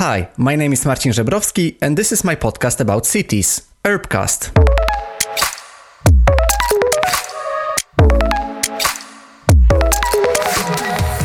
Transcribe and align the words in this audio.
Hi, 0.00 0.30
my 0.38 0.56
name 0.56 0.72
is 0.72 0.86
Marcin 0.86 1.12
Żebrowski, 1.12 1.76
and 1.82 1.94
this 1.94 2.10
is 2.10 2.24
my 2.24 2.34
podcast 2.34 2.80
about 2.80 3.06
cities, 3.06 3.68
Urbcast. 3.84 4.50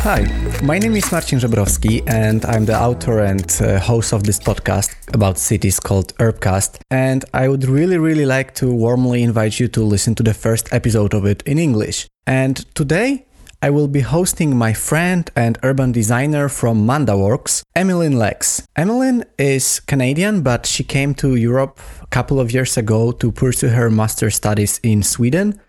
Hi, 0.03 0.25
my 0.61 0.77
name 0.77 0.97
is 0.97 1.09
Marcin 1.09 1.39
Żebrowski, 1.39 2.03
and 2.05 2.43
I'm 2.43 2.65
the 2.65 2.77
author 2.77 3.19
and 3.19 3.49
uh, 3.61 3.79
host 3.79 4.11
of 4.11 4.23
this 4.23 4.39
podcast 4.39 4.93
about 5.13 5.37
cities 5.37 5.79
called 5.79 6.13
Urbcast. 6.17 6.81
And 6.91 7.23
I 7.33 7.47
would 7.47 7.63
really, 7.69 7.97
really 7.97 8.25
like 8.25 8.55
to 8.55 8.73
warmly 8.73 9.23
invite 9.23 9.57
you 9.57 9.69
to 9.69 9.85
listen 9.85 10.15
to 10.15 10.23
the 10.23 10.33
first 10.33 10.73
episode 10.73 11.13
of 11.13 11.25
it 11.25 11.43
in 11.43 11.59
English. 11.59 12.07
And 12.27 12.57
today, 12.75 13.25
I 13.65 13.71
will 13.71 13.87
be 13.87 14.01
hosting 14.01 14.55
my 14.55 14.73
friend 14.73 15.27
and 15.35 15.57
urban 15.63 15.91
designer 15.91 16.49
from 16.49 16.85
MandaWorks, 16.85 17.63
Emmeline 17.75 18.15
Lex. 18.15 18.61
Emmeline 18.75 19.23
is 19.39 19.79
Canadian, 19.79 20.43
but 20.43 20.67
she 20.67 20.83
came 20.83 21.15
to 21.15 21.35
Europe 21.35 21.79
a 21.99 22.05
couple 22.05 22.39
of 22.39 22.51
years 22.51 22.77
ago 22.77 23.11
to 23.13 23.31
pursue 23.31 23.69
her 23.69 23.89
master's 23.89 24.35
studies 24.35 24.79
in 24.83 25.01
Sweden 25.01 25.59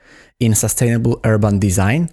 in 0.40 0.54
sustainable 0.54 1.18
urban 1.24 1.59
design. 1.59 2.10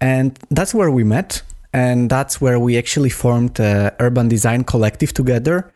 And 0.00 0.38
that's 0.50 0.72
where 0.72 0.92
we 0.92 1.02
met. 1.02 1.42
And 1.72 2.08
that's 2.08 2.40
where 2.40 2.60
we 2.60 2.78
actually 2.78 3.10
formed 3.10 3.58
a 3.58 3.92
urban 3.98 4.28
design 4.28 4.62
collective 4.62 5.12
together. 5.14 5.72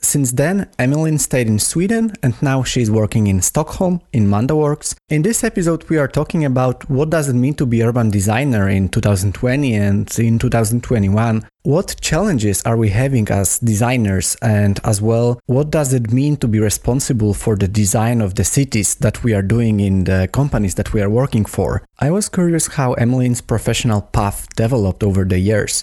Since 0.00 0.32
then, 0.32 0.68
Emmeline 0.78 1.18
stayed 1.18 1.46
in 1.46 1.58
Sweden 1.58 2.12
and 2.22 2.40
now 2.42 2.62
she's 2.62 2.90
working 2.90 3.26
in 3.26 3.40
Stockholm 3.42 4.00
in 4.12 4.26
MandaWorks. 4.26 4.94
In 5.08 5.22
this 5.22 5.42
episode, 5.44 5.88
we 5.88 5.98
are 5.98 6.08
talking 6.08 6.44
about 6.44 6.88
what 6.88 7.10
does 7.10 7.28
it 7.28 7.34
mean 7.34 7.54
to 7.54 7.66
be 7.66 7.82
urban 7.82 8.10
designer 8.10 8.68
in 8.68 8.88
2020 8.88 9.74
and 9.74 10.18
in 10.18 10.38
2021. 10.38 11.46
What 11.62 11.96
challenges 12.00 12.62
are 12.62 12.76
we 12.76 12.90
having 12.90 13.28
as 13.28 13.58
designers 13.58 14.36
and 14.40 14.78
as 14.84 15.02
well, 15.02 15.40
what 15.46 15.70
does 15.70 15.92
it 15.92 16.12
mean 16.12 16.36
to 16.36 16.46
be 16.46 16.60
responsible 16.60 17.34
for 17.34 17.56
the 17.56 17.66
design 17.66 18.20
of 18.20 18.36
the 18.36 18.44
cities 18.44 18.94
that 18.96 19.24
we 19.24 19.34
are 19.34 19.42
doing 19.42 19.80
in 19.80 20.04
the 20.04 20.28
companies 20.32 20.76
that 20.76 20.92
we 20.92 21.02
are 21.02 21.10
working 21.10 21.44
for? 21.44 21.82
I 21.98 22.10
was 22.10 22.28
curious 22.28 22.68
how 22.68 22.92
Emmeline's 22.94 23.40
professional 23.40 24.02
path 24.02 24.46
developed 24.54 25.02
over 25.02 25.24
the 25.24 25.40
years 25.40 25.82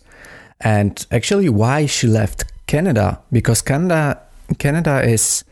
and 0.62 1.06
actually 1.12 1.50
why 1.50 1.86
she 1.86 2.08
left 2.08 2.46
Canada 2.74 3.20
because 3.32 3.62
Canada 3.62 4.20
Canada 4.58 5.04
is 5.04 5.46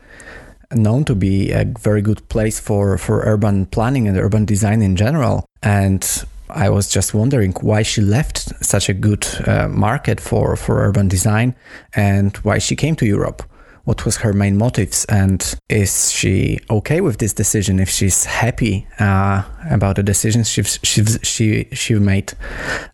known 0.74 1.04
to 1.06 1.14
be 1.14 1.52
a 1.52 1.66
very 1.80 2.02
good 2.02 2.22
place 2.30 2.60
for 2.60 2.98
for 2.98 3.22
urban 3.34 3.66
planning 3.68 4.08
and 4.08 4.18
urban 4.18 4.46
design 4.46 4.82
in 4.82 4.96
general. 4.96 5.46
And 5.62 6.04
I 6.50 6.70
was 6.70 6.90
just 6.96 7.14
wondering 7.14 7.54
why 7.62 7.84
she 7.84 8.02
left 8.02 8.38
such 8.66 8.90
a 8.90 8.94
good 8.94 9.24
uh, 9.46 9.68
market 9.68 10.20
for 10.20 10.56
for 10.56 10.82
urban 10.88 11.08
design 11.08 11.54
and 11.94 12.36
why 12.38 12.60
she 12.60 12.76
came 12.76 12.96
to 12.96 13.06
Europe. 13.06 13.44
What 13.86 14.06
was 14.06 14.18
her 14.18 14.34
main 14.34 14.58
motives? 14.58 15.06
And 15.06 15.42
is 15.70 16.12
she 16.12 16.60
okay 16.70 17.02
with 17.02 17.18
this 17.18 17.34
decision 17.34 17.80
if 17.80 17.90
she's 17.90 18.26
happy 18.26 18.88
uh, 19.00 19.44
about 19.70 19.96
the 19.96 20.04
decisions 20.04 20.50
she's 20.50 21.20
she 21.22 21.68
she 21.74 22.00
made 22.00 22.34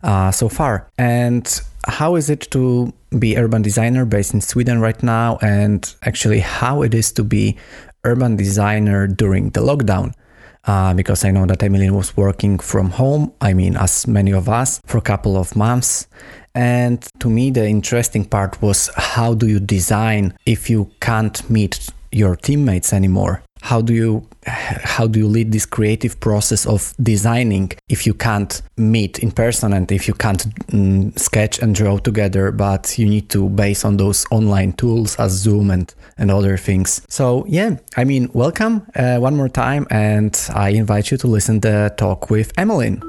uh, 0.02 0.30
so 0.32 0.48
far? 0.48 0.86
And 0.98 1.62
how 1.86 2.16
is 2.16 2.28
it 2.28 2.50
to 2.50 2.92
be 3.18 3.36
urban 3.36 3.62
designer 3.62 4.04
based 4.04 4.34
in 4.34 4.40
Sweden 4.40 4.80
right 4.80 5.02
now 5.02 5.38
and 5.40 5.94
actually 6.02 6.40
how 6.40 6.82
it 6.82 6.94
is 6.94 7.12
to 7.12 7.24
be 7.24 7.56
urban 8.04 8.36
designer 8.36 9.06
during 9.06 9.50
the 9.50 9.60
lockdown 9.60 10.12
uh, 10.68 10.92
because 10.94 11.24
I 11.24 11.30
know 11.30 11.46
that 11.46 11.62
Emmeline 11.62 11.94
was 11.94 12.16
working 12.16 12.58
from 12.58 12.90
home, 12.90 13.32
I 13.40 13.54
mean, 13.54 13.76
as 13.76 14.06
many 14.06 14.32
of 14.32 14.48
us, 14.48 14.80
for 14.86 14.98
a 14.98 15.02
couple 15.02 15.36
of 15.36 15.56
months. 15.56 16.06
And 16.54 17.02
to 17.20 17.30
me, 17.30 17.50
the 17.50 17.66
interesting 17.66 18.24
part 18.24 18.60
was 18.60 18.90
how 18.96 19.34
do 19.34 19.46
you 19.46 19.60
design 19.60 20.34
if 20.44 20.68
you 20.68 20.90
can't 21.00 21.48
meet 21.48 21.88
your 22.12 22.36
teammates 22.36 22.92
anymore? 22.92 23.42
How 23.62 23.80
do 23.80 23.94
you 23.94 24.28
how 24.46 25.06
do 25.06 25.18
you 25.18 25.28
lead 25.28 25.52
this 25.52 25.66
creative 25.66 26.18
process 26.20 26.66
of 26.66 26.94
designing 27.02 27.72
if 27.88 28.06
you 28.06 28.14
can't 28.14 28.62
meet 28.76 29.18
in 29.18 29.30
person 29.30 29.72
and 29.72 29.90
if 29.92 30.08
you 30.08 30.14
can't 30.14 30.44
mm, 30.68 31.18
sketch 31.18 31.58
and 31.58 31.74
draw 31.74 31.98
together 31.98 32.50
but 32.50 32.98
you 32.98 33.06
need 33.06 33.28
to 33.30 33.48
base 33.50 33.84
on 33.84 33.96
those 33.96 34.24
online 34.30 34.72
tools 34.72 35.16
as 35.16 35.32
zoom 35.32 35.70
and 35.70 35.94
and 36.16 36.30
other 36.30 36.56
things. 36.56 37.02
So 37.08 37.44
yeah 37.46 37.76
i 37.96 38.04
mean 38.04 38.30
welcome 38.32 38.86
uh, 38.96 39.18
one 39.18 39.36
more 39.36 39.48
time 39.48 39.86
and 39.90 40.38
i 40.54 40.70
invite 40.70 41.10
you 41.10 41.16
to 41.18 41.26
listen 41.26 41.60
to 41.60 41.68
the 41.68 41.94
talk 41.96 42.30
with 42.30 42.52
emmeline 42.56 43.02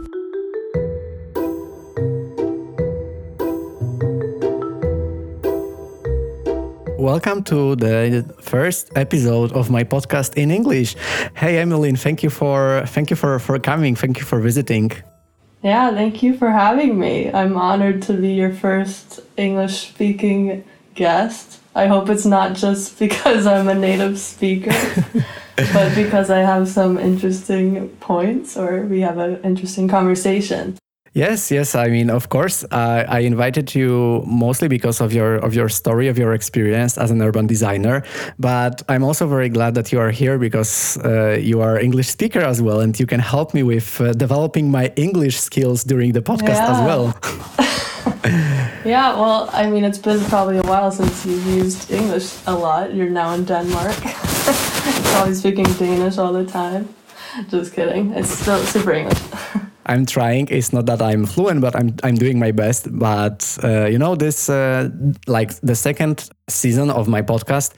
Welcome 7.00 7.44
to 7.44 7.78
the 7.78 8.26
first 8.42 8.92
episode 8.98 9.54
of 9.54 9.72
my 9.72 9.86
podcast 9.86 10.36
in 10.36 10.52
English. 10.52 10.98
Hey 11.34 11.58
Emmeline, 11.58 11.96
thank 11.96 12.24
you 12.24 12.30
for 12.30 12.84
thank 12.88 13.10
you 13.10 13.16
for 13.16 13.40
for 13.40 13.58
coming. 13.58 13.96
Thank 13.96 14.20
you 14.20 14.26
for 14.26 14.42
visiting. 14.42 14.92
Yeah, 15.64 15.92
thank 15.92 16.22
you 16.22 16.38
for 16.38 16.52
having 16.52 17.00
me. 17.00 17.32
I'm 17.32 17.56
honored 17.56 18.02
to 18.02 18.14
be 18.14 18.34
your 18.34 18.52
first 18.52 19.22
English 19.38 19.88
speaking 19.88 20.66
guest. 20.94 21.62
I 21.74 21.88
hope 21.88 22.10
it's 22.10 22.26
not 22.26 22.58
just 22.58 23.00
because 23.06 23.48
I'm 23.48 23.70
a 23.70 23.76
native 23.76 24.20
speaker, 24.20 24.76
but 25.56 25.96
because 25.96 26.30
I 26.30 26.40
have 26.40 26.68
some 26.68 26.98
interesting 26.98 27.88
points 28.02 28.58
or 28.58 28.82
we 28.82 29.00
have 29.00 29.20
an 29.20 29.42
interesting 29.44 29.88
conversation. 29.88 30.78
Yes, 31.14 31.52
yes. 31.52 31.76
I 31.76 31.88
mean, 31.88 32.10
of 32.10 32.30
course, 32.30 32.64
uh, 32.72 33.06
I 33.08 33.20
invited 33.20 33.74
you 33.74 34.24
mostly 34.26 34.68
because 34.68 35.02
of 35.02 35.12
your 35.12 35.38
of 35.38 35.54
your 35.54 35.70
story, 35.70 36.08
of 36.08 36.18
your 36.18 36.34
experience 36.34 36.98
as 36.98 37.12
an 37.12 37.22
urban 37.22 37.48
designer. 37.48 38.04
But 38.38 38.84
I'm 38.88 39.04
also 39.04 39.28
very 39.28 39.50
glad 39.50 39.74
that 39.74 39.92
you 39.92 40.00
are 40.00 40.12
here 40.12 40.38
because 40.38 40.98
uh, 41.04 41.38
you 41.42 41.62
are 41.62 41.80
English 41.80 42.10
speaker 42.10 42.42
as 42.42 42.62
well, 42.62 42.80
and 42.80 43.00
you 43.00 43.08
can 43.08 43.20
help 43.20 43.54
me 43.54 43.64
with 43.64 44.00
uh, 44.00 44.14
developing 44.14 44.70
my 44.72 44.92
English 44.96 45.40
skills 45.40 45.84
during 45.84 46.14
the 46.14 46.22
podcast 46.22 46.62
yeah. 46.62 46.74
as 46.74 46.80
well. 46.86 47.14
yeah, 48.86 49.16
well, 49.20 49.50
I 49.52 49.70
mean, 49.70 49.84
it's 49.84 49.98
been 49.98 50.24
probably 50.26 50.58
a 50.58 50.64
while 50.64 50.92
since 50.92 51.26
you've 51.26 51.46
used 51.46 51.92
English 51.92 52.36
a 52.46 52.54
lot. 52.54 52.94
You're 52.94 53.10
now 53.10 53.34
in 53.34 53.46
Denmark. 53.46 53.96
probably 55.14 55.34
speaking 55.34 55.66
Danish 55.78 56.18
all 56.18 56.34
the 56.34 56.46
time. 56.46 56.88
Just 57.50 57.74
kidding. 57.74 58.14
It's 58.14 58.30
still 58.30 58.60
super 58.60 58.92
English. 58.92 59.20
I'm 59.90 60.06
trying. 60.06 60.48
It's 60.50 60.72
not 60.72 60.86
that 60.86 61.02
I'm 61.02 61.26
fluent, 61.26 61.62
but 61.62 61.76
I'm 61.76 61.96
I'm 62.04 62.16
doing 62.16 62.38
my 62.38 62.52
best. 62.52 62.88
But 62.92 63.58
uh, 63.64 63.88
you 63.88 63.98
know, 63.98 64.16
this 64.16 64.48
uh, 64.50 64.90
like 65.28 65.52
the 65.62 65.76
second 65.76 66.30
season 66.48 66.92
of 66.92 67.08
my 67.08 67.22
podcast 67.24 67.74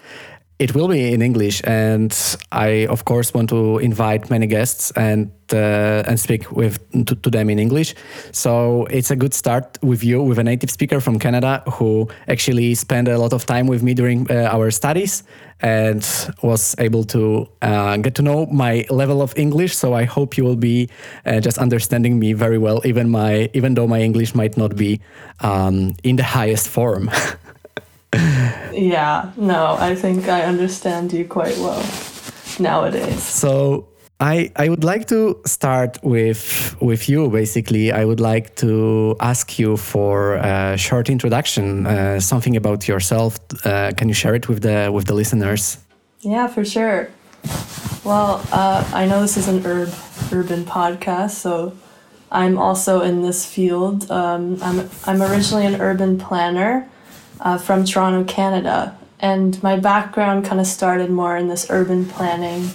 it 0.61 0.75
will 0.75 0.87
be 0.87 1.11
in 1.11 1.23
English, 1.23 1.61
and 1.63 2.15
I 2.51 2.85
of 2.85 3.05
course 3.05 3.33
want 3.33 3.49
to 3.49 3.79
invite 3.79 4.29
many 4.29 4.45
guests 4.45 4.91
and 4.91 5.31
uh, 5.51 6.03
and 6.07 6.19
speak 6.19 6.51
with 6.51 6.77
to, 7.07 7.15
to, 7.15 7.29
them 7.31 7.49
in 7.49 7.57
English. 7.57 7.95
So 8.31 8.85
it's 8.91 9.09
a 9.09 9.15
good 9.15 9.33
start 9.33 9.79
with 9.81 10.03
you, 10.03 10.21
with 10.21 10.37
a 10.37 10.43
native 10.43 10.69
speaker 10.69 11.01
from 11.01 11.17
Canada 11.17 11.63
who 11.65 12.07
actually 12.27 12.75
spent 12.75 13.07
a 13.07 13.17
lot 13.17 13.33
of 13.33 13.45
time 13.45 13.65
with 13.65 13.81
me 13.81 13.95
during 13.95 14.29
uh, 14.29 14.49
our 14.53 14.69
studies 14.71 15.23
and 15.61 16.05
was 16.43 16.75
able 16.77 17.03
to 17.05 17.49
uh, 17.63 17.97
get 17.97 18.13
to 18.15 18.21
know 18.21 18.45
my 18.45 18.85
level 18.89 19.21
of 19.21 19.33
English. 19.35 19.75
So 19.75 19.93
I 19.95 20.05
hope 20.05 20.37
you 20.37 20.43
will 20.43 20.55
be 20.55 20.89
uh, 21.25 21.39
just 21.39 21.57
understanding 21.57 22.19
me 22.19 22.33
very 22.33 22.59
well, 22.59 22.81
even 22.85 23.09
my 23.09 23.49
even 23.53 23.73
though 23.73 23.87
my 23.87 23.99
English 23.99 24.35
might 24.35 24.57
not 24.57 24.75
be 24.75 25.01
um, 25.39 25.95
in 26.03 26.17
the 26.17 26.23
highest 26.23 26.69
form. 26.69 27.09
yeah, 28.73 29.31
no, 29.37 29.77
I 29.79 29.95
think 29.95 30.27
I 30.27 30.41
understand 30.43 31.13
you 31.13 31.25
quite 31.25 31.57
well 31.57 31.83
nowadays. 32.59 33.23
So 33.23 33.87
I, 34.19 34.51
I 34.55 34.69
would 34.69 34.83
like 34.83 35.07
to 35.07 35.41
start 35.45 35.97
with 36.03 36.75
with 36.79 37.09
you. 37.09 37.29
Basically, 37.29 37.91
I 37.91 38.05
would 38.05 38.19
like 38.19 38.55
to 38.57 39.15
ask 39.19 39.57
you 39.57 39.77
for 39.77 40.35
a 40.35 40.77
short 40.77 41.09
introduction, 41.09 41.87
uh, 41.87 42.19
something 42.19 42.55
about 42.55 42.87
yourself. 42.87 43.39
Uh, 43.65 43.91
can 43.97 44.07
you 44.09 44.13
share 44.13 44.35
it 44.35 44.47
with 44.47 44.61
the 44.61 44.91
with 44.93 45.05
the 45.05 45.13
listeners? 45.13 45.77
Yeah, 46.19 46.47
for 46.47 46.63
sure. 46.65 47.09
Well, 48.03 48.45
uh, 48.51 48.83
I 48.93 49.05
know 49.05 49.21
this 49.21 49.37
is 49.37 49.47
an 49.47 49.65
urb 49.65 49.93
urban 50.31 50.65
podcast, 50.65 51.31
so 51.31 51.73
I'm 52.31 52.57
also 52.57 53.01
in 53.01 53.23
this 53.23 53.45
field. 53.45 54.11
Um, 54.11 54.57
I'm 54.61 54.89
I'm 55.05 55.21
originally 55.21 55.65
an 55.65 55.81
urban 55.81 56.19
planner 56.19 56.87
uh, 57.41 57.57
from 57.57 57.83
Toronto, 57.83 58.23
Canada. 58.23 58.97
And 59.19 59.61
my 59.61 59.77
background 59.77 60.45
kind 60.45 60.59
of 60.59 60.67
started 60.67 61.09
more 61.09 61.37
in 61.37 61.47
this 61.47 61.67
urban 61.69 62.05
planning 62.05 62.69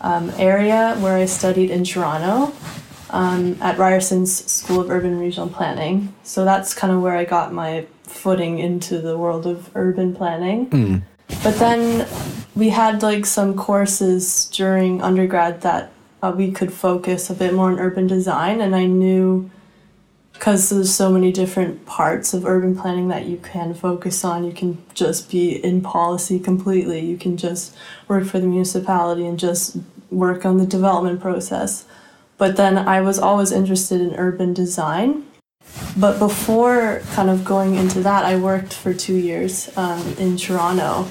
um, 0.00 0.32
area 0.38 0.96
where 0.98 1.16
I 1.16 1.26
studied 1.26 1.70
in 1.70 1.84
Toronto 1.84 2.52
um, 3.10 3.56
at 3.60 3.76
Ryerson's 3.76 4.50
School 4.50 4.80
of 4.80 4.90
Urban 4.90 5.18
Regional 5.18 5.48
Planning. 5.48 6.14
So 6.24 6.44
that's 6.44 6.74
kind 6.74 6.92
of 6.92 7.00
where 7.00 7.16
I 7.16 7.24
got 7.24 7.52
my 7.52 7.86
footing 8.02 8.58
into 8.58 9.00
the 9.00 9.16
world 9.16 9.46
of 9.46 9.70
urban 9.74 10.14
planning. 10.14 10.70
Mm. 10.70 11.02
But 11.42 11.58
then 11.58 12.08
we 12.54 12.70
had 12.70 13.02
like 13.02 13.26
some 13.26 13.54
courses 13.54 14.46
during 14.46 15.00
undergrad 15.00 15.62
that 15.62 15.92
uh, 16.22 16.32
we 16.36 16.50
could 16.50 16.72
focus 16.72 17.30
a 17.30 17.34
bit 17.34 17.52
more 17.54 17.70
on 17.70 17.78
urban 17.78 18.06
design, 18.06 18.60
and 18.60 18.74
I 18.74 18.86
knew 18.86 19.50
because 20.44 20.68
there's 20.68 20.94
so 20.94 21.10
many 21.10 21.32
different 21.32 21.86
parts 21.86 22.34
of 22.34 22.44
urban 22.44 22.76
planning 22.76 23.08
that 23.08 23.24
you 23.24 23.38
can 23.38 23.72
focus 23.72 24.22
on. 24.26 24.44
You 24.44 24.52
can 24.52 24.76
just 24.92 25.30
be 25.30 25.52
in 25.52 25.80
policy 25.80 26.38
completely. 26.38 27.00
You 27.00 27.16
can 27.16 27.38
just 27.38 27.74
work 28.08 28.26
for 28.26 28.38
the 28.38 28.46
municipality 28.46 29.24
and 29.24 29.38
just 29.38 29.78
work 30.10 30.44
on 30.44 30.58
the 30.58 30.66
development 30.66 31.22
process. 31.22 31.86
But 32.36 32.58
then 32.58 32.76
I 32.76 33.00
was 33.00 33.18
always 33.18 33.52
interested 33.52 34.02
in 34.02 34.16
urban 34.16 34.52
design. 34.52 35.24
But 35.96 36.18
before 36.18 37.00
kind 37.12 37.30
of 37.30 37.42
going 37.42 37.76
into 37.76 38.02
that, 38.02 38.26
I 38.26 38.36
worked 38.36 38.74
for 38.74 38.92
two 38.92 39.16
years 39.16 39.74
um, 39.78 40.06
in 40.18 40.36
Toronto, 40.36 41.08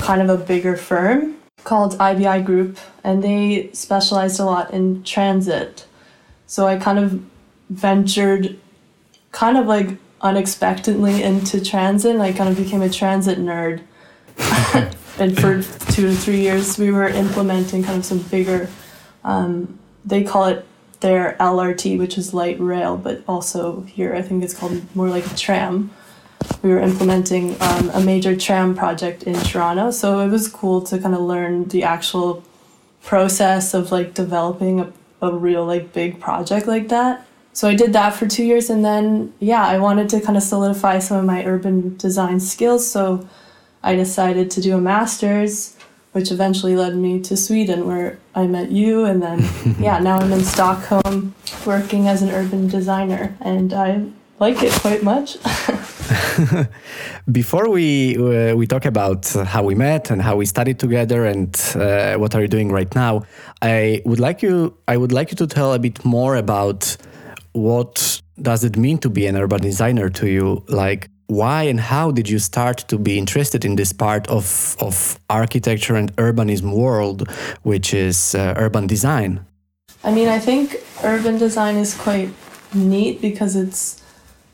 kind 0.00 0.22
of 0.22 0.30
a 0.30 0.42
bigger 0.42 0.78
firm 0.78 1.36
called 1.64 1.98
IBI 1.98 2.42
Group, 2.42 2.78
and 3.04 3.22
they 3.22 3.68
specialized 3.74 4.40
a 4.40 4.46
lot 4.46 4.72
in 4.72 5.04
transit. 5.04 5.86
So 6.46 6.66
I 6.66 6.78
kind 6.78 6.98
of 6.98 7.22
ventured 7.68 8.58
kind 9.32 9.56
of 9.56 9.66
like 9.66 9.88
unexpectedly 10.20 11.22
into 11.22 11.62
transit 11.62 12.12
and 12.12 12.22
I 12.22 12.32
kind 12.32 12.48
of 12.48 12.56
became 12.56 12.82
a 12.82 12.88
transit 12.88 13.38
nerd. 13.38 13.82
and 15.18 15.38
for 15.38 15.62
two 15.92 16.08
to 16.08 16.14
three 16.14 16.40
years, 16.40 16.78
we 16.78 16.90
were 16.90 17.08
implementing 17.08 17.84
kind 17.84 17.98
of 17.98 18.04
some 18.04 18.18
bigger, 18.18 18.68
um, 19.22 19.78
they 20.04 20.24
call 20.24 20.46
it 20.46 20.66
their 21.00 21.36
LRT, 21.38 21.98
which 21.98 22.16
is 22.16 22.32
light 22.32 22.58
rail, 22.58 22.96
but 22.96 23.22
also 23.28 23.82
here 23.82 24.14
I 24.14 24.22
think 24.22 24.42
it's 24.42 24.54
called 24.54 24.82
more 24.96 25.08
like 25.08 25.26
a 25.30 25.36
tram. 25.36 25.90
We 26.62 26.70
were 26.70 26.80
implementing 26.80 27.60
um, 27.60 27.90
a 27.90 28.00
major 28.00 28.34
tram 28.36 28.74
project 28.74 29.22
in 29.24 29.34
Toronto, 29.34 29.90
so 29.90 30.20
it 30.20 30.28
was 30.28 30.48
cool 30.48 30.80
to 30.82 30.98
kind 30.98 31.14
of 31.14 31.20
learn 31.20 31.68
the 31.68 31.82
actual 31.82 32.42
process 33.02 33.74
of 33.74 33.92
like 33.92 34.14
developing 34.14 34.80
a, 34.80 34.92
a 35.20 35.32
real 35.32 35.64
like 35.66 35.92
big 35.92 36.20
project 36.20 36.66
like 36.66 36.88
that 36.88 37.26
so 37.54 37.68
I 37.68 37.76
did 37.76 37.92
that 37.92 38.14
for 38.14 38.26
two 38.26 38.42
years, 38.44 38.68
and 38.68 38.84
then 38.84 39.32
yeah, 39.38 39.64
I 39.64 39.78
wanted 39.78 40.08
to 40.08 40.20
kind 40.20 40.36
of 40.36 40.42
solidify 40.42 40.98
some 40.98 41.16
of 41.18 41.24
my 41.24 41.44
urban 41.46 41.96
design 41.96 42.40
skills. 42.40 42.84
So 42.84 43.28
I 43.80 43.94
decided 43.94 44.50
to 44.50 44.60
do 44.60 44.76
a 44.76 44.80
master's, 44.80 45.76
which 46.10 46.32
eventually 46.32 46.74
led 46.74 46.96
me 46.96 47.20
to 47.20 47.36
Sweden, 47.36 47.86
where 47.86 48.18
I 48.34 48.48
met 48.48 48.72
you, 48.72 49.04
and 49.04 49.22
then 49.22 49.48
yeah, 49.78 50.00
now 50.00 50.18
I'm 50.18 50.32
in 50.32 50.42
Stockholm 50.42 51.32
working 51.64 52.08
as 52.08 52.22
an 52.22 52.30
urban 52.30 52.66
designer, 52.66 53.36
and 53.40 53.72
I 53.72 54.04
like 54.40 54.60
it 54.60 54.72
quite 54.72 55.04
much. 55.04 55.38
Before 57.30 57.70
we 57.70 58.16
uh, 58.16 58.56
we 58.56 58.66
talk 58.66 58.84
about 58.84 59.28
how 59.28 59.62
we 59.62 59.76
met 59.76 60.10
and 60.10 60.20
how 60.20 60.34
we 60.34 60.44
studied 60.44 60.80
together 60.80 61.24
and 61.24 61.54
uh, 61.76 62.16
what 62.16 62.34
are 62.34 62.42
you 62.42 62.48
doing 62.48 62.72
right 62.72 62.92
now, 62.96 63.22
I 63.62 64.02
would 64.04 64.18
like 64.18 64.42
you 64.42 64.76
I 64.88 64.96
would 64.96 65.12
like 65.12 65.30
you 65.30 65.36
to 65.36 65.46
tell 65.46 65.72
a 65.72 65.78
bit 65.78 66.04
more 66.04 66.34
about 66.34 66.96
what 67.54 68.20
does 68.40 68.64
it 68.64 68.76
mean 68.76 68.98
to 68.98 69.08
be 69.08 69.26
an 69.26 69.36
urban 69.36 69.60
designer 69.60 70.10
to 70.10 70.28
you? 70.28 70.64
Like, 70.68 71.08
why 71.26 71.62
and 71.62 71.80
how 71.80 72.10
did 72.10 72.28
you 72.28 72.38
start 72.38 72.78
to 72.88 72.98
be 72.98 73.16
interested 73.16 73.64
in 73.64 73.76
this 73.76 73.92
part 73.92 74.28
of, 74.28 74.76
of 74.80 75.18
architecture 75.30 75.94
and 75.94 76.14
urbanism 76.16 76.74
world, 76.74 77.30
which 77.62 77.94
is 77.94 78.34
uh, 78.34 78.54
urban 78.56 78.86
design? 78.86 79.46
I 80.02 80.12
mean, 80.12 80.28
I 80.28 80.38
think 80.38 80.76
urban 81.02 81.38
design 81.38 81.76
is 81.76 81.94
quite 81.96 82.28
neat 82.74 83.20
because 83.20 83.56
it's 83.56 84.02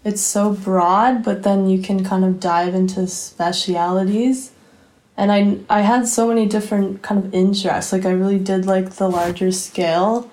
it's 0.03 0.23
so 0.23 0.53
broad, 0.55 1.23
but 1.23 1.43
then 1.43 1.69
you 1.69 1.83
can 1.83 2.05
kind 2.05 2.25
of 2.25 2.41
dive 2.41 2.75
into 2.75 3.07
specialities. 3.07 4.53
And 5.17 5.33
I 5.33 5.59
I 5.69 5.81
had 5.81 6.07
so 6.07 6.29
many 6.29 6.47
different 6.47 7.03
kind 7.03 7.25
of 7.25 7.35
interests. 7.35 7.93
Like 7.93 8.07
I 8.07 8.13
really 8.13 8.39
did 8.39 8.65
like 8.65 8.91
the 8.91 9.09
larger 9.09 9.51
scale 9.51 10.31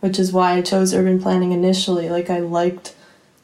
which 0.00 0.18
is 0.18 0.32
why 0.32 0.54
I 0.54 0.62
chose 0.62 0.94
urban 0.94 1.20
planning 1.20 1.52
initially. 1.52 2.08
Like 2.08 2.30
I 2.30 2.40
liked 2.40 2.94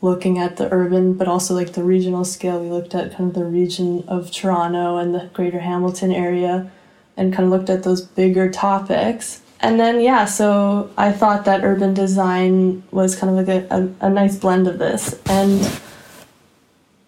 looking 0.00 0.38
at 0.38 0.56
the 0.56 0.72
urban, 0.72 1.14
but 1.14 1.28
also 1.28 1.54
like 1.54 1.72
the 1.72 1.84
regional 1.84 2.24
scale. 2.24 2.62
We 2.62 2.70
looked 2.70 2.94
at 2.94 3.16
kind 3.16 3.30
of 3.30 3.34
the 3.34 3.44
region 3.44 4.04
of 4.08 4.30
Toronto 4.30 4.96
and 4.96 5.14
the 5.14 5.30
Greater 5.32 5.60
Hamilton 5.60 6.12
area, 6.12 6.70
and 7.16 7.32
kind 7.32 7.44
of 7.44 7.50
looked 7.50 7.70
at 7.70 7.82
those 7.82 8.02
bigger 8.02 8.50
topics. 8.50 9.40
And 9.60 9.80
then 9.80 10.00
yeah, 10.00 10.26
so 10.26 10.90
I 10.98 11.12
thought 11.12 11.44
that 11.46 11.64
urban 11.64 11.94
design 11.94 12.82
was 12.90 13.16
kind 13.16 13.30
of 13.30 13.46
like 13.46 13.70
a, 13.70 13.74
a, 13.74 14.06
a 14.06 14.10
nice 14.10 14.36
blend 14.36 14.68
of 14.68 14.78
this, 14.78 15.18
and 15.26 15.80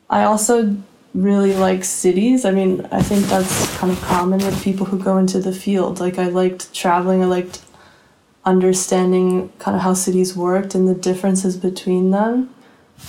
I 0.09 0.25
also 0.25 0.77
really 1.15 1.55
like 1.55 1.85
cities. 1.85 2.45
I 2.45 2.50
mean, 2.50 2.87
I 2.91 3.03
think 3.03 3.27
that's 3.27 3.77
kind 3.77 3.93
of 3.93 4.00
common 4.03 4.39
with 4.39 4.62
people 4.62 4.87
who 4.87 4.99
go 4.99 5.19
into 5.19 5.41
the 5.41 5.53
field. 5.53 6.00
Like 6.00 6.19
I 6.19 6.29
liked 6.29 6.73
traveling. 6.73 7.23
I 7.23 7.27
liked 7.27 7.61
understanding 8.44 9.52
kind 9.58 9.76
of 9.76 9.82
how 9.82 9.94
cities 9.94 10.37
worked 10.37 10.75
and 10.75 10.88
the 10.88 10.94
differences 10.94 11.56
between 11.56 12.11
them. 12.11 12.55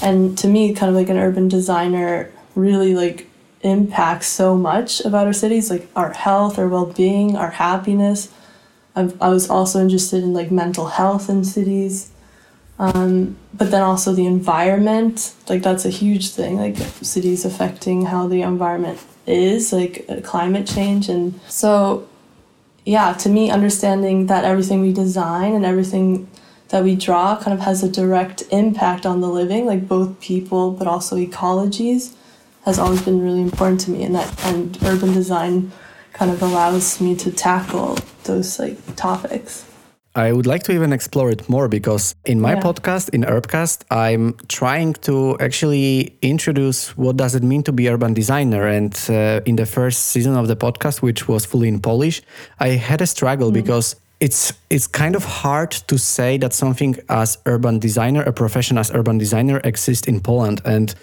And 0.02 0.38
to 0.38 0.48
me, 0.48 0.74
kind 0.74 0.90
of 0.90 0.96
like 0.96 1.10
an 1.10 1.18
urban 1.18 1.48
designer 1.48 2.32
really 2.56 2.94
like 2.96 3.28
impacts 3.62 4.28
so 4.28 4.56
much 4.56 5.02
about 5.02 5.28
our 5.28 5.34
cities, 5.34 5.70
like 5.70 5.88
our 5.96 6.12
health, 6.12 6.60
our 6.60 6.68
well-being, 6.68 7.36
our 7.36 7.52
happiness. 7.52 8.32
I've, 8.96 9.22
I 9.22 9.30
was 9.30 9.50
also 9.50 9.82
interested 9.82 10.24
in 10.24 10.34
like 10.34 10.52
mental 10.52 10.88
health 10.88 11.30
in 11.30 11.44
cities. 11.44 12.12
Um, 12.78 13.36
but 13.54 13.72
then 13.72 13.82
also 13.82 14.14
the 14.14 14.26
environment, 14.26 15.34
like 15.50 15.64
that's 15.64 15.84
a 15.84 15.90
huge 15.90 16.30
thing, 16.32 16.58
like 16.58 16.78
cities 17.02 17.44
affecting 17.44 18.06
how 18.06 18.28
the 18.28 18.42
environment 18.42 19.00
is, 19.26 19.74
like 19.74 20.06
uh, 20.08 20.22
climate 20.22 20.66
change. 20.66 21.10
And 21.10 21.40
so 21.50 22.08
yeah, 22.90 23.14
to 23.14 23.30
me, 23.30 23.52
understanding 23.52 24.26
that 24.26 24.44
everything 24.44 24.82
we 24.82 24.92
design 24.92 25.54
and 25.54 25.64
everything 25.64 26.28
that 26.70 26.84
we 26.84 26.96
draw 26.96 27.36
kind 27.36 27.54
of 27.54 27.60
has 27.60 27.84
a 27.84 27.90
direct 27.90 28.42
impact 28.50 29.06
on 29.06 29.22
the 29.22 29.28
living, 29.28 29.68
like 29.68 29.88
both 29.88 30.20
people 30.20 30.72
but 30.72 30.88
also 30.88 31.16
ecologies, 31.16 32.16
has 32.66 32.80
always 32.80 33.04
been 33.04 33.22
really 33.22 33.42
important 33.42 33.80
to 33.82 33.92
me. 33.92 34.02
And 34.02 34.16
that 34.16 34.44
and 34.44 34.76
urban 34.84 35.14
design 35.14 35.72
kind 36.14 36.32
of 36.32 36.42
allows 36.42 37.00
me 37.00 37.16
to 37.18 37.32
tackle 37.32 37.96
those 38.24 38.58
like 38.58 38.78
topics. 38.96 39.69
I 40.16 40.32
would 40.32 40.48
like 40.48 40.64
to 40.64 40.72
even 40.72 40.92
explore 40.92 41.30
it 41.30 41.48
more 41.48 41.68
because 41.68 42.16
in 42.26 42.42
my 42.42 42.54
yeah. 42.54 42.62
podcast, 42.62 43.10
in 43.10 43.22
Urbcast, 43.22 43.84
I'm 43.92 44.34
trying 44.48 44.94
to 45.02 45.38
actually 45.40 46.18
introduce 46.22 46.98
what 46.98 47.16
does 47.16 47.36
it 47.36 47.44
mean 47.44 47.62
to 47.64 47.72
be 47.72 47.88
urban 47.90 48.14
designer. 48.14 48.68
And 48.68 48.94
uh, 49.08 49.42
in 49.46 49.56
the 49.56 49.68
first 49.68 50.08
season 50.08 50.36
of 50.36 50.48
the 50.48 50.56
podcast, 50.56 51.02
which 51.02 51.28
was 51.28 51.46
fully 51.46 51.68
in 51.68 51.80
Polish, 51.80 52.22
I 52.60 52.70
had 52.70 53.02
a 53.02 53.08
struggle 53.08 53.52
mm. 53.52 53.54
because 53.54 53.96
it's 54.20 54.52
it's 54.70 54.88
kind 54.88 55.16
of 55.16 55.24
hard 55.24 55.72
to 55.72 55.98
say 55.98 56.38
that 56.38 56.54
something 56.54 56.98
as 57.08 57.38
urban 57.46 57.80
designer, 57.80 58.24
a 58.24 58.34
profession 58.34 58.78
as 58.78 58.92
urban 58.92 59.18
designer, 59.18 59.62
exists 59.64 60.08
in 60.08 60.20
Poland. 60.20 60.62
And 60.66 60.94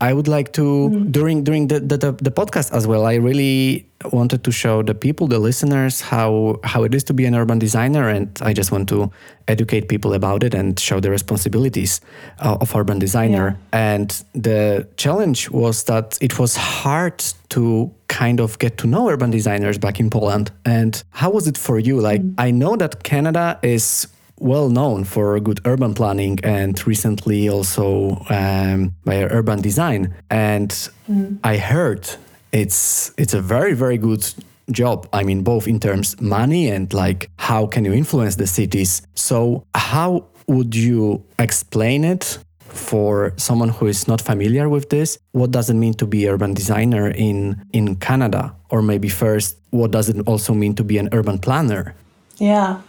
I 0.00 0.12
would 0.12 0.28
like 0.28 0.52
to 0.54 0.62
mm. 0.62 1.12
during 1.12 1.44
during 1.44 1.68
the, 1.68 1.80
the, 1.80 2.12
the 2.12 2.30
podcast 2.30 2.72
as 2.72 2.86
well. 2.86 3.04
I 3.04 3.14
really 3.14 3.86
wanted 4.12 4.44
to 4.44 4.52
show 4.52 4.82
the 4.82 4.94
people, 4.94 5.26
the 5.26 5.38
listeners, 5.38 6.00
how 6.00 6.58
how 6.64 6.84
it 6.84 6.94
is 6.94 7.04
to 7.04 7.14
be 7.14 7.26
an 7.26 7.34
urban 7.34 7.58
designer, 7.58 8.08
and 8.08 8.28
I 8.40 8.54
just 8.54 8.72
want 8.72 8.88
to 8.88 9.10
educate 9.46 9.88
people 9.88 10.14
about 10.14 10.42
it 10.42 10.54
and 10.54 10.78
show 10.80 11.00
the 11.00 11.10
responsibilities 11.10 12.00
uh, 12.38 12.56
of 12.60 12.74
urban 12.74 12.98
designer. 12.98 13.58
Yeah. 13.72 13.94
And 13.94 14.24
the 14.34 14.88
challenge 14.96 15.50
was 15.50 15.84
that 15.84 16.16
it 16.20 16.38
was 16.38 16.56
hard 16.56 17.22
to 17.50 17.90
kind 18.08 18.40
of 18.40 18.58
get 18.58 18.78
to 18.78 18.86
know 18.86 19.10
urban 19.10 19.30
designers 19.30 19.76
back 19.76 20.00
in 20.00 20.08
Poland. 20.08 20.50
And 20.64 21.02
how 21.10 21.30
was 21.30 21.46
it 21.46 21.58
for 21.58 21.78
you? 21.78 22.00
Like 22.00 22.22
mm. 22.22 22.34
I 22.38 22.50
know 22.50 22.76
that 22.76 23.02
Canada 23.02 23.58
is 23.62 24.08
well 24.40 24.68
known 24.68 25.04
for 25.04 25.38
good 25.38 25.60
urban 25.64 25.94
planning 25.94 26.38
and 26.42 26.84
recently 26.86 27.48
also 27.48 28.24
um, 28.30 28.92
by 29.04 29.22
urban 29.24 29.60
design. 29.60 30.14
And 30.30 30.70
mm. 31.08 31.38
I 31.44 31.58
heard 31.58 32.08
it's 32.52 33.12
it's 33.16 33.34
a 33.34 33.40
very 33.40 33.74
very 33.74 33.98
good 33.98 34.24
job. 34.72 35.08
I 35.12 35.22
mean, 35.22 35.42
both 35.42 35.68
in 35.68 35.78
terms 35.78 36.20
money 36.20 36.68
and 36.68 36.92
like 36.92 37.30
how 37.36 37.66
can 37.66 37.84
you 37.84 37.92
influence 37.92 38.36
the 38.36 38.46
cities. 38.46 39.02
So 39.14 39.64
how 39.74 40.26
would 40.46 40.74
you 40.74 41.22
explain 41.38 42.04
it 42.04 42.38
for 42.60 43.32
someone 43.36 43.68
who 43.68 43.86
is 43.86 44.06
not 44.08 44.20
familiar 44.20 44.68
with 44.68 44.90
this? 44.90 45.18
What 45.32 45.50
does 45.50 45.70
it 45.70 45.74
mean 45.74 45.94
to 45.94 46.06
be 46.06 46.28
urban 46.28 46.54
designer 46.54 47.08
in 47.10 47.62
in 47.72 47.96
Canada? 47.96 48.54
Or 48.70 48.82
maybe 48.82 49.08
first, 49.08 49.56
what 49.70 49.90
does 49.90 50.08
it 50.08 50.16
also 50.26 50.54
mean 50.54 50.74
to 50.74 50.84
be 50.84 50.98
an 50.98 51.08
urban 51.12 51.38
planner? 51.38 51.94
Yeah, 52.38 52.80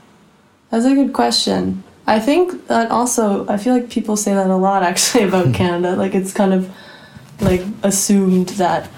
that's 0.71 0.85
a 0.85 0.95
good 0.95 1.13
question. 1.13 1.83
I 2.07 2.19
think 2.19 2.67
that 2.67 2.89
also, 2.89 3.47
I 3.47 3.57
feel 3.57 3.73
like 3.73 3.89
people 3.89 4.17
say 4.17 4.33
that 4.33 4.49
a 4.49 4.55
lot 4.55 4.83
actually 4.83 5.25
about 5.25 5.53
Canada. 5.61 5.95
Like 5.95 6.15
it's 6.15 6.33
kind 6.33 6.53
of 6.53 6.73
like 7.39 7.61
assumed 7.83 8.49
that 8.49 8.89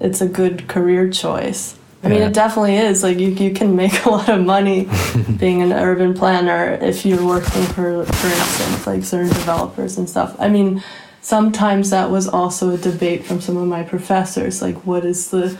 it's 0.00 0.20
a 0.20 0.28
good 0.28 0.68
career 0.68 1.10
choice. 1.10 1.76
I 2.02 2.08
mean, 2.08 2.20
it 2.20 2.34
definitely 2.34 2.76
is. 2.76 3.02
Like 3.02 3.18
you, 3.18 3.28
you 3.28 3.54
can 3.54 3.74
make 3.76 4.04
a 4.04 4.10
lot 4.10 4.28
of 4.28 4.44
money 4.44 4.90
being 5.38 5.62
an 5.62 5.72
urban 5.72 6.12
planner 6.12 6.74
if 6.82 7.06
you're 7.06 7.24
working 7.24 7.62
for, 7.62 8.04
for 8.04 8.26
instance, 8.26 8.86
like 8.86 9.04
certain 9.04 9.30
developers 9.30 9.96
and 9.96 10.08
stuff. 10.08 10.36
I 10.38 10.48
mean, 10.48 10.82
sometimes 11.22 11.88
that 11.90 12.10
was 12.10 12.28
also 12.28 12.74
a 12.74 12.76
debate 12.76 13.24
from 13.24 13.40
some 13.40 13.56
of 13.56 13.66
my 13.66 13.84
professors. 13.84 14.60
Like, 14.60 14.84
what 14.84 15.06
is 15.06 15.30
the 15.30 15.58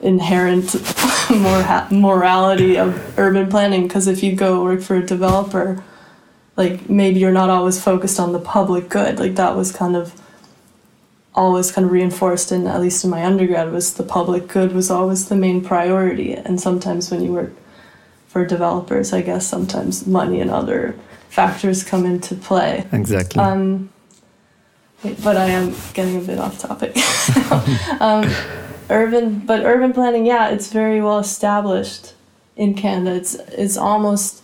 inherent 0.00 0.74
mor- 1.30 1.86
morality 1.90 2.76
of 2.76 3.18
urban 3.18 3.48
planning 3.48 3.86
because 3.86 4.06
if 4.06 4.22
you 4.22 4.34
go 4.34 4.62
work 4.62 4.80
for 4.80 4.96
a 4.96 5.04
developer 5.04 5.82
like 6.56 6.88
maybe 6.88 7.20
you're 7.20 7.32
not 7.32 7.50
always 7.50 7.82
focused 7.82 8.18
on 8.18 8.32
the 8.32 8.38
public 8.38 8.88
good. 8.88 9.18
Like 9.18 9.34
that 9.36 9.54
was 9.54 9.72
kind 9.72 9.94
of 9.94 10.20
always 11.34 11.70
kind 11.70 11.84
of 11.84 11.92
reinforced 11.92 12.50
in 12.50 12.66
at 12.66 12.80
least 12.80 13.04
in 13.04 13.10
my 13.10 13.24
undergrad 13.24 13.70
was 13.70 13.94
the 13.94 14.02
public 14.02 14.48
good 14.48 14.72
was 14.72 14.90
always 14.90 15.28
the 15.28 15.36
main 15.36 15.62
priority. 15.62 16.32
And 16.32 16.60
sometimes 16.60 17.10
when 17.10 17.22
you 17.22 17.32
work 17.32 17.52
for 18.28 18.44
developers 18.44 19.14
i 19.14 19.22
guess 19.22 19.46
sometimes 19.46 20.06
money 20.06 20.40
and 20.40 20.50
other 20.50 20.94
factors 21.28 21.84
come 21.84 22.04
into 22.06 22.34
play. 22.34 22.86
Exactly. 22.92 23.42
Um, 23.42 23.90
but 25.22 25.36
i 25.36 25.46
am 25.46 25.74
getting 25.92 26.16
a 26.16 26.20
bit 26.20 26.38
off 26.38 26.58
topic. 26.58 26.96
Um, 28.00 28.30
urban 28.90 29.40
but 29.40 29.64
urban 29.64 29.92
planning 29.92 30.26
yeah 30.26 30.48
it's 30.48 30.72
very 30.72 31.00
well 31.00 31.18
established 31.18 32.14
in 32.56 32.74
canada. 32.74 33.16
It's 33.16 33.34
it's 33.34 33.76
almost 33.76 34.42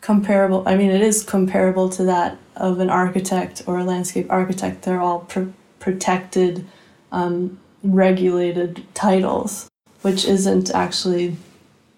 comparable 0.00 0.62
i 0.66 0.76
mean 0.76 0.90
it 0.90 1.00
is 1.02 1.22
comparable 1.22 1.88
to 1.90 2.04
that 2.04 2.38
of 2.56 2.80
an 2.80 2.88
architect 2.88 3.62
or 3.66 3.78
a 3.78 3.84
landscape 3.84 4.26
architect. 4.30 4.82
They're 4.82 5.00
all 5.00 5.20
pr- 5.20 5.50
protected 5.78 6.66
um, 7.12 7.58
regulated 7.82 8.82
titles 8.94 9.70
which 10.02 10.24
isn't 10.24 10.70
actually 10.70 11.36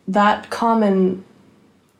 that 0.06 0.50
common 0.50 1.24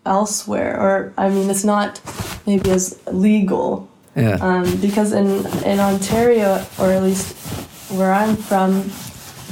elsewhere 0.04 0.78
or 0.80 1.12
i 1.16 1.28
mean 1.28 1.48
it's 1.50 1.64
not 1.64 2.00
maybe 2.46 2.70
as 2.70 2.98
legal. 3.12 3.88
Yeah. 4.16 4.38
um, 4.40 4.76
because 4.80 5.12
in 5.12 5.46
in 5.64 5.78
ontario 5.78 6.64
or 6.80 6.90
at 6.90 7.02
least 7.02 7.36
where 7.92 8.12
i'm 8.12 8.34
from 8.34 8.90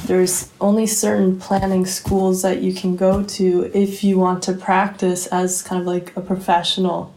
there's 0.05 0.51
only 0.61 0.85
certain 0.85 1.39
planning 1.39 1.85
schools 1.85 2.41
that 2.41 2.61
you 2.61 2.73
can 2.73 2.95
go 2.95 3.23
to 3.23 3.71
if 3.73 4.03
you 4.03 4.17
want 4.17 4.43
to 4.43 4.53
practice 4.53 5.27
as 5.27 5.61
kind 5.61 5.81
of 5.81 5.87
like 5.87 6.15
a 6.15 6.21
professional 6.21 7.13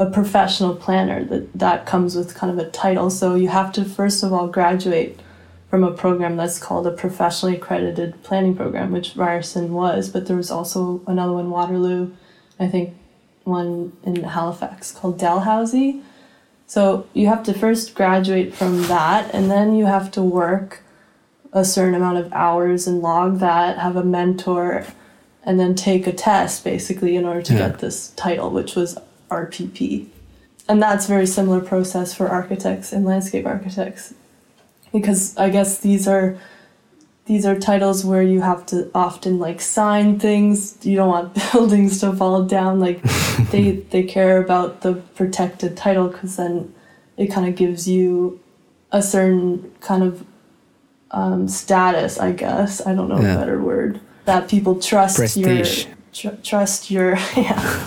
a 0.00 0.08
professional 0.08 0.76
planner 0.76 1.24
that 1.24 1.52
that 1.58 1.84
comes 1.84 2.14
with 2.14 2.34
kind 2.34 2.52
of 2.52 2.64
a 2.64 2.70
title. 2.70 3.10
So 3.10 3.34
you 3.34 3.48
have 3.48 3.72
to 3.72 3.84
first 3.84 4.22
of 4.22 4.32
all 4.32 4.46
graduate 4.46 5.20
from 5.68 5.84
a 5.84 5.92
program 5.92 6.36
that's 6.36 6.58
called 6.58 6.86
a 6.86 6.92
professionally 6.92 7.56
accredited 7.56 8.22
planning 8.22 8.56
program 8.56 8.90
which 8.90 9.14
ryerson 9.16 9.74
was 9.74 10.08
but 10.08 10.26
there 10.26 10.36
was 10.36 10.50
also 10.50 11.02
another 11.06 11.34
one 11.34 11.50
waterloo 11.50 12.10
i 12.58 12.66
think 12.66 12.96
one 13.48 13.92
in 14.04 14.22
halifax 14.22 14.92
called 14.92 15.18
dalhousie. 15.18 16.02
So 16.66 17.06
you 17.14 17.28
have 17.28 17.42
to 17.44 17.54
first 17.54 17.94
graduate 17.94 18.54
from 18.54 18.82
that 18.84 19.34
and 19.34 19.50
then 19.50 19.74
you 19.74 19.86
have 19.86 20.10
to 20.12 20.22
work 20.22 20.82
a 21.52 21.64
certain 21.64 21.94
amount 21.94 22.18
of 22.18 22.32
hours 22.32 22.86
and 22.86 23.00
log 23.00 23.38
that, 23.40 23.78
have 23.78 23.96
a 23.96 24.04
mentor, 24.04 24.84
and 25.42 25.58
then 25.58 25.74
take 25.74 26.06
a 26.06 26.12
test 26.12 26.62
basically 26.64 27.16
in 27.16 27.24
order 27.24 27.42
to 27.42 27.52
Yeah. 27.54 27.68
get 27.70 27.78
this 27.78 28.10
title, 28.16 28.50
which 28.50 28.74
was 28.76 28.98
RPP. 29.30 30.06
And 30.68 30.82
that's 30.82 31.06
a 31.06 31.08
very 31.08 31.26
similar 31.26 31.60
process 31.60 32.12
for 32.12 32.28
architects 32.28 32.92
and 32.92 33.04
landscape 33.04 33.46
architects. 33.46 34.12
Because 34.92 35.36
I 35.36 35.48
guess 35.50 35.78
these 35.78 36.06
are 36.06 36.36
these 37.26 37.44
are 37.44 37.58
titles 37.58 38.06
where 38.06 38.22
you 38.22 38.40
have 38.40 38.64
to 38.66 38.90
often 38.94 39.38
like 39.38 39.60
sign 39.60 40.18
things. 40.18 40.78
You 40.82 40.96
don't 40.96 41.08
want 41.08 41.34
buildings 41.52 42.00
to 42.00 42.12
fall 42.14 42.42
down. 42.44 42.80
Like 42.80 43.02
they 43.50 43.72
they 43.90 44.02
care 44.02 44.38
about 44.42 44.80
the 44.82 44.94
protected 45.14 45.76
title 45.76 46.08
because 46.08 46.36
then 46.36 46.74
it 47.16 47.26
kind 47.28 47.46
of 47.48 47.54
gives 47.54 47.86
you 47.88 48.40
a 48.92 49.02
certain 49.02 49.70
kind 49.80 50.02
of 50.02 50.24
um, 51.10 51.48
status, 51.48 52.18
I 52.18 52.32
guess. 52.32 52.84
I 52.86 52.94
don't 52.94 53.08
know 53.08 53.20
Yeah. 53.20 53.34
a 53.34 53.38
better 53.38 53.60
word. 53.60 54.00
That 54.24 54.48
people 54.48 54.74
trust 54.80 55.16
Prestige. 55.16 55.86
your 55.86 55.94
tr- 56.32 56.40
trust 56.42 56.90
your 56.90 57.16
yeah. 57.36 57.80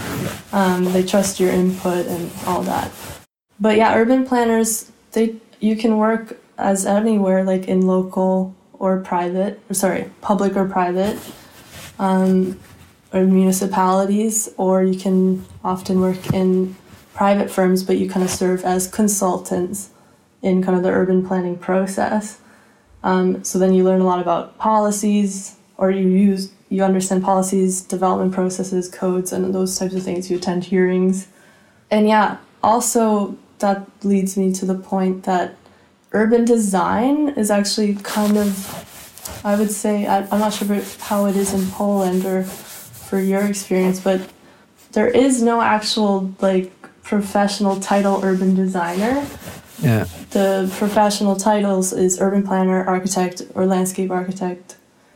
Um, 0.51 0.85
they 0.85 1.03
trust 1.03 1.39
your 1.39 1.51
input 1.51 2.07
and 2.07 2.31
all 2.47 2.61
that. 2.63 2.91
But 3.59 3.77
yeah, 3.77 3.95
urban 3.95 4.25
planners 4.25 4.91
they 5.11 5.35
you 5.59 5.75
can 5.75 5.97
work 5.97 6.37
as 6.57 6.85
anywhere 6.85 7.43
like 7.43 7.67
in 7.67 7.81
local 7.85 8.55
or 8.73 8.99
private 9.01 9.59
or 9.69 9.73
sorry 9.75 10.09
public 10.21 10.55
or 10.55 10.65
private 10.67 11.17
um, 11.99 12.59
or 13.13 13.23
municipalities 13.25 14.49
or 14.57 14.83
you 14.83 14.97
can 14.99 15.45
often 15.63 16.01
work 16.01 16.33
in 16.33 16.75
private 17.13 17.51
firms 17.51 17.83
but 17.83 17.97
you 17.97 18.09
kind 18.09 18.23
of 18.23 18.29
serve 18.31 18.63
as 18.63 18.87
consultants 18.87 19.89
in 20.41 20.63
kind 20.63 20.75
of 20.75 20.81
the 20.83 20.89
urban 20.89 21.25
planning 21.25 21.57
process 21.57 22.39
um, 23.03 23.43
so 23.43 23.59
then 23.59 23.73
you 23.73 23.83
learn 23.83 24.01
a 24.01 24.05
lot 24.05 24.19
about 24.19 24.57
policies, 24.57 25.55
or 25.77 25.91
you 25.91 26.07
use 26.07 26.51
you 26.69 26.83
understand 26.83 27.21
policies, 27.23 27.81
development 27.81 28.33
processes, 28.33 28.87
codes, 28.89 29.33
and 29.33 29.53
those 29.53 29.77
types 29.77 29.93
of 29.93 30.03
things. 30.03 30.31
You 30.31 30.37
attend 30.37 30.65
hearings, 30.65 31.27
and 31.89 32.07
yeah, 32.07 32.37
also 32.63 33.37
that 33.59 33.87
leads 34.03 34.37
me 34.37 34.51
to 34.53 34.65
the 34.65 34.75
point 34.75 35.23
that 35.23 35.55
urban 36.13 36.45
design 36.45 37.29
is 37.29 37.49
actually 37.49 37.95
kind 37.95 38.37
of, 38.37 39.41
I 39.45 39.55
would 39.55 39.71
say, 39.71 40.07
I, 40.07 40.19
I'm 40.31 40.39
not 40.39 40.53
sure 40.53 40.81
how 40.99 41.25
it 41.25 41.35
is 41.35 41.53
in 41.53 41.65
Poland 41.71 42.25
or 42.25 42.43
for 42.43 43.19
your 43.19 43.41
experience, 43.41 43.99
but 43.99 44.29
there 44.91 45.07
is 45.07 45.41
no 45.41 45.61
actual 45.61 46.33
like 46.41 46.71
professional 47.03 47.79
title 47.79 48.21
urban 48.23 48.55
designer 48.55 49.25
Yeah. 49.81 50.05
the 50.31 50.71
professional 50.77 51.35
titles 51.35 51.91
is 51.93 52.19
urban 52.21 52.43
planner, 52.43 52.83
architect, 52.85 53.41
or 53.55 53.65
landscape 53.65 54.11
architect, 54.11 54.75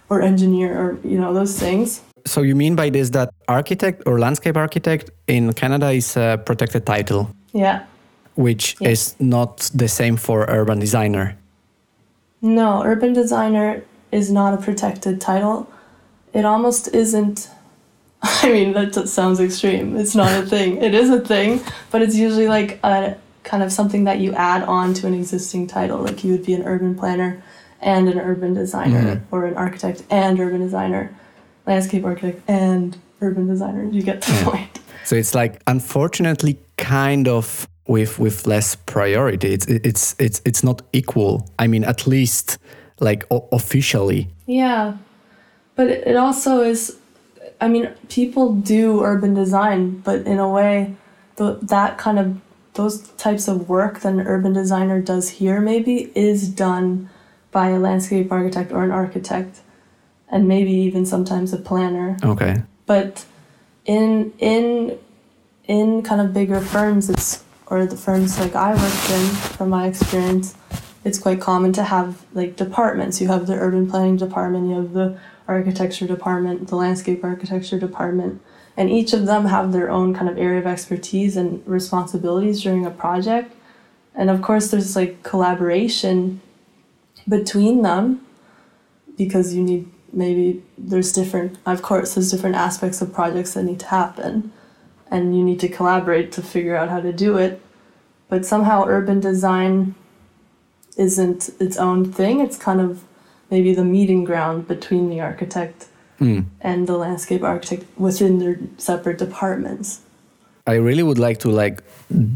or 0.09 0.21
engineer, 0.21 0.71
or 0.77 0.97
you 1.03 1.17
know 1.19 1.33
those 1.33 1.59
things. 1.59 2.01
So 2.25 2.41
you 2.41 2.55
mean 2.55 2.75
by 2.75 2.89
this 2.89 3.09
that 3.11 3.29
architect 3.47 4.03
or 4.05 4.19
landscape 4.19 4.57
architect 4.57 5.11
in 5.27 5.53
Canada 5.53 5.91
is 5.91 6.17
a 6.17 6.37
protected 6.45 6.85
title, 6.85 7.29
Yeah. 7.53 7.79
which 8.35 8.75
Yeah. 8.81 8.89
is 8.91 9.15
not 9.19 9.69
the 9.75 9.87
same 9.87 10.17
for 10.17 10.45
urban 10.49 10.79
designer. 10.79 11.35
No, 12.41 12.81
urban 12.83 13.13
designer 13.13 13.81
is 14.11 14.29
not 14.31 14.53
a 14.53 14.57
protected 14.57 15.19
title. 15.21 15.67
It 16.33 16.45
almost 16.45 16.87
isn't. 16.93 17.49
I 18.43 18.51
mean, 18.51 18.73
that 18.73 19.07
sounds 19.09 19.39
extreme. 19.39 19.95
It's 19.95 20.15
not 20.15 20.31
a 20.43 20.45
thing. 20.45 20.77
It 20.81 20.93
is 20.95 21.09
a 21.09 21.19
thing, 21.19 21.61
but 21.91 22.01
it's 22.01 22.15
usually 22.15 22.47
like 22.47 22.79
a 22.83 23.15
kind 23.45 23.63
of 23.63 23.71
something 23.71 24.03
that 24.03 24.19
you 24.19 24.33
add 24.33 24.63
on 24.63 24.93
to 24.95 25.07
an 25.07 25.13
existing 25.13 25.67
title. 25.67 25.99
Like 25.99 26.23
you 26.23 26.31
would 26.33 26.45
be 26.45 26.53
an 26.53 26.63
urban 26.63 26.95
planner 26.95 27.41
and 27.79 28.09
an 28.09 28.19
urban 28.19 28.53
designer, 28.53 29.15
mm-hmm. 29.15 29.35
or 29.35 29.45
an 29.45 29.55
architect 29.55 30.03
and 30.09 30.39
urban 30.39 30.59
designer, 30.59 31.15
landscape 31.65 32.03
architect 32.03 32.41
and 32.47 32.97
urban 33.21 33.47
designer. 33.47 33.83
You 33.85 34.01
get 34.01 34.21
the 34.21 34.41
point. 34.43 34.79
So 35.05 35.15
it's 35.15 35.35
like 35.35 35.61
unfortunately 35.67 36.57
kind 36.77 37.27
of 37.27 37.67
with 37.87 38.19
with 38.19 38.47
less 38.47 38.75
priority. 38.75 39.53
It's 39.53 39.67
it's 39.67 40.15
it's 40.19 40.41
it's 40.45 40.63
not 40.63 40.81
equal. 40.91 41.47
I 41.59 41.67
mean, 41.67 41.83
at 41.83 42.07
least 42.07 42.57
like 42.99 43.25
o- 43.31 43.47
officially. 43.51 44.29
Yeah, 44.47 44.97
but 45.75 45.87
it 45.87 46.07
it 46.07 46.15
also 46.15 46.61
is. 46.61 46.97
I 47.61 47.69
mean, 47.69 47.89
people 48.09 48.53
do 48.53 49.01
urban 49.01 49.33
design, 49.33 50.01
but 50.03 50.27
in 50.27 50.39
a 50.39 50.49
way, 50.49 50.95
the, 51.37 51.57
that 51.61 51.97
kind 51.97 52.19
of 52.19 52.41
those 52.75 53.07
types 53.17 53.47
of 53.47 53.67
work 53.67 54.01
that 54.01 54.13
an 54.13 54.21
urban 54.21 54.53
designer 54.53 55.01
does 55.01 55.29
here 55.29 55.59
maybe 55.59 56.11
is 56.15 56.47
done 56.47 57.09
by 57.51 57.69
a 57.69 57.79
landscape 57.79 58.31
architect 58.31 58.71
or 58.71 58.83
an 58.83 58.91
architect, 58.91 59.61
and 60.29 60.47
maybe 60.47 60.71
even 60.71 61.05
sometimes 61.05 61.53
a 61.53 61.57
planner. 61.57 62.17
Okay. 62.23 62.61
But 62.85 63.25
in 63.85 64.33
in 64.39 64.97
in 65.65 66.03
kind 66.03 66.21
of 66.21 66.33
bigger 66.33 66.61
firms, 66.61 67.09
it's 67.09 67.43
or 67.67 67.85
the 67.85 67.97
firms 67.97 68.39
like 68.39 68.55
I 68.55 68.73
worked 68.75 69.09
in, 69.09 69.25
from 69.57 69.69
my 69.69 69.87
experience, 69.87 70.55
it's 71.03 71.17
quite 71.17 71.41
common 71.41 71.73
to 71.73 71.83
have 71.83 72.23
like 72.33 72.55
departments. 72.55 73.21
You 73.21 73.27
have 73.29 73.47
the 73.47 73.55
urban 73.55 73.89
planning 73.89 74.17
department, 74.17 74.67
you 74.67 74.75
have 74.75 74.93
the 74.93 75.17
architecture 75.47 76.07
department, 76.07 76.67
the 76.67 76.75
landscape 76.75 77.23
architecture 77.23 77.79
department, 77.79 78.41
and 78.77 78.89
each 78.89 79.13
of 79.13 79.25
them 79.25 79.45
have 79.45 79.71
their 79.71 79.89
own 79.89 80.13
kind 80.13 80.29
of 80.29 80.37
area 80.37 80.59
of 80.59 80.67
expertise 80.67 81.37
and 81.37 81.65
responsibilities 81.65 82.61
during 82.61 82.85
a 82.85 82.91
project. 82.91 83.55
And 84.13 84.29
of 84.29 84.41
course, 84.41 84.69
there's 84.69 84.95
like 84.95 85.23
collaboration 85.23 86.41
between 87.27 87.81
them 87.81 88.25
because 89.17 89.53
you 89.53 89.63
need 89.63 89.89
maybe 90.11 90.63
there's 90.77 91.11
different 91.11 91.57
of 91.65 91.81
course 91.81 92.15
there's 92.15 92.31
different 92.31 92.55
aspects 92.55 93.01
of 93.01 93.13
projects 93.13 93.53
that 93.53 93.63
need 93.63 93.79
to 93.79 93.87
happen. 93.87 94.51
And 95.09 95.37
you 95.37 95.43
need 95.43 95.59
to 95.61 95.69
collaborate 95.69 96.31
to 96.33 96.41
figure 96.41 96.75
out 96.75 96.89
how 96.89 96.99
to 96.99 97.13
do 97.13 97.37
it. 97.37 97.61
But 98.27 98.45
somehow 98.45 98.85
urban 98.87 99.19
design 99.19 99.95
isn't 100.97 101.49
its 101.59 101.77
own 101.77 102.11
thing. 102.11 102.39
It's 102.39 102.57
kind 102.57 102.81
of 102.81 103.03
maybe 103.51 103.73
the 103.73 103.85
meeting 103.85 104.23
ground 104.23 104.67
between 104.67 105.09
the 105.09 105.21
architect 105.21 105.87
Mm. 106.19 106.45
and 106.61 106.87
the 106.87 106.97
landscape 106.97 107.43
architect 107.43 107.83
within 107.97 108.39
their 108.39 108.57
separate 108.77 109.17
departments 109.17 109.99
I 110.67 110.75
really 110.75 111.03
would 111.03 111.19
like 111.19 111.39
to 111.39 111.49
like 111.49 111.83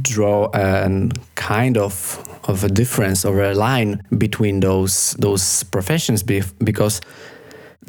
draw 0.01 0.51
a 0.53 1.09
kind 1.35 1.77
of 1.77 2.23
of 2.43 2.63
a 2.63 2.69
difference 2.69 3.25
or 3.25 3.41
a 3.41 3.53
line 3.53 4.03
between 4.17 4.59
those 4.59 5.13
those 5.19 5.63
professions 5.63 6.21
because 6.23 7.01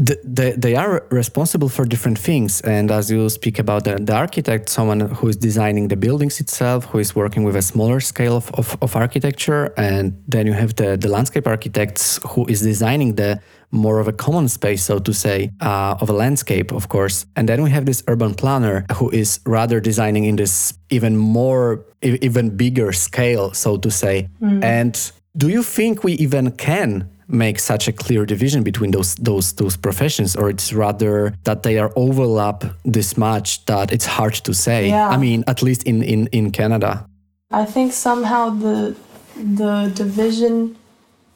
they, 0.03 0.53
they 0.53 0.75
are 0.77 1.05
responsible 1.11 1.69
for 1.69 1.85
different 1.85 2.19
things 2.19 2.63
and 2.63 2.91
as 2.91 3.11
you 3.11 3.29
speak 3.29 3.59
about 3.59 3.85
the, 3.85 3.97
the 3.97 4.15
architect 4.15 4.71
someone 4.71 5.01
who 5.01 5.29
is 5.29 5.37
designing 5.37 5.89
the 5.89 5.97
buildings 5.97 6.41
itself 6.41 6.87
who 6.87 6.99
is 6.99 7.15
working 7.15 7.45
with 7.45 7.55
a 7.55 7.63
smaller 7.63 8.01
scale 8.01 8.37
of, 8.37 8.51
of, 8.55 8.79
of 8.81 8.97
architecture 8.97 9.75
and 9.77 10.23
then 10.27 10.47
you 10.47 10.55
have 10.55 10.75
the, 10.77 10.97
the 10.97 11.09
landscape 11.09 11.47
architects 11.47 12.19
who 12.29 12.47
is 12.47 12.63
designing 12.63 13.17
the 13.17 13.39
more 13.71 14.01
of 14.01 14.09
a 14.09 14.13
common 14.13 14.49
space 14.49 14.83
so 14.83 14.99
to 14.99 15.13
say 15.13 15.51
uh, 15.61 15.97
of 16.01 16.11
a 16.11 16.13
landscape 16.13 16.73
of 16.73 16.89
course 16.89 17.27
and 17.37 17.49
then 17.49 17.63
we 17.63 17.71
have 17.71 17.87
this 17.87 18.03
urban 18.09 18.35
planner 18.35 18.85
who 18.95 19.11
is 19.11 19.41
rather 19.47 19.81
designing 19.81 20.25
in 20.25 20.37
this 20.37 20.75
even 20.91 21.17
more 21.17 21.85
even 22.03 22.57
bigger 22.57 22.93
scale 22.93 23.53
so 23.53 23.77
to 23.77 23.91
say 23.91 24.29
mm. 24.43 24.63
and 24.65 25.13
do 25.37 25.49
you 25.49 25.63
think 25.63 26.03
we 26.03 26.13
even 26.15 26.51
can 26.53 27.09
make 27.29 27.61
such 27.61 27.87
a 27.87 27.93
clear 27.93 28.27
division 28.27 28.63
between 28.63 28.91
those 28.91 29.15
those 29.17 29.53
those 29.53 29.77
professions 29.77 30.35
or 30.35 30.51
it's 30.51 30.73
rather 30.73 31.33
that 31.45 31.63
they 31.63 31.79
are 31.79 31.93
overlap 31.95 32.65
this 32.85 33.17
much 33.17 33.65
that 33.67 33.93
it's 33.93 34.07
hard 34.07 34.35
to 34.35 34.53
say 34.53 34.89
yeah. 34.89 35.09
i 35.09 35.17
mean 35.17 35.45
at 35.47 35.63
least 35.63 35.85
in 35.85 36.03
in 36.03 36.27
in 36.29 36.51
canada 36.51 37.07
i 37.53 37.65
think 37.65 37.93
somehow 37.93 38.51
the 38.51 38.97
the 39.37 39.93
division 39.95 40.77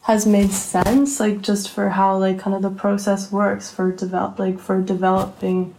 has 0.04 0.26
made 0.26 0.52
sense 0.52 1.18
like 1.18 1.40
just 1.40 1.70
for 1.70 1.90
how 1.90 2.16
like 2.16 2.38
kind 2.38 2.54
of 2.54 2.61
the 2.61 2.70
process 2.70 3.32
works 3.32 3.70
for 3.70 3.90
develop 3.90 4.38
like 4.38 4.58
for 4.58 4.82
developing 4.82 5.75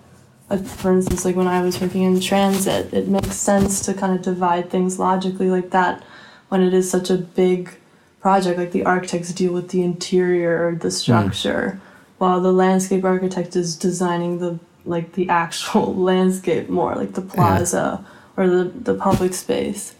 for 0.63 0.93
instance 0.93 1.23
like 1.23 1.35
when 1.35 1.47
i 1.47 1.61
was 1.61 1.79
working 1.79 2.01
in 2.01 2.19
transit 2.19 2.91
it 2.91 3.07
makes 3.07 3.35
sense 3.35 3.85
to 3.85 3.93
kind 3.93 4.15
of 4.15 4.23
divide 4.23 4.69
things 4.69 4.97
logically 4.97 5.49
like 5.49 5.69
that 5.69 6.03
when 6.49 6.61
it 6.61 6.73
is 6.73 6.89
such 6.89 7.11
a 7.11 7.17
big 7.17 7.77
project 8.19 8.57
like 8.57 8.71
the 8.71 8.83
architects 8.83 9.31
deal 9.31 9.53
with 9.53 9.69
the 9.69 9.83
interior 9.83 10.67
or 10.67 10.75
the 10.75 10.87
hmm. 10.87 10.89
structure 10.89 11.79
mm. 11.79 11.79
while 12.17 12.41
the 12.41 12.51
landscape 12.51 13.03
architect 13.03 13.55
is 13.55 13.75
designing 13.75 14.39
the 14.39 14.59
like 14.85 15.13
the 15.13 15.29
actual 15.29 15.93
landscape 16.11 16.67
more 16.67 16.95
like 16.95 17.13
the 17.13 17.21
plaza 17.21 18.03
yeah. 18.03 18.43
or 18.43 18.49
the, 18.49 18.63
the 18.63 18.95
public 18.95 19.35
space 19.35 19.93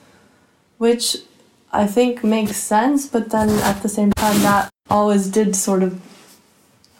which 0.79 1.17
i 1.75 1.86
think 1.86 2.24
makes 2.24 2.58
sense 2.58 3.08
but 3.08 3.29
then 3.29 3.50
at 3.72 3.82
the 3.84 3.89
same 3.89 4.12
time 4.12 4.39
that 4.41 4.70
always 4.89 5.27
did 5.27 5.55
sort 5.55 5.84
of 5.84 6.01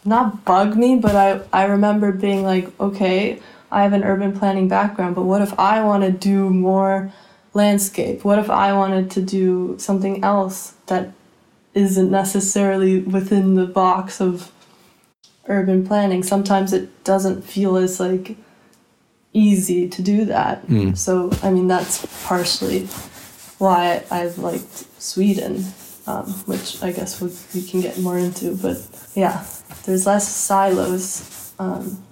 not 0.04 0.44
bug 0.44 0.76
me 0.76 0.96
but 0.96 1.16
i 1.16 1.40
i 1.52 1.64
remember 1.64 2.12
being 2.12 2.42
like 2.42 2.68
okay 2.80 3.40
i 3.70 3.82
have 3.82 3.92
an 3.92 4.04
urban 4.04 4.36
planning 4.38 4.68
background 4.68 5.14
but 5.14 5.22
what 5.22 5.42
if 5.42 5.58
i 5.58 5.82
want 5.82 6.02
to 6.02 6.10
do 6.10 6.50
more 6.50 7.12
landscape? 7.56 8.24
What 8.24 8.38
if 8.38 8.50
I 8.50 8.72
wanted 8.74 9.10
to 9.12 9.22
do 9.22 9.76
something 9.78 10.22
else 10.22 10.74
that 10.86 11.12
isn't 11.74 12.10
necessarily 12.10 13.00
within 13.00 13.54
the 13.54 13.66
box 13.66 14.20
of 14.20 14.52
urban 15.48 15.84
planning? 15.84 16.22
Sometimes 16.22 16.72
it 16.72 17.02
doesn't 17.02 17.42
feel 17.42 17.76
as 17.76 17.98
like 17.98 18.36
easy 19.32 19.88
to 19.88 20.02
do 20.02 20.24
that. 20.26 20.64
Mm. 20.66 20.96
So 20.96 21.32
I 21.42 21.50
mean 21.50 21.66
that's 21.66 22.06
partially 22.24 22.88
why 23.58 24.04
I've 24.10 24.38
liked 24.38 24.86
Sweden, 25.00 25.64
um, 26.06 26.26
which 26.46 26.82
I 26.82 26.92
guess 26.92 27.20
we, 27.20 27.30
we 27.54 27.66
can 27.66 27.80
get 27.80 27.98
more 27.98 28.18
into. 28.18 28.56
But 28.56 28.78
yeah, 29.14 29.44
there's 29.84 30.06
less 30.06 30.28
silos. 30.28 31.54
Um, 31.58 32.02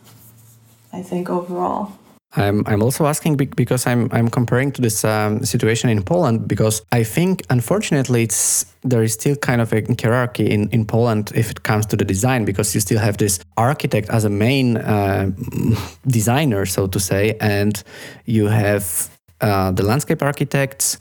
I 0.92 1.02
think 1.02 1.28
overall. 1.28 1.92
I'm, 2.36 2.64
I'm 2.66 2.82
also 2.82 3.06
asking 3.06 3.36
because 3.36 3.86
I'm, 3.86 4.08
I'm 4.10 4.28
comparing 4.28 4.72
to 4.72 4.82
this 4.82 5.04
um, 5.04 5.44
situation 5.44 5.88
in 5.88 6.02
Poland 6.02 6.48
because 6.48 6.82
I 6.90 7.04
think 7.04 7.42
unfortunately 7.48 8.24
it's 8.24 8.66
there 8.82 9.02
is 9.02 9.12
still 9.12 9.36
kind 9.36 9.60
of 9.60 9.72
a 9.72 9.82
hierarchy 10.02 10.50
in, 10.50 10.68
in 10.70 10.84
Poland 10.84 11.32
if 11.34 11.50
it 11.50 11.62
comes 11.62 11.86
to 11.86 11.96
the 11.96 12.04
design 12.04 12.44
because 12.44 12.74
you 12.74 12.80
still 12.80 12.98
have 12.98 13.18
this 13.18 13.38
architect 13.56 14.10
as 14.10 14.24
a 14.24 14.30
main 14.30 14.78
uh, 14.78 15.30
designer 16.06 16.66
so 16.66 16.86
to 16.88 16.98
say 16.98 17.36
and 17.40 17.82
you 18.24 18.48
have 18.48 19.08
uh, 19.40 19.70
the 19.70 19.84
landscape 19.84 20.22
architects 20.22 20.98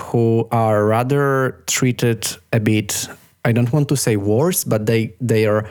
who 0.00 0.48
are 0.50 0.86
rather 0.86 1.62
treated 1.66 2.26
a 2.52 2.60
bit 2.60 3.08
I 3.44 3.52
don't 3.52 3.72
want 3.72 3.88
to 3.88 3.96
say 3.96 4.16
worse 4.16 4.64
but 4.64 4.86
they 4.86 5.46
are 5.46 5.70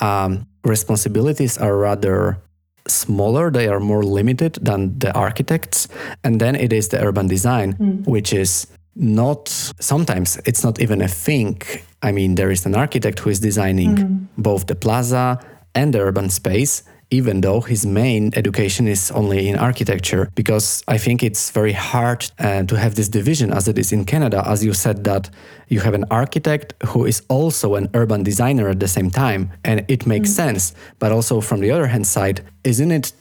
um, 0.00 0.46
responsibilities 0.64 1.58
are 1.58 1.76
rather 1.76 2.38
smaller, 2.86 3.50
they 3.50 3.68
are 3.68 3.80
more 3.80 4.02
limited 4.02 4.58
than 4.60 4.98
the 4.98 5.12
architects. 5.14 5.88
And 6.24 6.40
then 6.40 6.56
it 6.56 6.72
is 6.72 6.88
the 6.88 7.02
urban 7.02 7.26
design, 7.26 7.74
mm. 7.74 8.06
which 8.06 8.32
is 8.32 8.66
not 8.94 9.48
sometimes 9.80 10.38
it's 10.44 10.64
not 10.64 10.80
even 10.80 11.00
a 11.00 11.08
thing. 11.08 11.60
I 12.02 12.12
mean, 12.12 12.34
there 12.34 12.50
is 12.50 12.66
an 12.66 12.74
architect 12.74 13.20
who 13.20 13.30
is 13.30 13.40
designing 13.40 13.96
mm. 13.96 14.26
both 14.36 14.66
the 14.66 14.74
plaza 14.74 15.38
and 15.74 15.94
the 15.94 16.00
urban 16.00 16.30
space 16.30 16.82
even 17.10 17.40
though 17.40 17.60
his 17.60 17.86
main 17.86 18.30
education 18.34 18.86
is 18.86 19.10
only 19.12 19.48
in 19.48 19.56
architecture 19.56 20.30
because 20.34 20.82
i 20.88 20.98
think 20.98 21.22
it's 21.22 21.50
very 21.50 21.72
hard 21.72 22.30
uh, 22.38 22.62
to 22.64 22.76
have 22.76 22.94
this 22.94 23.08
division 23.08 23.52
as 23.52 23.68
it 23.68 23.78
is 23.78 23.92
in 23.92 24.04
canada 24.04 24.42
as 24.46 24.64
you 24.64 24.72
said 24.72 25.04
that 25.04 25.30
you 25.68 25.80
have 25.80 25.94
an 25.94 26.04
architect 26.10 26.74
who 26.86 27.04
is 27.04 27.22
also 27.28 27.74
an 27.74 27.88
urban 27.94 28.22
designer 28.22 28.68
at 28.68 28.80
the 28.80 28.88
same 28.88 29.10
time 29.10 29.50
and 29.64 29.84
it 29.88 30.06
makes 30.06 30.30
mm. 30.30 30.34
sense 30.34 30.74
but 30.98 31.12
also 31.12 31.40
from 31.40 31.60
the 31.60 31.70
other 31.70 31.86
hand 31.86 32.06
side 32.06 32.42
isn't 32.64 32.90
it 32.90 33.12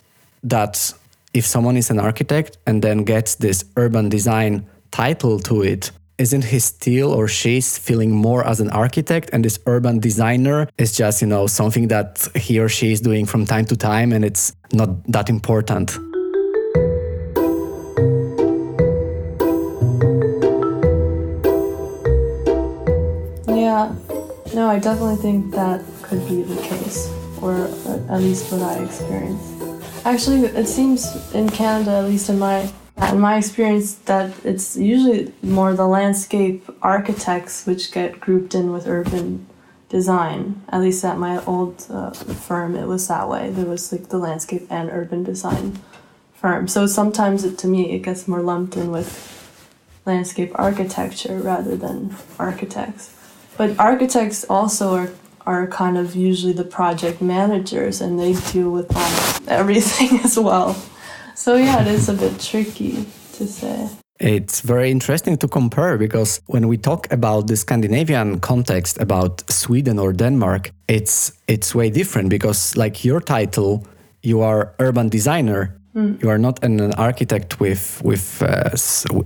that 0.44 0.94
if 1.34 1.46
someone 1.46 1.78
is 1.78 1.90
an 1.90 2.00
architect 2.00 2.58
and 2.66 2.82
then 2.82 3.04
gets 3.04 3.36
this 3.36 3.64
urban 3.76 4.10
design 4.10 4.66
title 4.92 5.40
to 5.40 5.62
it 5.62 5.92
isn't 6.18 6.46
he 6.46 6.60
still 6.60 7.14
or 7.14 7.28
she's 7.28 7.78
feeling 7.78 8.12
more 8.12 8.46
as 8.46 8.60
an 8.60 8.70
architect 8.72 9.30
and 9.34 9.46
this 9.46 9.60
urban 9.68 10.00
designer 10.00 10.68
is 10.78 10.98
just 10.98 11.22
you 11.22 11.28
know 11.28 11.46
something 11.46 11.88
that 11.90 12.28
he 12.36 12.60
or 12.60 12.68
she 12.68 12.92
is 12.92 13.02
doing 13.02 13.26
from 13.26 13.46
time 13.46 13.66
to 13.66 13.78
time 13.78 14.12
and 14.12 14.26
it's 14.26 14.54
not 14.74 14.90
that 15.12 15.30
important? 15.30 15.98
Yeah. 23.48 23.94
No 24.56 24.70
i 24.70 24.80
definitely 24.80 25.18
think 25.18 25.52
that 25.54 25.82
could 26.02 26.28
be 26.28 26.42
the 26.42 26.60
case 26.64 27.14
or 27.42 27.54
at 28.10 28.22
least 28.22 28.52
what 28.52 28.64
i 28.64 28.84
experienced. 28.84 29.54
Actually 30.04 30.48
it 30.48 30.68
seems 30.68 31.06
in 31.36 31.48
canada 31.48 31.92
at 31.92 32.06
least 32.06 32.30
in 32.30 32.40
my 32.40 32.68
in 33.02 33.20
my 33.20 33.38
experience, 33.38 33.96
that 34.06 34.34
it's 34.44 34.76
usually 34.76 35.34
more 35.42 35.74
the 35.74 35.88
landscape 35.88 36.70
architects 36.82 37.66
which 37.66 37.92
get 37.92 38.20
grouped 38.20 38.56
in 38.56 38.72
with 38.72 38.88
urban 38.88 39.48
design. 39.90 40.62
At 40.70 40.82
least 40.82 41.06
at 41.06 41.18
my 41.18 41.44
old 41.46 41.86
uh, 41.90 42.12
firm, 42.12 42.76
it 42.76 42.88
was 42.88 43.08
that 43.08 43.30
way. 43.30 43.50
There 43.50 43.66
was 43.66 43.92
like 43.92 44.10
the 44.10 44.18
landscape 44.18 44.68
and 44.70 44.90
urban 44.90 45.24
design 45.24 45.80
firm. 46.34 46.68
So 46.68 46.88
sometimes 46.88 47.44
it, 47.44 47.58
to 47.60 47.68
me, 47.68 47.92
it 47.92 48.00
gets 48.00 48.28
more 48.28 48.42
lumped 48.42 48.76
in 48.76 48.92
with 48.92 49.34
landscape 50.06 50.52
architecture 50.56 51.38
rather 51.40 51.76
than 51.76 52.16
architects. 52.40 53.14
But 53.58 53.80
architects 53.80 54.46
also 54.50 54.94
are 54.94 55.10
are 55.48 55.66
kind 55.66 55.98
of 55.98 56.14
usually 56.14 56.52
the 56.52 56.66
project 56.66 57.22
managers 57.22 58.02
and 58.02 58.20
they 58.20 58.34
deal 58.52 58.70
with 58.70 58.94
almost 58.94 59.48
everything 59.48 60.20
as 60.20 60.38
well. 60.38 60.76
So 61.38 61.56
yeah, 61.56 61.82
it 61.82 61.88
is 61.88 62.10
a 62.10 62.14
bit 62.14 62.40
tricky 62.40 63.06
to 63.34 63.46
say. 63.46 63.88
It's 64.20 64.62
very 64.62 64.90
interesting 64.90 65.38
to 65.38 65.48
compare 65.48 65.96
because 66.00 66.42
when 66.48 66.68
we 66.68 66.78
talk 66.78 67.08
about 67.12 67.46
the 67.46 67.56
Scandinavian 67.56 68.40
context 68.40 69.00
about 69.00 69.44
Sweden 69.52 70.00
or 70.00 70.14
Denmark, 70.14 70.72
it's 70.88 71.32
it's 71.48 71.76
way 71.76 71.92
different 71.92 72.30
because 72.30 72.76
like 72.76 73.06
your 73.06 73.22
title, 73.22 73.86
you 74.24 74.42
are 74.42 74.74
urban 74.80 75.10
designer. 75.10 75.76
Mm. 75.96 76.24
You 76.24 76.30
are 76.30 76.40
not 76.40 76.64
an, 76.64 76.80
an 76.80 76.94
architect 76.94 77.60
with 77.60 78.02
with 78.04 78.42
uh, 78.42 78.76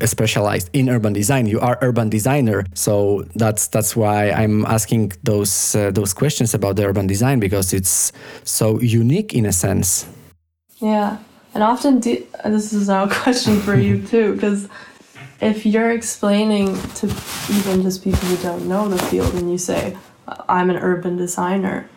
specialized 0.06 0.70
in 0.74 0.90
urban 0.90 1.14
design. 1.14 1.48
You 1.48 1.62
are 1.62 1.78
urban 1.82 2.10
designer, 2.10 2.66
so 2.74 3.24
that's 3.36 3.70
that's 3.70 3.96
why 3.96 4.32
I'm 4.32 4.66
asking 4.66 5.14
those 5.24 5.76
uh, 5.76 5.92
those 5.92 6.14
questions 6.14 6.54
about 6.54 6.76
the 6.76 6.84
urban 6.84 7.08
design 7.08 7.40
because 7.40 7.74
it's 7.74 8.12
so 8.44 8.82
unique 8.82 9.34
in 9.34 9.46
a 9.46 9.54
sense. 9.54 10.06
Yeah, 10.82 11.18
and 11.54 11.64
often, 11.64 12.00
do, 12.00 12.26
this 12.46 12.74
is 12.74 12.88
now 12.88 13.04
a 13.04 13.10
question 13.14 13.60
for 13.60 13.76
you 13.76 14.06
too, 14.06 14.36
because 14.36 14.68
if 15.42 15.66
you're 15.66 15.92
explaining 15.92 16.76
to 16.96 17.08
even 17.50 17.82
just 17.82 18.04
people 18.04 18.20
who 18.20 18.38
don't 18.44 18.68
know 18.68 18.88
the 18.88 18.98
field 19.06 19.34
and 19.36 19.52
you 19.52 19.58
say, 19.58 19.98
I'm 20.48 20.70
an 20.70 20.78
urban 20.78 21.18
designer, 21.18 21.90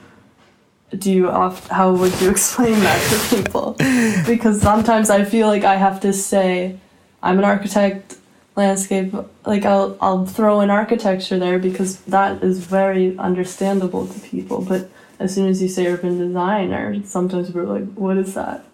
do 0.97 1.13
you 1.13 1.29
off, 1.29 1.69
how 1.69 1.93
would 1.93 2.21
you 2.21 2.31
explain 2.37 2.79
that 2.81 3.11
to 3.11 3.37
people? 3.37 3.73
because 4.27 4.61
sometimes 4.61 5.11
I 5.11 5.25
feel 5.25 5.47
like 5.47 5.65
I 5.65 5.77
have 5.77 6.01
to 6.01 6.13
say, 6.13 6.79
I'm 7.23 7.39
an 7.39 7.45
architect, 7.45 8.17
landscape, 8.57 9.13
like 9.45 9.65
I'll, 9.65 9.97
I'll 10.01 10.27
throw 10.27 10.61
in 10.61 10.71
architecture 10.71 11.39
there 11.39 11.59
because 11.59 11.99
that 12.03 12.43
is 12.43 12.65
very 12.65 13.17
understandable 13.19 14.07
to 14.07 14.21
people. 14.21 14.63
But 14.63 14.89
as 15.19 15.35
soon 15.35 15.49
as 15.49 15.63
you 15.63 15.69
say 15.69 15.87
urban 15.87 16.19
designer, 16.19 16.97
sometimes 17.05 17.53
we're 17.53 17.65
like, 17.65 17.93
what 17.95 18.17
is 18.17 18.35
that? 18.35 18.65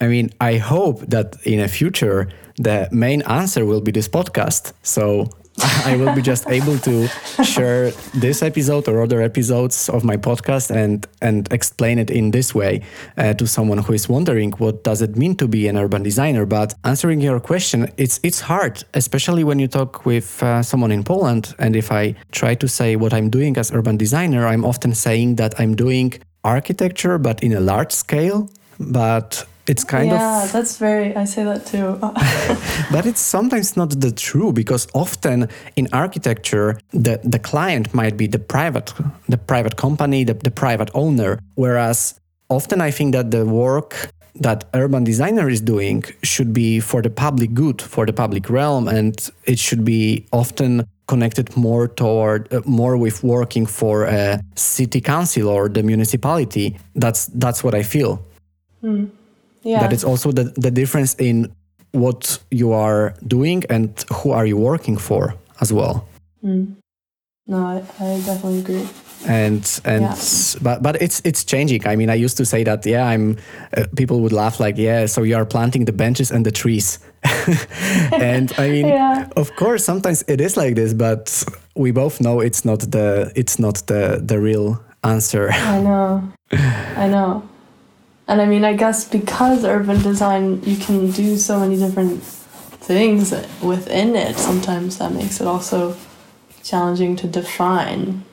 I 0.00 0.08
mean, 0.08 0.30
I 0.40 0.56
hope 0.56 1.00
that 1.08 1.36
in 1.44 1.60
a 1.60 1.68
future 1.68 2.28
the 2.56 2.88
main 2.92 3.22
answer 3.22 3.66
will 3.66 3.80
be 3.80 3.90
this 3.90 4.08
podcast. 4.08 4.72
So 4.82 5.28
I 5.86 5.96
will 5.96 6.12
be 6.14 6.22
just 6.22 6.48
able 6.48 6.78
to 6.78 7.06
share 7.44 7.92
this 8.12 8.42
episode 8.42 8.88
or 8.88 9.02
other 9.02 9.22
episodes 9.22 9.88
of 9.88 10.02
my 10.02 10.16
podcast 10.16 10.70
and 10.74 11.06
and 11.22 11.52
explain 11.52 11.98
it 11.98 12.10
in 12.10 12.32
this 12.32 12.54
way 12.54 12.82
uh, 13.16 13.34
to 13.34 13.46
someone 13.46 13.78
who 13.78 13.92
is 13.92 14.08
wondering 14.08 14.50
what 14.58 14.82
does 14.82 15.00
it 15.00 15.16
mean 15.16 15.36
to 15.36 15.46
be 15.46 15.68
an 15.68 15.76
urban 15.76 16.02
designer. 16.02 16.44
But 16.44 16.74
answering 16.82 17.20
your 17.20 17.38
question, 17.38 17.88
it's 17.96 18.18
it's 18.24 18.40
hard, 18.40 18.84
especially 18.94 19.44
when 19.44 19.60
you 19.60 19.68
talk 19.68 20.04
with 20.04 20.42
uh, 20.42 20.62
someone 20.62 20.90
in 20.90 21.04
Poland. 21.04 21.54
And 21.58 21.76
if 21.76 21.92
I 21.92 22.16
try 22.32 22.56
to 22.56 22.66
say 22.66 22.96
what 22.96 23.12
I'm 23.12 23.30
doing 23.30 23.56
as 23.56 23.70
urban 23.70 23.96
designer, 23.96 24.48
I'm 24.48 24.64
often 24.64 24.92
saying 24.92 25.36
that 25.36 25.54
I'm 25.60 25.76
doing 25.76 26.14
architecture, 26.42 27.16
but 27.18 27.42
in 27.44 27.52
a 27.52 27.60
large 27.60 27.92
scale. 27.92 28.50
But 28.80 29.46
it's 29.66 29.84
kind 29.84 30.10
yeah, 30.10 30.14
of 30.14 30.20
yeah 30.20 30.52
that's 30.52 30.76
very 30.78 31.16
i 31.16 31.24
say 31.24 31.44
that 31.44 31.66
too. 31.66 31.98
But 32.92 33.06
it's 33.06 33.20
sometimes 33.20 33.76
not 33.76 34.00
the 34.00 34.12
true 34.12 34.52
because 34.52 34.86
often 34.94 35.48
in 35.76 35.88
architecture 35.92 36.78
the, 36.90 37.20
the 37.24 37.38
client 37.38 37.94
might 37.94 38.16
be 38.16 38.26
the 38.26 38.38
private 38.38 38.92
the 39.28 39.38
private 39.38 39.76
company 39.76 40.24
the, 40.24 40.34
the 40.34 40.50
private 40.50 40.90
owner. 40.94 41.38
Whereas 41.54 42.20
often 42.50 42.80
i 42.80 42.90
think 42.90 43.14
that 43.14 43.30
the 43.30 43.44
work 43.44 44.10
that 44.34 44.64
urban 44.74 45.04
designer 45.04 45.48
is 45.48 45.60
doing 45.60 46.04
should 46.22 46.52
be 46.52 46.80
for 46.80 47.00
the 47.00 47.10
public 47.10 47.54
good 47.54 47.80
for 47.80 48.04
the 48.04 48.12
public 48.12 48.50
realm 48.50 48.88
and 48.88 49.30
it 49.44 49.58
should 49.58 49.84
be 49.84 50.26
often 50.32 50.84
connected 51.06 51.56
more 51.56 51.88
toward 51.88 52.52
uh, 52.52 52.60
more 52.64 52.96
with 52.96 53.22
working 53.22 53.66
for 53.66 54.04
a 54.04 54.40
city 54.54 55.00
council 55.00 55.48
or 55.48 55.68
the 55.68 55.82
municipality. 55.82 56.76
That's 56.94 57.26
that's 57.26 57.62
what 57.62 57.74
i 57.74 57.82
feel. 57.82 58.24
Mm. 58.82 59.10
Yeah. 59.64 59.80
That 59.80 59.92
it's 59.92 60.04
also 60.04 60.30
the, 60.32 60.44
the 60.56 60.70
difference 60.70 61.14
in 61.14 61.52
what 61.92 62.38
you 62.50 62.72
are 62.72 63.14
doing 63.26 63.64
and 63.70 64.04
who 64.12 64.32
are 64.32 64.46
you 64.46 64.56
working 64.56 64.96
for 64.96 65.34
as 65.60 65.72
well. 65.72 66.06
Mm. 66.44 66.76
No, 67.46 67.58
I, 67.66 67.76
I 68.00 68.20
definitely 68.24 68.60
agree. 68.60 68.88
And 69.26 69.80
and 69.84 70.02
yeah. 70.02 70.16
but 70.62 70.82
but 70.82 71.00
it's 71.00 71.20
it's 71.24 71.44
changing. 71.44 71.86
I 71.86 71.96
mean, 71.96 72.10
I 72.10 72.14
used 72.14 72.36
to 72.36 72.44
say 72.44 72.64
that 72.64 72.84
yeah, 72.84 73.06
I'm. 73.06 73.38
Uh, 73.76 73.84
people 73.96 74.20
would 74.20 74.32
laugh 74.32 74.60
like 74.60 74.76
yeah, 74.76 75.06
so 75.06 75.22
you 75.22 75.36
are 75.36 75.46
planting 75.46 75.86
the 75.86 75.92
benches 75.92 76.30
and 76.30 76.44
the 76.44 76.50
trees. 76.50 76.98
and 78.12 78.52
I 78.58 78.68
mean, 78.68 78.86
yeah. 78.88 79.28
of 79.36 79.54
course, 79.56 79.84
sometimes 79.84 80.24
it 80.28 80.40
is 80.40 80.56
like 80.56 80.74
this, 80.74 80.92
but 80.92 81.44
we 81.74 81.90
both 81.90 82.20
know 82.20 82.40
it's 82.40 82.64
not 82.64 82.80
the 82.80 83.32
it's 83.34 83.58
not 83.58 83.86
the 83.86 84.20
the 84.22 84.38
real 84.38 84.82
answer. 85.02 85.50
I 85.52 85.80
know, 85.80 86.32
I 86.52 87.08
know. 87.08 87.48
And 88.26 88.40
I 88.40 88.46
mean, 88.46 88.64
I 88.64 88.74
guess 88.74 89.06
because 89.06 89.64
urban 89.64 90.02
design, 90.02 90.62
you 90.62 90.76
can 90.76 91.10
do 91.10 91.36
so 91.36 91.60
many 91.60 91.76
different 91.76 92.22
things 92.22 93.32
within 93.62 94.16
it. 94.16 94.36
Sometimes 94.36 94.98
that 94.98 95.12
makes 95.12 95.40
it 95.40 95.46
also 95.46 95.96
challenging 96.62 97.16
to 97.16 97.26
define 97.26 98.24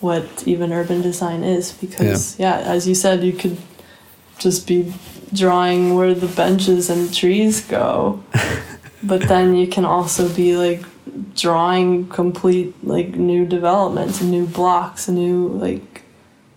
what 0.00 0.26
even 0.46 0.72
urban 0.72 1.00
design 1.00 1.42
is 1.42 1.72
because 1.72 2.38
yeah. 2.38 2.58
yeah, 2.58 2.70
as 2.70 2.86
you 2.86 2.94
said, 2.94 3.22
you 3.22 3.32
could 3.32 3.56
just 4.38 4.66
be 4.66 4.92
drawing 5.32 5.94
where 5.94 6.14
the 6.14 6.26
benches 6.26 6.90
and 6.90 7.14
trees 7.14 7.64
go. 7.66 8.22
but 9.02 9.22
then 9.28 9.54
you 9.54 9.66
can 9.66 9.86
also 9.86 10.28
be 10.34 10.56
like 10.56 10.84
drawing 11.34 12.06
complete 12.08 12.74
like 12.84 13.14
new 13.14 13.46
developments, 13.46 14.20
and 14.20 14.30
new 14.30 14.46
blocks, 14.46 15.08
and 15.08 15.16
new 15.16 15.48
like 15.48 16.02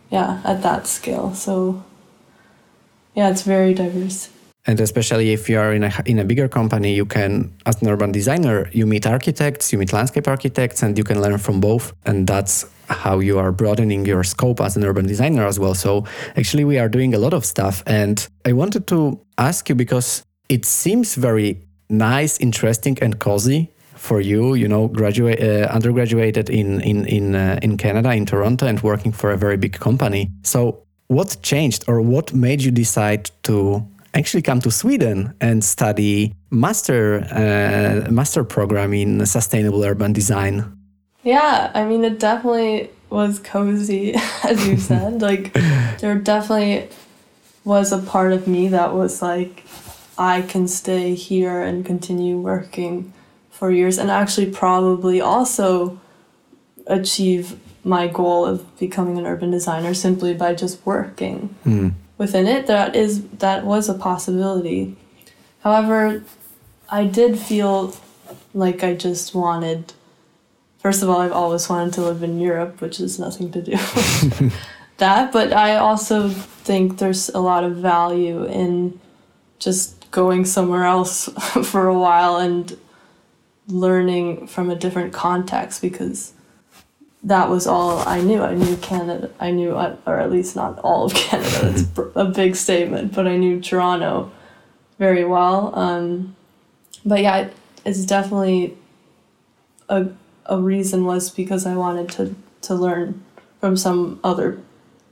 yeah, 0.10 0.42
at 0.44 0.62
that 0.64 0.88
scale. 0.88 1.34
So 1.34 1.85
yeah, 3.16 3.30
it's 3.30 3.44
very 3.44 3.74
diverse. 3.74 4.30
And 4.68 4.80
especially 4.80 5.32
if 5.32 5.48
you 5.48 5.60
are 5.60 5.74
in 5.74 5.84
a, 5.84 5.94
in 6.06 6.18
a 6.18 6.24
bigger 6.24 6.48
company, 6.48 6.96
you 6.96 7.06
can, 7.06 7.54
as 7.66 7.82
an 7.82 7.88
urban 7.88 8.12
designer, 8.12 8.68
you 8.72 8.88
meet 8.88 9.06
architects, 9.06 9.72
you 9.72 9.78
meet 9.78 9.94
landscape 9.94 10.28
architects, 10.28 10.82
and 10.82 10.98
you 10.98 11.04
can 11.04 11.22
learn 11.22 11.38
from 11.38 11.60
both. 11.60 11.94
And 12.06 12.26
that's 12.26 12.66
how 12.90 13.20
you 13.20 13.38
are 13.38 13.52
broadening 13.52 14.06
your 14.06 14.24
scope 14.24 14.60
as 14.60 14.76
an 14.76 14.84
urban 14.84 15.06
designer 15.06 15.46
as 15.46 15.60
well. 15.60 15.76
So 15.76 16.06
actually, 16.36 16.66
we 16.66 16.80
are 16.80 16.90
doing 16.90 17.14
a 17.14 17.20
lot 17.20 17.34
of 17.34 17.46
stuff. 17.46 17.84
And 17.86 18.28
I 18.44 18.54
wanted 18.54 18.88
to 18.88 19.20
ask 19.38 19.70
you 19.70 19.76
because 19.76 20.24
it 20.50 20.66
seems 20.66 21.16
very 21.16 21.62
nice, 21.90 22.40
interesting, 22.40 22.98
and 23.02 23.20
cozy 23.20 23.72
for 23.94 24.20
you. 24.20 24.56
You 24.56 24.68
know, 24.68 24.88
graduate, 24.88 25.42
uh, 25.42 25.68
undergraduated 25.72 26.50
in 26.50 26.82
in 26.82 27.06
in 27.06 27.36
uh, 27.36 27.60
in 27.62 27.78
Canada, 27.78 28.14
in 28.14 28.26
Toronto, 28.26 28.66
and 28.66 28.82
working 28.82 29.12
for 29.12 29.32
a 29.32 29.38
very 29.38 29.58
big 29.58 29.74
company. 29.74 30.32
So 30.44 30.85
what 31.08 31.38
changed 31.42 31.84
or 31.88 32.02
what 32.02 32.34
made 32.34 32.62
you 32.62 32.72
decide 32.72 33.30
to 33.44 33.86
actually 34.14 34.42
come 34.42 34.60
to 34.62 34.72
Sweden 34.72 35.34
and 35.42 35.64
study 35.64 36.34
master 36.50 37.28
uh, 37.32 38.10
master 38.12 38.44
program 38.44 38.94
in 38.94 39.26
sustainable 39.26 39.84
urban 39.84 40.14
design? 40.14 40.78
Yeah, 41.24 41.72
I 41.74 41.86
mean 41.86 42.04
it 42.04 42.20
definitely 42.20 42.90
was 43.10 43.40
cozy 43.40 44.16
as 44.44 44.68
you 44.68 44.78
said. 44.90 45.22
like 45.22 45.54
there 46.00 46.16
definitely 46.16 46.90
was 47.64 47.92
a 47.92 47.98
part 48.00 48.32
of 48.32 48.48
me 48.48 48.68
that 48.70 48.94
was 48.94 49.22
like 49.22 49.64
I 50.18 50.44
can 50.44 50.68
stay 50.68 51.14
here 51.14 51.62
and 51.62 51.86
continue 51.86 52.38
working 52.38 53.12
for 53.52 53.72
years 53.72 53.98
and 53.98 54.10
actually 54.10 54.52
probably 54.52 55.20
also 55.20 56.00
achieve 56.88 57.60
my 57.86 58.08
goal 58.08 58.46
of 58.46 58.78
becoming 58.80 59.18
an 59.18 59.26
urban 59.26 59.52
designer 59.52 59.94
simply 59.94 60.34
by 60.34 60.56
just 60.56 60.84
working 60.86 61.56
mm. 61.64 61.94
within 62.18 62.48
it. 62.48 62.66
That 62.66 62.96
is 62.96 63.28
that 63.28 63.64
was 63.64 63.88
a 63.88 63.94
possibility. 63.94 64.98
However, 65.60 66.24
I 66.90 67.06
did 67.06 67.40
feel 67.40 67.96
like 68.54 68.84
I 68.84 68.96
just 68.96 69.36
wanted. 69.36 69.94
First 70.80 71.02
of 71.02 71.10
all, 71.10 71.22
I've 71.22 71.32
always 71.32 71.70
wanted 71.70 71.94
to 71.94 72.02
live 72.02 72.22
in 72.22 72.40
Europe, 72.40 72.82
which 72.82 72.98
has 72.98 73.18
nothing 73.20 73.52
to 73.52 73.62
do 73.62 73.72
with 73.72 74.54
that. 74.98 75.32
But 75.32 75.54
I 75.54 75.78
also 75.78 76.30
think 76.30 76.98
there's 76.98 77.30
a 77.30 77.40
lot 77.40 77.64
of 77.64 77.78
value 77.78 78.46
in 78.46 79.00
just 79.60 80.10
going 80.10 80.46
somewhere 80.46 80.86
else 80.86 81.30
for 81.64 81.88
a 81.88 81.98
while 81.98 82.38
and 82.38 82.78
learning 83.68 84.48
from 84.48 84.70
a 84.70 84.76
different 84.76 85.14
context 85.14 85.82
because 85.82 86.34
that 87.26 87.50
was 87.50 87.66
all 87.66 88.08
I 88.08 88.22
knew. 88.22 88.42
I 88.42 88.54
knew 88.54 88.78
Canada. 88.78 89.32
I 89.40 89.50
knew, 89.52 89.72
or 89.72 90.20
at 90.20 90.32
least 90.32 90.56
not 90.56 90.80
all 90.80 91.06
of 91.06 91.14
Canada. 91.16 91.72
That's 91.72 92.16
a 92.16 92.26
big 92.26 92.56
statement, 92.56 93.14
but 93.14 93.28
I 93.28 93.36
knew 93.36 93.60
Toronto 93.60 94.32
very 95.00 95.26
well. 95.26 95.78
Um, 95.78 96.36
but 97.04 97.22
yeah, 97.22 97.50
it's 97.84 98.06
definitely 98.06 98.78
a 99.90 100.08
a 100.46 100.62
reason 100.62 101.06
was 101.06 101.32
because 101.32 101.66
I 101.66 101.76
wanted 101.76 102.10
to 102.10 102.36
to 102.62 102.76
learn 102.76 103.24
from 103.60 103.76
some 103.76 104.20
other 104.24 104.60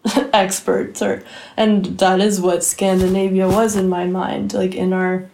experts, 0.34 1.02
or 1.02 1.24
and 1.58 1.98
that 1.98 2.22
is 2.22 2.40
what 2.40 2.64
Scandinavia 2.64 3.48
was 3.48 3.76
in 3.76 3.90
my 3.90 4.06
mind. 4.06 4.54
Like 4.54 4.76
in 4.76 4.94
our 4.94 5.30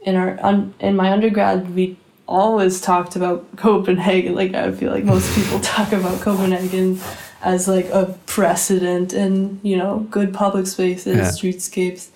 in 0.00 0.16
our 0.16 0.38
un, 0.42 0.72
in 0.80 0.96
my 0.96 1.12
undergrad, 1.12 1.74
we 1.74 1.98
always 2.30 2.80
talked 2.80 3.16
about 3.16 3.56
Copenhagen. 3.56 4.34
Like 4.34 4.54
I 4.54 4.70
feel 4.72 4.92
like 4.92 5.04
most 5.04 5.34
people 5.34 5.60
talk 5.74 5.92
about 5.92 6.20
Copenhagen 6.20 7.00
as 7.42 7.66
like 7.66 7.86
a 7.86 8.18
precedent 8.26 9.12
in 9.12 9.60
you 9.62 9.76
know 9.76 10.06
good 10.10 10.32
public 10.32 10.66
spaces, 10.66 11.16
yeah. 11.16 11.24
streetscapes, 11.24 12.08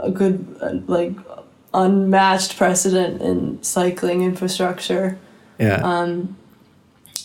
a 0.00 0.10
good 0.10 0.56
uh, 0.60 0.74
like 0.86 1.12
unmatched 1.72 2.56
precedent 2.56 3.22
in 3.22 3.62
cycling 3.62 4.22
infrastructure. 4.22 5.18
Yeah. 5.58 5.80
Um, 5.82 6.36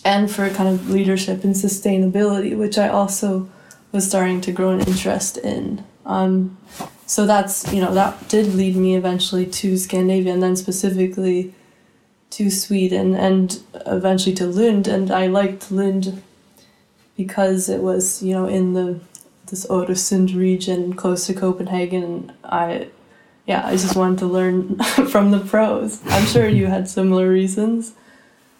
and 0.04 0.30
for 0.30 0.48
kind 0.50 0.68
of 0.68 0.90
leadership 0.90 1.44
and 1.44 1.54
sustainability, 1.54 2.56
which 2.56 2.76
I 2.76 2.88
also 2.88 3.48
was 3.90 4.06
starting 4.06 4.40
to 4.42 4.52
grow 4.52 4.70
an 4.70 4.80
interest 4.80 5.38
in. 5.38 5.82
Um, 6.04 6.58
so 7.06 7.26
that's 7.26 7.72
you 7.72 7.80
know 7.80 7.92
that 7.94 8.28
did 8.28 8.54
lead 8.54 8.76
me 8.76 8.94
eventually 8.94 9.46
to 9.46 9.76
Scandinavia, 9.76 10.32
and 10.32 10.42
then 10.42 10.56
specifically 10.56 11.54
to 12.36 12.50
Sweden 12.50 13.14
and 13.14 13.60
eventually 13.86 14.34
to 14.36 14.46
Lund. 14.46 14.88
And 14.88 15.10
I 15.10 15.26
liked 15.26 15.70
Lund 15.70 16.22
because 17.16 17.68
it 17.68 17.80
was, 17.80 18.22
you 18.22 18.34
know, 18.34 18.46
in 18.46 18.72
the 18.72 19.00
this 19.46 19.66
Öresund 19.66 20.34
region 20.34 20.94
close 20.94 21.26
to 21.26 21.34
Copenhagen. 21.34 22.32
I, 22.44 22.88
yeah, 23.46 23.66
I 23.66 23.72
just 23.72 23.94
wanted 23.94 24.18
to 24.20 24.26
learn 24.26 24.78
from 25.10 25.30
the 25.30 25.40
pros. 25.40 26.00
I'm 26.06 26.26
sure 26.26 26.48
you 26.48 26.66
had 26.66 26.88
similar 26.88 27.28
reasons, 27.28 27.92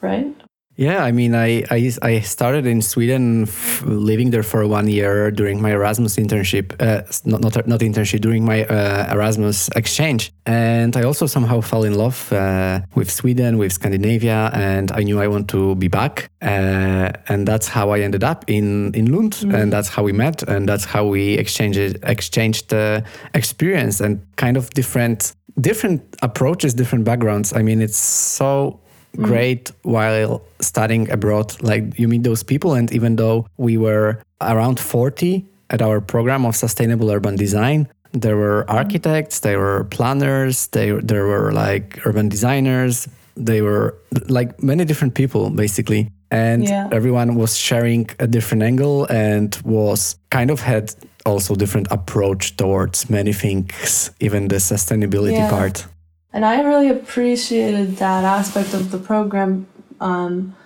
right? 0.00 0.34
Yeah, 0.76 1.04
I 1.04 1.12
mean, 1.12 1.36
I, 1.36 1.64
I, 1.70 1.92
I 2.02 2.20
started 2.20 2.66
in 2.66 2.82
Sweden, 2.82 3.46
living 3.84 4.30
there 4.30 4.42
for 4.42 4.66
one 4.66 4.88
year 4.88 5.30
during 5.30 5.62
my 5.62 5.70
Erasmus 5.70 6.16
internship, 6.16 6.74
uh, 6.80 7.02
not, 7.24 7.42
not, 7.42 7.68
not 7.68 7.80
internship, 7.80 8.20
during 8.20 8.44
my 8.44 8.64
uh, 8.64 9.08
Erasmus 9.12 9.68
exchange. 9.76 10.32
And 10.46 10.96
I 10.96 11.04
also 11.04 11.26
somehow 11.26 11.60
fell 11.60 11.84
in 11.84 11.94
love 11.94 12.32
uh, 12.32 12.80
with 12.96 13.08
Sweden, 13.08 13.56
with 13.56 13.72
Scandinavia, 13.72 14.50
and 14.52 14.90
I 14.90 15.04
knew 15.04 15.20
I 15.20 15.28
want 15.28 15.48
to 15.50 15.76
be 15.76 15.86
back. 15.86 16.28
Uh, 16.42 17.12
and 17.28 17.46
that's 17.46 17.68
how 17.68 17.90
I 17.90 18.00
ended 18.00 18.24
up 18.24 18.44
in, 18.48 18.92
in 18.94 19.12
Lund, 19.12 19.34
mm. 19.34 19.54
and 19.54 19.72
that's 19.72 19.88
how 19.88 20.02
we 20.02 20.12
met, 20.12 20.42
and 20.42 20.68
that's 20.68 20.84
how 20.84 21.06
we 21.06 21.34
exchanged, 21.34 21.98
exchanged 22.02 22.70
the 22.70 23.04
experience 23.34 24.00
and 24.00 24.26
kind 24.36 24.56
of 24.56 24.70
different 24.70 25.34
different 25.60 26.02
approaches, 26.20 26.74
different 26.74 27.04
backgrounds. 27.04 27.52
I 27.52 27.62
mean, 27.62 27.80
it's 27.80 27.96
so 27.96 28.80
Mm. 29.16 29.24
great 29.24 29.70
while 29.82 30.42
studying 30.60 31.10
abroad. 31.10 31.54
Like 31.62 31.98
you 31.98 32.08
meet 32.08 32.22
those 32.22 32.42
people, 32.42 32.74
and 32.74 32.92
even 32.92 33.16
though 33.16 33.46
we 33.56 33.76
were 33.76 34.18
around 34.40 34.78
40 34.80 35.44
at 35.70 35.80
our 35.82 36.00
program 36.00 36.44
of 36.44 36.56
sustainable 36.56 37.10
urban 37.10 37.36
design, 37.36 37.88
there 38.12 38.36
were 38.36 38.64
mm. 38.68 38.74
architects, 38.74 39.40
there 39.40 39.58
were 39.58 39.84
planners, 39.84 40.68
they, 40.68 40.90
there 40.90 41.26
were 41.26 41.52
like 41.52 41.98
urban 42.06 42.28
designers, 42.28 43.08
they 43.36 43.62
were 43.62 43.94
like 44.28 44.62
many 44.62 44.84
different 44.84 45.14
people 45.14 45.50
basically. 45.50 46.10
And 46.30 46.64
Yeah. 46.64 46.88
everyone 46.92 47.36
was 47.36 47.56
sharing 47.56 48.08
a 48.18 48.26
different 48.26 48.62
angle 48.62 49.06
and 49.06 49.56
was 49.64 50.16
kind 50.30 50.50
of 50.50 50.60
had 50.60 50.92
also 51.26 51.54
different 51.54 51.86
approach 51.90 52.56
towards 52.56 53.08
many 53.08 53.32
things, 53.32 54.10
even 54.20 54.48
the 54.48 54.56
sustainability 54.56 55.38
Yeah. 55.38 55.50
part. 55.50 55.86
And 56.34 56.44
I 56.44 56.60
really 56.62 56.88
appreciated 56.90 57.96
that 57.98 58.24
aspect 58.24 58.74
of 58.74 58.90
the 58.90 58.98
program 58.98 59.68
um, 60.00 60.56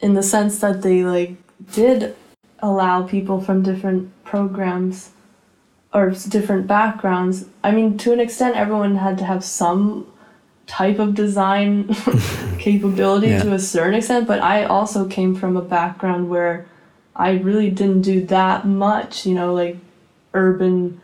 in 0.00 0.14
the 0.14 0.22
sense 0.22 0.60
that 0.60 0.82
they 0.82 1.02
like 1.04 1.34
did 1.72 2.14
allow 2.60 3.02
people 3.02 3.40
from 3.40 3.64
different 3.64 4.12
programs 4.24 5.10
or 5.92 6.10
different 6.10 6.68
backgrounds. 6.68 7.46
I 7.64 7.72
mean, 7.72 7.98
to 7.98 8.12
an 8.12 8.20
extent, 8.20 8.54
everyone 8.56 8.94
had 8.94 9.18
to 9.18 9.24
have 9.24 9.42
some 9.44 10.06
type 10.68 11.00
of 11.00 11.16
design 11.16 11.88
capability 12.60 13.28
Yeah. 13.28 13.42
to 13.42 13.54
a 13.54 13.58
certain 13.58 13.94
extent, 13.94 14.28
but 14.28 14.40
I 14.40 14.64
also 14.64 15.08
came 15.08 15.34
from 15.34 15.56
a 15.56 15.62
background 15.62 16.30
where 16.30 16.66
I 17.16 17.32
really 17.32 17.70
didn't 17.70 18.02
do 18.02 18.24
that 18.26 18.66
much, 18.66 19.26
you 19.26 19.34
know, 19.34 19.52
like 19.52 19.78
urban 20.32 21.00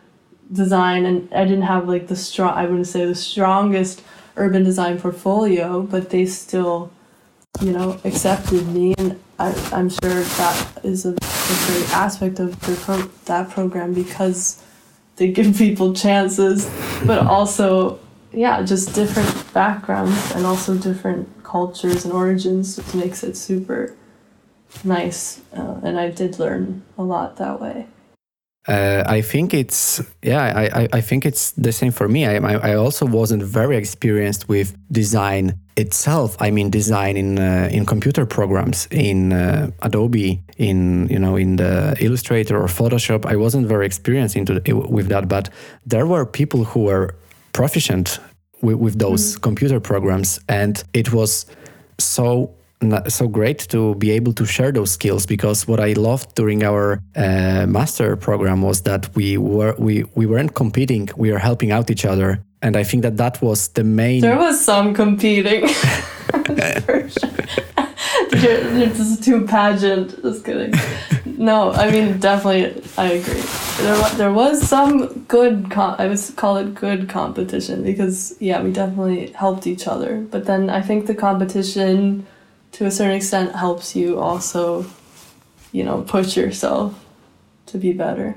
design 0.53 1.07
and 1.07 1.33
I 1.33 1.45
didn't 1.45 1.63
have 1.63 1.89
like 1.89 2.09
the 2.09 2.17
strong 2.17 2.55
I 2.55 2.65
wouldn't 2.67 2.87
say 2.87 3.05
the 3.05 3.15
strongest 3.15 4.03
urban 4.37 4.65
design 4.65 5.01
portfolio, 5.01 5.83
but 5.83 6.11
they 6.11 6.27
still, 6.27 6.91
you 7.61 7.73
know, 7.73 8.01
accepted 8.05 8.67
me 8.69 8.95
and 8.99 9.19
I, 9.39 9.53
I'm 9.73 9.89
sure 9.89 10.23
that 10.23 10.81
is 10.83 11.07
a, 11.07 11.11
a 11.11 11.67
great 11.67 11.91
aspect 11.95 12.39
of 12.41 12.61
pro- 12.61 13.11
that 13.27 13.51
program 13.51 13.95
because 13.95 14.63
they 15.17 15.31
give 15.31 15.57
people 15.59 15.95
chances, 15.95 16.71
but 17.07 17.27
also 17.27 17.99
yeah, 18.33 18.63
just 18.63 18.95
different 18.95 19.53
backgrounds 19.55 20.33
and 20.33 20.45
also 20.45 20.77
different 20.77 21.29
cultures 21.45 22.05
and 22.05 22.13
origins 22.13 22.77
which 22.77 22.95
makes 22.95 23.23
it 23.23 23.37
super 23.37 23.95
nice 24.83 25.41
uh, 25.53 25.81
and 25.85 26.01
I 26.01 26.11
did 26.11 26.39
learn 26.41 26.83
a 26.99 27.03
lot 27.03 27.37
that 27.37 27.61
way. 27.61 27.87
Uh, 28.67 29.05
I 29.07 29.21
think 29.21 29.53
it's 29.53 30.03
yeah. 30.23 30.43
I, 30.43 30.83
I, 30.83 30.89
I 30.95 31.01
think 31.03 31.27
it's 31.27 31.53
the 31.53 31.71
same 31.73 31.93
for 31.93 32.09
me. 32.09 32.25
I, 32.25 32.37
I 32.37 32.71
I 32.71 32.75
also 32.77 33.05
wasn't 33.05 33.43
very 33.43 33.77
experienced 33.77 34.49
with 34.49 34.75
design 34.91 35.59
itself. 35.77 36.37
I 36.41 36.51
mean, 36.51 36.71
design 36.71 37.17
in 37.19 37.39
uh, 37.39 37.69
in 37.71 37.85
computer 37.85 38.25
programs, 38.25 38.89
in 38.91 39.35
uh, 39.35 39.71
Adobe, 39.83 40.43
in 40.57 41.09
you 41.09 41.19
know, 41.19 41.37
in 41.37 41.57
the 41.57 41.95
Illustrator 42.01 42.57
or 42.57 42.69
Photoshop. 42.69 43.27
I 43.27 43.37
wasn't 43.37 43.67
very 43.67 43.85
experienced 43.85 44.35
into 44.35 44.61
with 44.75 45.09
that, 45.09 45.29
but 45.29 45.51
there 45.85 46.07
were 46.07 46.25
people 46.25 46.65
who 46.65 46.85
were 46.85 47.15
proficient 47.53 48.19
with, 48.63 48.77
with 48.77 48.99
those 48.99 49.37
computer 49.37 49.79
programs, 49.79 50.41
and 50.49 50.83
it 50.95 51.13
was 51.13 51.45
so 51.99 52.55
so 53.09 53.29
great 53.29 53.59
to 53.69 53.95
be 53.97 54.11
able 54.19 54.33
to 54.35 54.45
share 54.47 54.73
those 54.73 54.91
skills 54.93 55.27
because 55.27 55.69
what 55.69 55.81
I 55.81 55.93
loved 55.95 56.35
during 56.35 56.63
our 56.63 57.01
uh, 57.17 57.67
master 57.69 58.17
program 58.17 58.63
was 58.63 58.83
that 58.83 59.03
we 59.15 59.39
were 59.39 59.75
we 59.79 60.05
we 60.15 60.27
weren't 60.27 60.55
competing 60.55 61.09
we 61.17 61.31
were 61.33 61.43
helping 61.51 61.71
out 61.73 61.91
each 61.91 62.05
other 62.05 62.41
and 62.63 62.77
I 62.77 62.85
think 62.85 63.03
that 63.03 63.17
that 63.17 63.41
was 63.43 63.69
the 63.69 63.85
main 63.85 64.21
There 64.23 64.39
was 64.39 64.59
some 64.65 64.95
competing. 64.95 65.69
For 66.87 67.09
sure. 67.09 67.31
You're, 68.33 68.79
you're 68.79 68.95
just 68.95 69.23
too 69.23 69.47
pageant. 69.47 70.21
Just 70.23 70.45
kidding. 70.45 70.73
No, 71.39 71.73
I 71.73 71.91
mean 71.91 72.19
definitely. 72.19 72.83
I 72.97 73.07
agree. 73.19 73.43
There, 73.85 74.01
wa- 74.01 74.15
there 74.17 74.33
was 74.33 74.63
some 74.67 75.25
good. 75.25 75.71
Com- 75.71 75.97
I 75.99 76.07
would 76.07 76.21
call 76.37 76.57
it 76.57 76.75
good 76.75 77.09
competition 77.09 77.83
because 77.83 78.35
yeah, 78.41 78.63
we 78.63 78.73
definitely 78.73 79.31
helped 79.33 79.67
each 79.67 79.87
other. 79.87 80.13
But 80.31 80.45
then 80.47 80.71
I 80.71 80.81
think 80.81 81.07
the 81.07 81.15
competition, 81.15 82.27
to 82.75 82.87
a 82.87 82.91
certain 82.91 83.17
extent, 83.17 83.55
helps 83.55 83.95
you 83.95 84.19
also, 84.19 84.85
you 85.73 85.85
know, 85.85 86.03
push 86.03 86.37
yourself 86.37 86.93
to 87.67 87.79
be 87.79 87.93
better. 87.93 88.35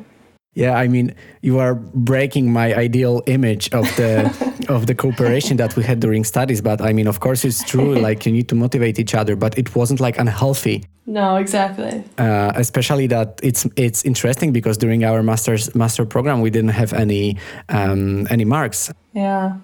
Yeah, 0.53 0.73
I 0.75 0.87
mean, 0.87 1.13
you 1.41 1.59
are 1.59 1.75
breaking 1.75 2.51
my 2.51 2.73
ideal 2.73 3.21
image 3.27 3.69
of 3.73 3.85
the 3.95 4.25
of 4.69 4.87
the 4.87 4.95
cooperation 4.95 5.57
that 5.57 5.75
we 5.75 5.83
had 5.83 5.99
during 5.99 6.23
studies. 6.23 6.61
But 6.61 6.81
I 6.81 6.93
mean, 6.93 7.07
of 7.07 7.19
course, 7.19 7.45
it's 7.45 7.63
true. 7.63 7.95
Like 8.07 8.25
you 8.25 8.31
need 8.31 8.47
to 8.49 8.55
motivate 8.55 8.99
each 8.99 9.13
other, 9.13 9.35
but 9.35 9.57
it 9.57 9.75
wasn't 9.75 9.99
like 9.99 10.17
unhealthy. 10.17 10.83
No, 11.05 11.37
exactly. 11.37 12.03
Uh, 12.17 12.51
especially 12.55 13.07
that 13.07 13.39
it's 13.43 13.67
it's 13.75 14.03
interesting 14.03 14.51
because 14.51 14.77
during 14.77 15.03
our 15.03 15.21
master's 15.21 15.73
master 15.75 16.05
program 16.05 16.41
we 16.41 16.49
didn't 16.49 16.75
have 16.81 16.93
any 16.93 17.37
um, 17.69 18.27
any 18.29 18.45
marks. 18.45 18.91
Yeah, 19.13 19.57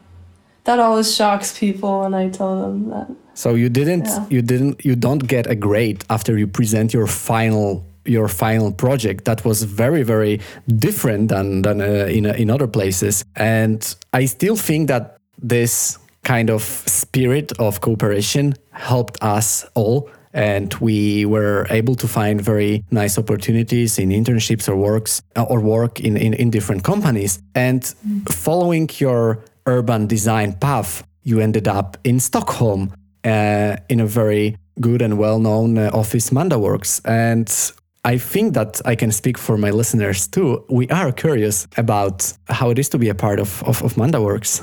that 0.63 0.79
always 0.79 1.15
shocks 1.15 1.57
people 1.57 2.01
when 2.01 2.13
I 2.13 2.29
tell 2.29 2.61
them 2.61 2.89
that. 2.89 3.22
So 3.33 3.55
you 3.55 3.69
didn't 3.69 4.05
Yeah. 4.05 4.25
you 4.29 4.41
didn't 4.41 4.85
you 4.85 4.95
don't 4.95 5.27
get 5.27 5.47
a 5.47 5.55
grade 5.55 6.03
after 6.09 6.37
you 6.37 6.47
present 6.47 6.93
your 6.93 7.07
final 7.07 7.83
your 8.05 8.27
final 8.27 8.71
project 8.71 9.23
that 9.25 9.43
was 9.45 9.63
very 9.63 10.03
very 10.03 10.39
different 10.67 11.29
than 11.29 11.61
than 11.61 11.81
uh, 11.81 12.07
in 12.17 12.25
uh, 12.25 12.33
in 12.37 12.49
other 12.49 12.67
places. 12.67 13.23
And 13.35 13.79
I 14.13 14.25
still 14.27 14.55
think 14.55 14.87
that 14.87 15.17
this 15.41 15.97
kind 16.23 16.49
of 16.49 16.61
spirit 16.87 17.51
of 17.59 17.79
cooperation 17.81 18.53
helped 18.71 19.17
us 19.21 19.65
all. 19.73 20.09
And 20.35 20.73
we 20.81 21.25
were 21.25 21.67
able 21.69 21.95
to 21.95 22.07
find 22.07 22.41
very 22.41 22.83
nice 22.89 23.19
opportunities 23.19 23.99
in 23.99 24.09
internships 24.09 24.67
or 24.67 24.75
works 24.75 25.21
uh, 25.37 25.43
or 25.43 25.59
work 25.59 25.99
in, 25.99 26.17
in, 26.17 26.33
in 26.33 26.49
different 26.49 26.83
companies. 26.83 27.39
And 27.53 27.83
following 28.29 28.89
your 28.97 29.39
urban 29.67 30.07
design 30.07 30.53
path 30.53 31.03
you 31.23 31.39
ended 31.39 31.67
up 31.67 31.97
in 32.03 32.19
stockholm 32.19 32.91
uh, 33.23 33.77
in 33.89 33.99
a 33.99 34.05
very 34.05 34.57
good 34.79 35.01
and 35.01 35.17
well-known 35.17 35.77
uh, 35.77 35.89
office 35.93 36.29
mandaworks 36.31 37.01
and 37.05 37.71
i 38.05 38.17
think 38.17 38.53
that 38.53 38.81
i 38.85 38.95
can 38.95 39.11
speak 39.11 39.37
for 39.37 39.57
my 39.57 39.69
listeners 39.69 40.27
too 40.27 40.63
we 40.69 40.87
are 40.89 41.11
curious 41.11 41.67
about 41.77 42.33
how 42.47 42.69
it 42.69 42.79
is 42.79 42.89
to 42.89 42.97
be 42.97 43.09
a 43.09 43.15
part 43.15 43.39
of, 43.39 43.63
of, 43.63 43.83
of 43.83 43.93
mandaworks 43.93 44.61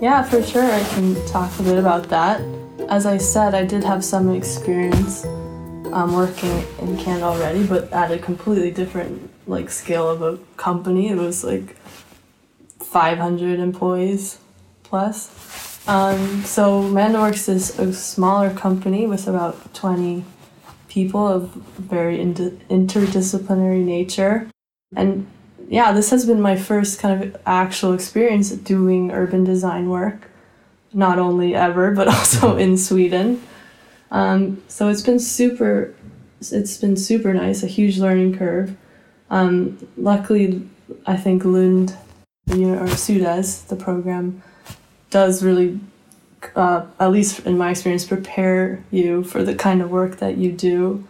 Yeah, 0.00 0.22
for 0.22 0.42
sure. 0.42 0.64
I 0.64 0.82
can 0.94 1.14
talk 1.26 1.56
a 1.60 1.62
bit 1.62 1.78
about 1.78 2.08
that. 2.08 2.40
As 2.88 3.04
I 3.04 3.18
said, 3.18 3.54
I 3.54 3.64
did 3.64 3.84
have 3.84 4.02
some 4.02 4.34
experience 4.34 5.24
um, 5.92 6.14
working 6.14 6.64
in 6.80 6.96
Canada 6.96 7.26
already, 7.26 7.66
but 7.66 7.92
at 7.92 8.10
a 8.10 8.18
completely 8.18 8.70
different 8.70 9.29
like 9.50 9.70
scale 9.70 10.08
of 10.08 10.22
a 10.22 10.38
company. 10.56 11.08
It 11.08 11.16
was 11.16 11.44
like 11.44 11.76
500 12.82 13.60
employees 13.60 14.38
plus. 14.82 15.88
Um, 15.88 16.42
so 16.44 16.82
Mandaworks 16.82 17.48
is 17.48 17.78
a 17.78 17.92
smaller 17.92 18.50
company 18.54 19.06
with 19.06 19.26
about 19.26 19.74
20 19.74 20.24
people 20.88 21.26
of 21.26 21.50
very 21.78 22.20
inter- 22.20 22.50
interdisciplinary 22.68 23.84
nature. 23.84 24.48
And 24.94 25.26
yeah, 25.68 25.92
this 25.92 26.10
has 26.10 26.26
been 26.26 26.40
my 26.40 26.56
first 26.56 27.00
kind 27.00 27.22
of 27.22 27.40
actual 27.46 27.94
experience 27.94 28.50
doing 28.50 29.12
urban 29.12 29.44
design 29.44 29.88
work, 29.88 30.30
not 30.92 31.18
only 31.18 31.54
ever, 31.54 31.92
but 31.92 32.08
also 32.16 32.56
in 32.56 32.76
Sweden. 32.76 33.42
Um, 34.10 34.62
so 34.66 34.88
it's 34.88 35.02
been 35.02 35.20
super, 35.20 35.94
it's 36.40 36.76
been 36.76 36.96
super 36.96 37.32
nice, 37.32 37.62
a 37.62 37.68
huge 37.68 37.98
learning 37.98 38.36
curve. 38.36 38.76
Um, 39.30 39.78
luckily, 39.96 40.68
I 41.06 41.16
think 41.16 41.44
Lund, 41.44 41.96
or 42.50 42.88
Sudes, 42.88 43.62
the 43.64 43.76
program, 43.76 44.42
does 45.10 45.42
really, 45.42 45.78
uh, 46.56 46.86
at 46.98 47.10
least 47.10 47.46
in 47.46 47.56
my 47.56 47.70
experience, 47.70 48.04
prepare 48.04 48.82
you 48.90 49.22
for 49.22 49.42
the 49.42 49.54
kind 49.54 49.80
of 49.82 49.90
work 49.90 50.16
that 50.18 50.36
you 50.36 50.52
do. 50.52 51.06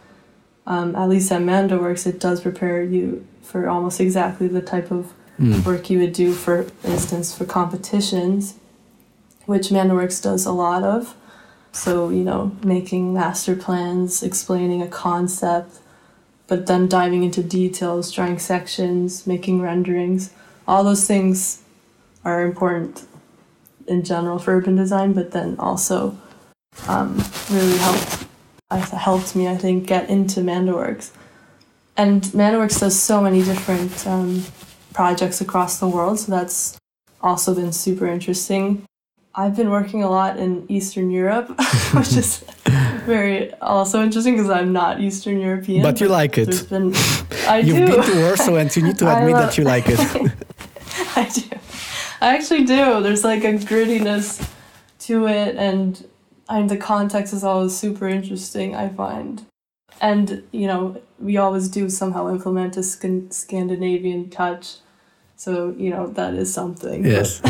Um, 0.66 0.94
at 0.94 1.08
least 1.08 1.32
at 1.32 1.42
Mandaworks, 1.42 2.06
it 2.06 2.20
does 2.20 2.40
prepare 2.42 2.82
you 2.82 3.26
for 3.42 3.68
almost 3.68 4.00
exactly 4.00 4.48
the 4.48 4.60
type 4.60 4.90
of 4.90 5.12
Mm. 5.40 5.64
work 5.64 5.88
you 5.88 5.98
would 6.00 6.12
do, 6.12 6.32
for 6.34 6.66
instance, 6.84 7.34
for 7.34 7.46
competitions, 7.46 8.54
which 9.46 9.68
Mandaworks 9.70 10.22
does 10.22 10.44
a 10.44 10.52
lot 10.52 10.82
of. 10.82 11.16
So, 11.72 12.10
you 12.10 12.24
know, 12.24 12.52
making 12.62 13.14
master 13.14 13.56
plans, 13.56 14.22
explaining 14.22 14.82
a 14.82 14.86
concept, 14.86 15.78
but 16.50 16.66
then 16.66 16.88
diving 16.88 17.22
into 17.22 17.44
details, 17.44 18.10
drawing 18.10 18.36
sections, 18.40 19.24
making 19.24 19.62
renderings. 19.62 20.34
All 20.66 20.82
those 20.82 21.06
things 21.06 21.62
are 22.24 22.42
important 22.42 23.06
in 23.86 24.02
general 24.02 24.40
for 24.40 24.56
urban 24.56 24.74
design, 24.74 25.12
but 25.12 25.30
then 25.30 25.54
also 25.60 26.18
um, 26.88 27.22
really 27.50 27.78
helped 27.78 28.26
helped 28.70 29.36
me, 29.36 29.46
I 29.46 29.56
think, 29.56 29.86
get 29.86 30.10
into 30.10 30.40
Mandaworks. 30.40 31.12
And 31.96 32.22
Mandaworks 32.22 32.80
does 32.80 33.00
so 33.00 33.20
many 33.20 33.44
different 33.44 34.04
um, 34.04 34.42
projects 34.92 35.40
across 35.40 35.78
the 35.78 35.88
world. 35.88 36.18
So 36.18 36.32
that's 36.32 36.78
also 37.20 37.54
been 37.54 37.72
super 37.72 38.08
interesting. 38.08 38.84
I've 39.36 39.54
been 39.54 39.70
working 39.70 40.02
a 40.02 40.10
lot 40.10 40.36
in 40.36 40.66
Eastern 40.68 41.12
Europe, 41.12 41.48
which 41.92 42.16
is 42.16 42.44
very 43.10 43.52
also 43.60 44.02
interesting 44.02 44.34
because 44.36 44.50
I'm 44.50 44.72
not 44.72 45.00
Eastern 45.00 45.38
European. 45.40 45.82
But 45.82 46.00
you 46.00 46.08
like 46.08 46.38
it. 46.38 46.68
Been, 46.68 46.94
I 47.46 47.58
You've 47.58 47.76
do. 47.76 47.86
been 47.86 48.04
to 48.04 48.20
Warsaw 48.22 48.56
and 48.56 48.74
you 48.74 48.82
need 48.82 48.98
to 48.98 49.06
admit 49.16 49.34
that 49.34 49.58
you 49.58 49.64
like 49.64 49.84
it. 49.88 50.00
I 51.16 51.24
do. 51.28 51.42
I 52.20 52.34
actually 52.36 52.64
do. 52.64 53.02
There's 53.02 53.24
like 53.24 53.44
a 53.44 53.54
grittiness 53.54 54.28
to 55.06 55.26
it, 55.26 55.56
and 55.56 56.06
I 56.48 56.58
mean, 56.58 56.66
the 56.66 56.76
context 56.76 57.32
is 57.32 57.42
always 57.44 57.76
super 57.76 58.08
interesting, 58.08 58.74
I 58.74 58.88
find. 58.88 59.46
And, 60.00 60.42
you 60.50 60.66
know, 60.66 61.00
we 61.18 61.36
always 61.36 61.68
do 61.68 61.88
somehow 61.90 62.28
implement 62.28 62.76
a 62.76 62.82
sc- 62.82 63.30
Scandinavian 63.30 64.30
touch. 64.30 64.76
So, 65.36 65.74
you 65.78 65.90
know, 65.90 66.06
that 66.08 66.34
is 66.34 66.52
something. 66.52 67.04
Yes. 67.04 67.40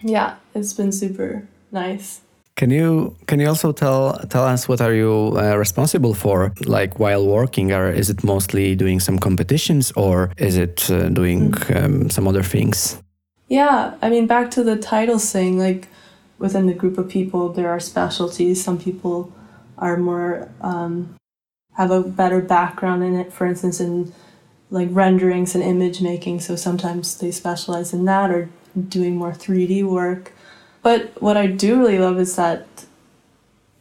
yeah, 0.00 0.36
it's 0.54 0.72
been 0.72 0.92
super 0.92 1.46
nice. 1.70 2.20
Can 2.56 2.70
you 2.70 3.16
can 3.26 3.40
you 3.40 3.48
also 3.48 3.72
tell 3.72 4.12
tell 4.28 4.44
us 4.44 4.68
what 4.68 4.80
are 4.80 4.94
you 4.94 5.36
uh, 5.36 5.56
responsible 5.56 6.14
for 6.14 6.52
like 6.66 7.00
while 7.00 7.26
working 7.26 7.72
or 7.72 7.90
is 7.90 8.10
it 8.10 8.22
mostly 8.22 8.76
doing 8.76 9.00
some 9.00 9.18
competitions 9.18 9.90
or 9.96 10.30
is 10.36 10.56
it 10.56 10.88
uh, 10.88 11.08
doing 11.08 11.52
um, 11.74 12.10
some 12.10 12.28
other 12.28 12.44
things? 12.44 13.02
Yeah, 13.48 13.94
I 14.00 14.08
mean 14.08 14.28
back 14.28 14.52
to 14.52 14.62
the 14.62 14.76
title 14.76 15.18
saying 15.18 15.58
like 15.58 15.88
within 16.38 16.66
the 16.66 16.74
group 16.74 16.96
of 16.96 17.08
people 17.08 17.48
there 17.48 17.68
are 17.68 17.80
specialties. 17.80 18.62
Some 18.62 18.78
people 18.78 19.32
are 19.76 19.96
more 19.96 20.48
um, 20.60 21.16
have 21.72 21.90
a 21.90 22.02
better 22.02 22.40
background 22.40 23.02
in 23.02 23.16
it. 23.16 23.32
For 23.32 23.46
instance, 23.46 23.80
in 23.80 24.12
like 24.70 24.88
renderings 24.92 25.54
and 25.54 25.64
image 25.64 26.00
making. 26.00 26.40
So 26.40 26.56
sometimes 26.56 27.18
they 27.18 27.32
specialize 27.32 27.92
in 27.92 28.04
that 28.04 28.30
or 28.30 28.48
doing 28.88 29.16
more 29.16 29.34
three 29.34 29.66
D 29.66 29.82
work. 29.82 30.32
But 30.84 31.20
what 31.22 31.38
I 31.38 31.46
do 31.46 31.78
really 31.78 31.98
love 31.98 32.20
is 32.20 32.36
that 32.36 32.66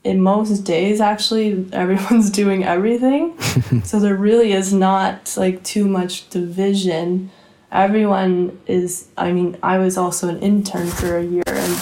in 0.05 0.21
most 0.21 0.63
days 0.63 1.01
actually 1.01 1.67
everyone's 1.73 2.29
doing 2.41 2.63
everything. 2.63 3.39
so 3.83 3.99
there 3.99 4.15
really 4.15 4.53
is 4.53 4.73
not 4.73 5.35
like 5.35 5.61
too 5.63 5.85
much 5.85 6.29
division. 6.29 7.29
Everyone 7.73 8.57
is 8.67 9.09
I 9.17 9.33
mean, 9.33 9.57
I 9.61 9.79
was 9.79 9.97
also 9.97 10.29
an 10.29 10.39
intern 10.39 10.87
for 10.87 11.17
a 11.17 11.23
year 11.23 11.43
and, 11.45 11.77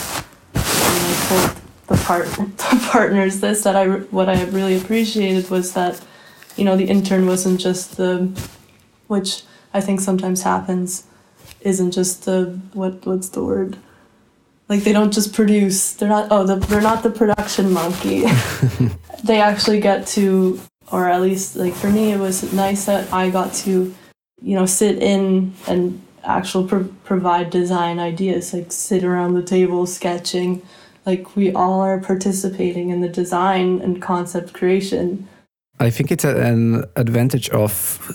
and 0.56 1.06
I 1.12 1.26
told 1.30 1.62
the 1.88 2.04
part 2.04 2.26
the 2.58 2.88
partners 2.92 3.42
this 3.42 3.62
that 3.62 3.76
I 3.76 3.88
what 4.10 4.28
I 4.28 4.44
really 4.46 4.76
appreciated 4.76 5.52
was 5.52 5.74
that 5.74 6.04
you 6.56 6.66
know 6.66 6.76
the 6.76 6.86
intern 6.86 7.28
wasn't 7.28 7.60
just 7.60 7.98
the 7.98 8.32
which 9.06 9.44
I 9.72 9.82
think 9.82 10.00
sometimes 10.02 10.42
happens 10.42 11.06
isn't 11.60 11.92
just 11.92 12.26
the 12.26 12.60
what 12.74 13.06
what's 13.06 13.30
the 13.30 13.44
word 13.44 13.78
like 14.72 14.84
they 14.84 14.94
don't 14.94 15.14
just 15.14 15.34
produce 15.34 15.94
they're 15.94 16.10
not 16.10 16.28
oh 16.32 16.44
the, 16.44 16.56
they're 16.68 16.82
not 16.82 17.04
the 17.04 17.12
production 17.12 17.72
monkey. 17.72 18.26
They 19.24 19.40
actually 19.40 19.80
get 19.80 20.08
to 20.18 20.60
or 20.92 21.08
at 21.08 21.22
least 21.22 21.56
like 21.56 21.76
for 21.76 21.92
me 21.92 22.12
it 22.12 22.20
was 22.20 22.52
nice 22.54 22.86
that 22.86 23.14
i 23.14 23.30
got 23.30 23.54
to 23.54 23.94
you 24.42 24.56
know 24.56 24.66
sit 24.66 24.98
in 24.98 25.54
and 25.68 26.02
actual 26.24 26.68
pro- 26.68 26.90
provide 27.04 27.50
design 27.50 28.00
ideas 28.00 28.54
like 28.54 28.72
sit 28.72 29.04
around 29.04 29.34
the 29.34 29.44
table 29.44 29.86
sketching. 29.86 30.62
Like 31.06 31.36
we 31.36 31.52
all 31.54 31.82
are 31.82 32.00
participating 32.00 32.90
in 32.90 33.02
the 33.02 33.10
design 33.10 33.82
and 33.82 34.02
concept 34.02 34.54
creation 34.54 35.28
I 35.82 35.89
think 35.89 36.12
it's 36.12 36.24
a, 36.24 36.38
an 36.38 36.86
advantage 36.96 37.50
of 37.50 37.72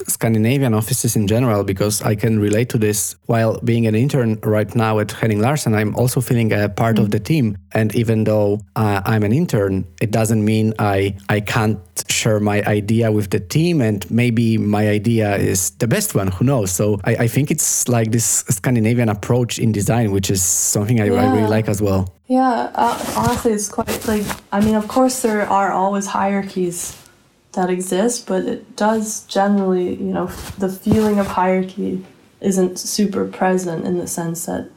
Scandinavian 0.07 0.73
offices 0.73 1.17
in 1.17 1.27
general 1.27 1.65
because 1.65 2.01
I 2.01 2.15
can 2.15 2.39
relate 2.39 2.69
to 2.71 2.79
this 2.79 3.17
while 3.27 3.59
being 3.61 3.89
an 3.89 3.97
intern 3.97 4.39
right 4.45 4.73
now 4.77 5.01
at 5.01 5.11
Henning 5.11 5.41
Larsen. 5.41 5.75
I'm 5.75 5.93
also 5.97 6.21
feeling 6.21 6.53
a 6.53 6.69
part 6.69 6.97
mm. 6.97 7.01
of 7.01 7.11
the 7.11 7.19
team, 7.19 7.59
and 7.73 7.93
even 7.97 8.23
though 8.23 8.61
uh, 8.77 9.03
I'm 9.05 9.25
an 9.25 9.33
intern, 9.33 9.85
it 10.01 10.13
doesn't 10.13 10.45
mean 10.45 10.75
I 10.79 11.17
I 11.29 11.41
can't 11.41 11.81
share 12.09 12.39
my 12.39 12.63
idea 12.63 13.11
with 13.11 13.31
the 13.31 13.41
team, 13.41 13.81
and 13.81 14.09
maybe 14.13 14.59
my 14.59 14.89
idea 14.89 15.35
is 15.35 15.71
the 15.83 15.89
best 15.89 16.15
one. 16.15 16.29
Who 16.29 16.45
knows? 16.45 16.71
So 16.71 17.01
I, 17.03 17.17
I 17.25 17.27
think 17.27 17.51
it's 17.51 17.89
like 17.89 18.13
this 18.13 18.45
Scandinavian 18.49 19.09
approach 19.09 19.59
in 19.59 19.73
design, 19.73 20.13
which 20.13 20.31
is 20.31 20.41
something 20.41 21.01
I, 21.01 21.07
yeah. 21.07 21.21
I 21.21 21.35
really 21.35 21.49
like 21.49 21.69
as 21.69 21.83
well. 21.83 22.15
Yeah, 22.29 22.71
uh, 22.77 23.15
honestly, 23.17 23.53
it's 23.55 23.69
quite 23.69 24.07
like 24.07 24.25
I 24.53 24.61
mean, 24.61 24.77
of 24.77 24.87
course, 24.87 25.23
there 25.23 25.51
are 25.51 25.73
always 25.73 26.07
hierarchies 26.07 26.95
that 27.57 27.71
exist, 27.71 28.27
but 28.27 28.45
it 28.45 28.77
does 28.77 29.27
generally, 29.27 29.95
you 29.95 30.13
know, 30.13 30.27
the 30.59 30.69
feeling 30.69 31.19
of 31.19 31.27
hierarchy 31.27 32.05
isn't 32.41 32.79
super 32.79 33.27
present 33.27 33.85
in 33.85 33.99
the 33.99 34.07
sense 34.07 34.47
that 34.47 34.71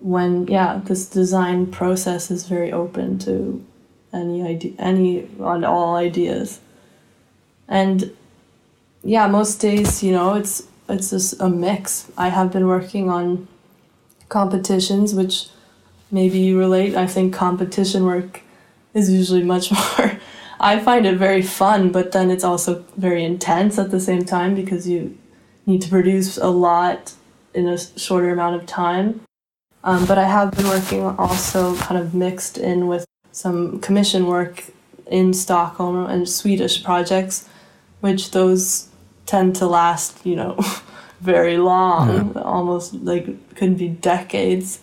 when 0.00 0.46
yeah, 0.46 0.80
this 0.84 1.08
design 1.08 1.66
process 1.66 2.30
is 2.30 2.46
very 2.46 2.70
open 2.70 3.18
to 3.20 3.64
any 4.12 4.42
idea, 4.42 4.72
any 4.78 5.28
on 5.40 5.64
all 5.64 5.96
ideas, 5.96 6.60
and 7.66 8.14
yeah, 9.02 9.26
most 9.26 9.60
days, 9.60 10.02
you 10.02 10.12
know, 10.12 10.34
it's 10.34 10.68
it's 10.88 11.10
just 11.10 11.40
a 11.40 11.48
mix. 11.48 12.10
I 12.16 12.28
have 12.28 12.52
been 12.52 12.66
working 12.66 13.10
on 13.10 13.48
competitions, 14.28 15.14
which 15.14 15.48
maybe 16.10 16.38
you 16.38 16.58
relate. 16.58 16.94
I 16.94 17.06
think 17.06 17.34
competition 17.34 18.04
work 18.04 18.42
is 18.94 19.10
usually 19.10 19.42
much 19.42 19.70
more 19.98 20.17
I 20.60 20.80
find 20.80 21.06
it 21.06 21.16
very 21.16 21.42
fun, 21.42 21.92
but 21.92 22.12
then 22.12 22.30
it's 22.30 22.44
also 22.44 22.84
very 22.96 23.24
intense 23.24 23.78
at 23.78 23.90
the 23.90 24.00
same 24.00 24.24
time 24.24 24.54
because 24.54 24.88
you 24.88 25.16
need 25.66 25.82
to 25.82 25.88
produce 25.88 26.36
a 26.36 26.48
lot 26.48 27.12
in 27.54 27.68
a 27.68 27.78
shorter 27.78 28.30
amount 28.30 28.56
of 28.56 28.66
time. 28.66 29.20
Um, 29.84 30.06
but 30.06 30.18
I 30.18 30.24
have 30.24 30.50
been 30.52 30.66
working 30.66 31.02
also 31.02 31.76
kind 31.76 32.00
of 32.00 32.14
mixed 32.14 32.58
in 32.58 32.88
with 32.88 33.06
some 33.30 33.78
commission 33.80 34.26
work 34.26 34.64
in 35.06 35.32
Stockholm 35.32 36.06
and 36.06 36.28
Swedish 36.28 36.82
projects, 36.82 37.48
which 38.00 38.32
those 38.32 38.88
tend 39.26 39.54
to 39.56 39.66
last, 39.66 40.26
you 40.26 40.34
know, 40.34 40.58
very 41.20 41.56
long, 41.56 42.32
yeah. 42.34 42.42
almost 42.42 42.94
like 42.94 43.54
could 43.54 43.78
be 43.78 43.88
decades. 43.88 44.80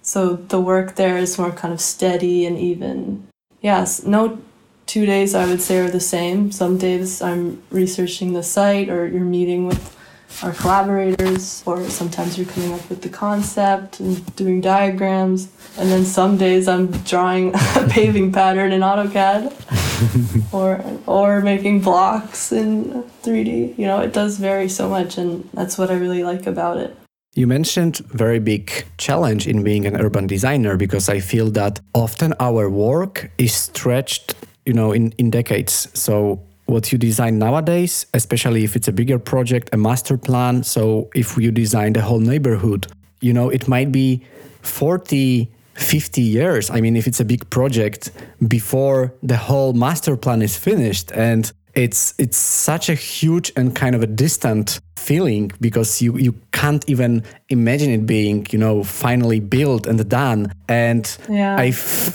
So 0.00 0.36
the 0.36 0.60
work 0.60 0.96
there 0.96 1.18
is 1.18 1.38
more 1.38 1.52
kind 1.52 1.74
of 1.74 1.80
steady 1.80 2.46
and 2.46 2.56
even. 2.56 3.26
Yes, 3.60 4.04
no 4.04 4.40
two 4.88 5.06
days 5.06 5.34
I 5.34 5.46
would 5.46 5.62
say 5.62 5.78
are 5.78 5.90
the 5.90 6.00
same. 6.00 6.50
Some 6.50 6.78
days 6.78 7.22
I'm 7.22 7.62
researching 7.70 8.32
the 8.32 8.42
site 8.42 8.88
or 8.88 9.06
you're 9.06 9.22
meeting 9.22 9.66
with 9.66 9.94
our 10.42 10.52
collaborators, 10.52 11.62
or 11.64 11.82
sometimes 11.88 12.36
you're 12.36 12.46
coming 12.46 12.72
up 12.72 12.88
with 12.90 13.00
the 13.02 13.08
concept 13.08 13.98
and 13.98 14.36
doing 14.36 14.60
diagrams. 14.60 15.48
And 15.78 15.90
then 15.90 16.04
some 16.04 16.36
days 16.36 16.68
I'm 16.68 16.90
drawing 17.12 17.54
a 17.76 17.88
paving 17.88 18.32
pattern 18.32 18.72
in 18.72 18.82
AutoCAD 18.82 20.52
or 20.52 20.84
or 21.06 21.40
making 21.40 21.80
blocks 21.80 22.52
in 22.52 23.04
3D. 23.22 23.78
You 23.78 23.86
know, 23.86 24.00
it 24.00 24.12
does 24.12 24.38
vary 24.38 24.68
so 24.68 24.88
much 24.88 25.18
and 25.18 25.48
that's 25.54 25.78
what 25.78 25.90
I 25.90 25.94
really 25.94 26.24
like 26.24 26.46
about 26.46 26.76
it. 26.76 26.96
You 27.34 27.46
mentioned 27.46 27.98
very 27.98 28.40
big 28.40 28.84
challenge 28.96 29.46
in 29.46 29.62
being 29.62 29.86
an 29.86 29.96
urban 29.96 30.26
designer 30.26 30.76
because 30.76 31.08
I 31.08 31.20
feel 31.20 31.50
that 31.52 31.80
often 31.94 32.34
our 32.40 32.68
work 32.68 33.30
is 33.38 33.54
stretched 33.54 34.34
you 34.68 34.74
know 34.74 34.92
in 34.92 35.12
in 35.18 35.30
decades. 35.30 35.88
So 35.94 36.40
what 36.66 36.92
you 36.92 36.98
design 36.98 37.38
nowadays 37.38 38.06
especially 38.12 38.62
if 38.62 38.76
it's 38.76 38.88
a 38.88 38.92
bigger 38.92 39.18
project 39.18 39.70
a 39.72 39.76
master 39.78 40.18
plan 40.18 40.62
so 40.62 41.08
if 41.14 41.34
you 41.38 41.50
design 41.50 41.94
the 41.94 42.02
whole 42.02 42.20
neighborhood 42.20 42.86
you 43.22 43.32
know 43.32 43.48
it 43.48 43.66
might 43.66 43.90
be 43.90 44.22
40 44.60 45.48
50 45.78 46.20
years. 46.20 46.70
I 46.70 46.80
mean 46.80 46.96
if 46.96 47.06
it's 47.06 47.20
a 47.20 47.24
big 47.24 47.48
project 47.50 48.10
before 48.46 49.14
the 49.22 49.36
whole 49.36 49.72
master 49.72 50.16
plan 50.16 50.42
is 50.42 50.56
finished. 50.56 51.12
And 51.12 51.50
it's 51.74 52.14
it's 52.18 52.36
such 52.36 52.88
a 52.88 52.94
huge 52.94 53.52
and 53.56 53.74
kind 53.74 53.94
of 53.94 54.02
a 54.02 54.06
distant 54.06 54.80
feeling 54.98 55.52
because 55.60 56.02
you 56.02 56.16
you 56.18 56.34
can't 56.52 56.84
even 56.88 57.22
imagine 57.48 57.90
it 57.90 58.04
being 58.06 58.46
you 58.50 58.58
know 58.58 58.82
finally 58.82 59.40
built 59.40 59.86
and 59.86 59.98
done. 60.08 60.52
And 60.68 61.04
yeah. 61.30 61.56
i 61.56 61.70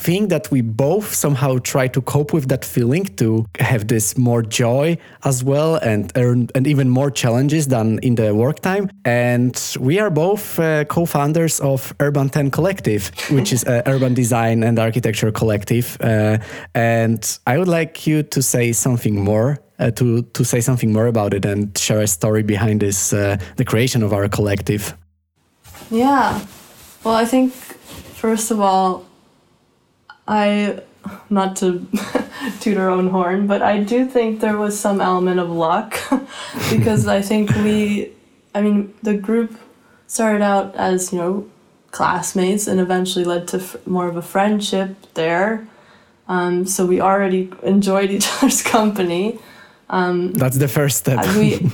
think 0.06 0.28
that 0.30 0.50
we 0.50 0.60
both 0.60 1.06
somehow 1.14 1.58
try 1.58 1.88
to 1.88 2.00
cope 2.02 2.32
with 2.32 2.46
that 2.48 2.64
feeling 2.64 3.04
to 3.16 3.46
have 3.58 3.88
this 3.88 4.16
more 4.16 4.42
joy 4.42 4.96
as 5.24 5.42
well 5.42 5.76
and 5.76 6.12
earn 6.16 6.48
and 6.54 6.66
even 6.66 6.88
more 6.88 7.10
challenges 7.10 7.66
than 7.66 7.98
in 7.98 8.14
the 8.14 8.32
work 8.34 8.60
time. 8.60 8.90
And 9.04 9.54
we 9.80 9.98
are 9.98 10.10
both 10.10 10.58
uh, 10.58 10.84
co-founders 10.84 11.60
of 11.60 11.94
urban 11.98 12.28
10 12.28 12.50
collective 12.50 13.10
which 13.30 13.52
is 13.52 13.64
an 13.64 13.82
urban 13.86 14.14
design 14.14 14.62
and 14.62 14.78
architecture 14.78 15.32
collective. 15.32 15.96
Uh, 16.00 16.38
and 16.74 17.38
i 17.46 17.58
would 17.58 17.68
like 17.68 18.06
you 18.06 18.22
to 18.22 18.42
say 18.42 18.72
something 18.72 19.16
more 19.16 19.58
uh, 19.78 19.90
to 19.92 20.22
to 20.22 20.44
say 20.44 20.60
something 20.60 20.92
more 20.92 21.06
about 21.06 21.34
it 21.34 21.44
and 21.44 21.76
share 21.76 22.00
a 22.00 22.06
story 22.06 22.42
behind 22.42 22.80
this 22.80 23.12
uh, 23.12 23.36
the 23.56 23.64
creation 23.64 24.02
of 24.02 24.12
our 24.12 24.28
collective. 24.28 24.96
Yeah, 25.90 26.40
well, 27.04 27.14
I 27.14 27.24
think 27.24 27.52
first 27.52 28.50
of 28.50 28.60
all, 28.60 29.04
I 30.26 30.80
not 31.28 31.56
to 31.56 31.86
toot 32.60 32.76
our 32.78 32.88
own 32.88 33.08
horn, 33.08 33.46
but 33.46 33.62
I 33.62 33.82
do 33.82 34.06
think 34.06 34.40
there 34.40 34.56
was 34.56 34.78
some 34.78 35.00
element 35.00 35.38
of 35.40 35.50
luck 35.50 35.98
because 36.70 37.06
I 37.06 37.20
think 37.20 37.50
we 37.56 38.14
I 38.54 38.62
mean, 38.62 38.94
the 39.02 39.14
group 39.14 39.58
started 40.06 40.42
out 40.42 40.74
as, 40.76 41.12
you 41.12 41.18
know, 41.18 41.50
classmates 41.90 42.66
and 42.66 42.80
eventually 42.80 43.24
led 43.24 43.48
to 43.48 43.62
more 43.84 44.06
of 44.06 44.16
a 44.16 44.22
friendship 44.22 44.96
there. 45.14 45.66
Um, 46.28 46.66
so 46.66 46.86
we 46.86 47.00
already 47.00 47.52
enjoyed 47.62 48.10
each 48.10 48.28
other's 48.36 48.62
company. 48.62 49.38
Um, 49.94 50.32
That's 50.32 50.58
the 50.58 50.66
first 50.66 50.98
step. 50.98 51.24
we, 51.36 51.70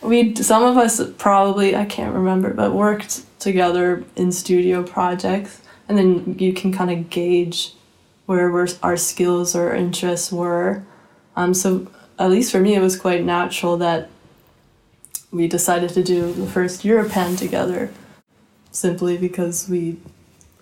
we, 0.08 0.36
some 0.36 0.62
of 0.62 0.76
us 0.76 1.00
probably, 1.18 1.74
I 1.74 1.84
can't 1.84 2.14
remember, 2.14 2.54
but 2.54 2.72
worked 2.72 3.24
together 3.40 4.04
in 4.14 4.30
studio 4.30 4.84
projects. 4.84 5.60
And 5.88 5.98
then 5.98 6.38
you 6.38 6.52
can 6.52 6.72
kind 6.72 6.88
of 6.92 7.10
gauge 7.10 7.74
where 8.26 8.48
we're, 8.48 8.68
our 8.80 8.96
skills 8.96 9.56
or 9.56 9.74
interests 9.74 10.30
were. 10.30 10.84
Um, 11.34 11.52
so 11.52 11.90
at 12.16 12.30
least 12.30 12.52
for 12.52 12.60
me, 12.60 12.76
it 12.76 12.80
was 12.80 12.96
quite 12.96 13.24
natural 13.24 13.76
that 13.78 14.08
we 15.32 15.48
decided 15.48 15.90
to 15.90 16.04
do 16.04 16.32
the 16.32 16.46
first 16.46 16.84
Europan 16.84 17.36
together 17.36 17.92
simply 18.70 19.16
because 19.16 19.68
we 19.68 19.96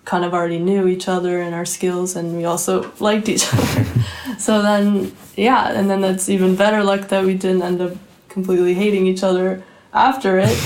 kind 0.03 0.25
of 0.25 0.33
already 0.33 0.57
knew 0.57 0.87
each 0.87 1.07
other 1.07 1.39
and 1.39 1.53
our 1.53 1.65
skills 1.65 2.15
and 2.15 2.35
we 2.35 2.43
also 2.43 2.91
liked 2.99 3.29
each 3.29 3.53
other. 3.53 3.85
so 4.37 4.61
then, 4.61 5.11
yeah, 5.35 5.71
and 5.71 5.89
then 5.89 6.01
that's 6.01 6.29
even 6.29 6.55
better 6.55 6.83
luck 6.83 7.09
that 7.09 7.25
we 7.25 7.33
didn't 7.33 7.61
end 7.61 7.81
up 7.81 7.93
completely 8.29 8.73
hating 8.73 9.07
each 9.07 9.23
other 9.23 9.63
after 9.93 10.39
it. 10.39 10.57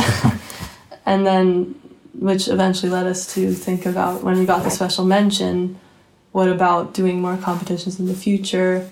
and 1.06 1.26
then, 1.26 1.80
which 2.14 2.48
eventually 2.48 2.92
led 2.92 3.08
us 3.08 3.34
to 3.34 3.54
think 3.54 3.86
about 3.86 4.24
when 4.24 4.38
we 4.38 4.46
got 4.46 4.64
the 4.64 4.70
special 4.70 5.06
mention, 5.06 5.80
what 6.32 6.50
about 6.50 6.94
doing 6.94 7.22
more 7.22 7.38
competitions 7.38 8.00
in 8.00 8.08
the 8.08 8.16
future? 8.16 8.90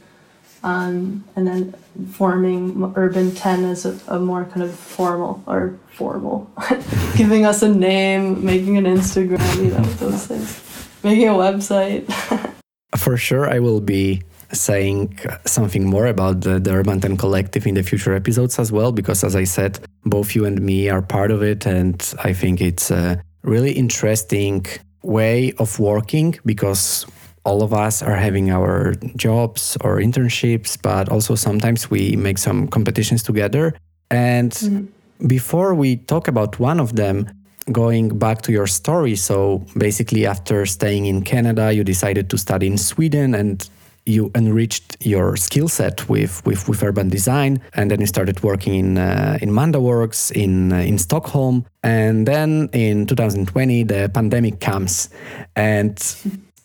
Um, 0.63 1.23
and 1.35 1.47
then 1.47 1.73
forming 2.11 2.93
Urban 2.95 3.33
10 3.33 3.65
as 3.65 3.85
a, 3.85 3.99
a 4.07 4.19
more 4.19 4.45
kind 4.45 4.61
of 4.61 4.73
formal 4.73 5.43
or 5.47 5.77
formal, 5.93 6.51
giving 7.15 7.45
us 7.45 7.63
a 7.63 7.69
name, 7.69 8.45
making 8.45 8.77
an 8.77 8.85
Instagram, 8.85 9.55
you 9.57 9.71
know, 9.71 9.83
those 9.95 10.27
things, 10.27 10.89
making 11.03 11.27
a 11.27 11.33
website. 11.33 12.05
For 12.95 13.17
sure, 13.17 13.49
I 13.49 13.59
will 13.59 13.81
be 13.81 14.21
saying 14.53 15.19
something 15.45 15.85
more 15.85 16.07
about 16.07 16.41
the, 16.41 16.59
the 16.59 16.71
Urban 16.71 16.99
10 16.99 17.17
Collective 17.17 17.65
in 17.65 17.75
the 17.75 17.83
future 17.83 18.13
episodes 18.15 18.59
as 18.59 18.71
well, 18.71 18.91
because 18.91 19.23
as 19.23 19.35
I 19.35 19.45
said, 19.45 19.79
both 20.05 20.35
you 20.35 20.45
and 20.45 20.61
me 20.61 20.89
are 20.89 21.01
part 21.01 21.31
of 21.31 21.41
it. 21.41 21.65
And 21.65 22.01
I 22.23 22.33
think 22.33 22.61
it's 22.61 22.91
a 22.91 23.21
really 23.43 23.71
interesting 23.71 24.65
way 25.03 25.53
of 25.57 25.79
working 25.79 26.37
because 26.45 27.05
all 27.43 27.63
of 27.63 27.73
us 27.73 28.03
are 28.03 28.15
having 28.15 28.51
our 28.51 28.93
jobs 29.15 29.77
or 29.81 29.97
internships, 29.97 30.79
but 30.81 31.09
also 31.09 31.35
sometimes 31.35 31.89
we 31.89 32.15
make 32.15 32.37
some 32.37 32.67
competitions 32.67 33.23
together. 33.23 33.73
And 34.11 34.51
mm-hmm. 34.51 35.27
before 35.27 35.73
we 35.73 35.97
talk 35.97 36.27
about 36.27 36.59
one 36.59 36.79
of 36.79 36.95
them, 36.95 37.29
going 37.71 38.17
back 38.17 38.41
to 38.43 38.51
your 38.51 38.67
story, 38.67 39.15
so 39.15 39.65
basically 39.77 40.25
after 40.25 40.65
staying 40.65 41.05
in 41.05 41.23
Canada, 41.23 41.71
you 41.71 41.83
decided 41.83 42.29
to 42.29 42.37
study 42.37 42.67
in 42.67 42.77
Sweden 42.77 43.33
and 43.33 43.67
you 44.05 44.31
enriched 44.35 44.97
your 45.05 45.35
skill 45.37 45.67
set 45.67 46.09
with, 46.09 46.45
with, 46.45 46.67
with 46.67 46.83
urban 46.83 47.09
design, 47.09 47.61
and 47.73 47.91
then 47.91 47.99
you 47.99 48.07
started 48.07 48.41
working 48.43 48.73
in 48.75 48.97
uh, 48.97 49.37
in 49.41 49.51
MandaWorks 49.51 50.31
in 50.31 50.73
uh, 50.73 50.77
in 50.77 50.97
Stockholm, 50.97 51.65
and 51.83 52.27
then 52.27 52.69
in 52.73 53.05
2020 53.05 53.83
the 53.83 54.09
pandemic 54.13 54.59
comes, 54.59 55.09
and 55.55 55.97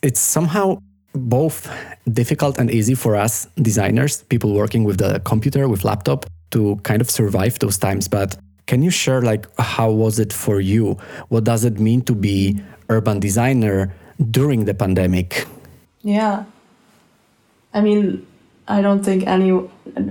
it's 0.01 0.19
somehow 0.19 0.77
both 1.13 1.69
difficult 2.11 2.57
and 2.59 2.69
easy 2.71 2.95
for 2.95 3.15
us 3.15 3.47
designers, 3.61 4.23
people 4.23 4.53
working 4.53 4.83
with 4.83 4.97
the 4.97 5.19
computer, 5.25 5.67
with 5.67 5.83
laptop, 5.83 6.25
to 6.51 6.75
kind 6.83 7.01
of 7.01 7.09
survive 7.09 7.59
those 7.59 7.77
times. 7.77 8.07
But 8.07 8.37
can 8.67 8.83
you 8.83 8.91
share 8.91 9.21
like 9.21 9.47
how 9.59 9.91
was 9.91 10.19
it 10.19 10.33
for 10.33 10.59
you? 10.59 10.97
What 11.29 11.43
does 11.43 11.63
it 11.63 11.79
mean 11.79 12.01
to 12.03 12.15
be 12.15 12.61
urban 12.89 13.19
designer 13.19 13.93
during 14.31 14.65
the 14.65 14.73
pandemic? 14.73 15.45
Yeah. 16.01 16.45
I 17.77 17.81
mean, 17.81 18.25
I 18.67 18.81
don't 18.81 19.03
think 19.03 19.27
any 19.27 19.51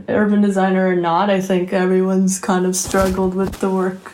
urban 0.09 0.41
designer 0.41 0.87
or 0.87 0.95
not, 0.95 1.31
I 1.31 1.41
think 1.41 1.73
everyone's 1.73 2.39
kind 2.39 2.65
of 2.65 2.77
struggled 2.77 3.35
with 3.35 3.59
the 3.59 3.69
work 3.69 4.13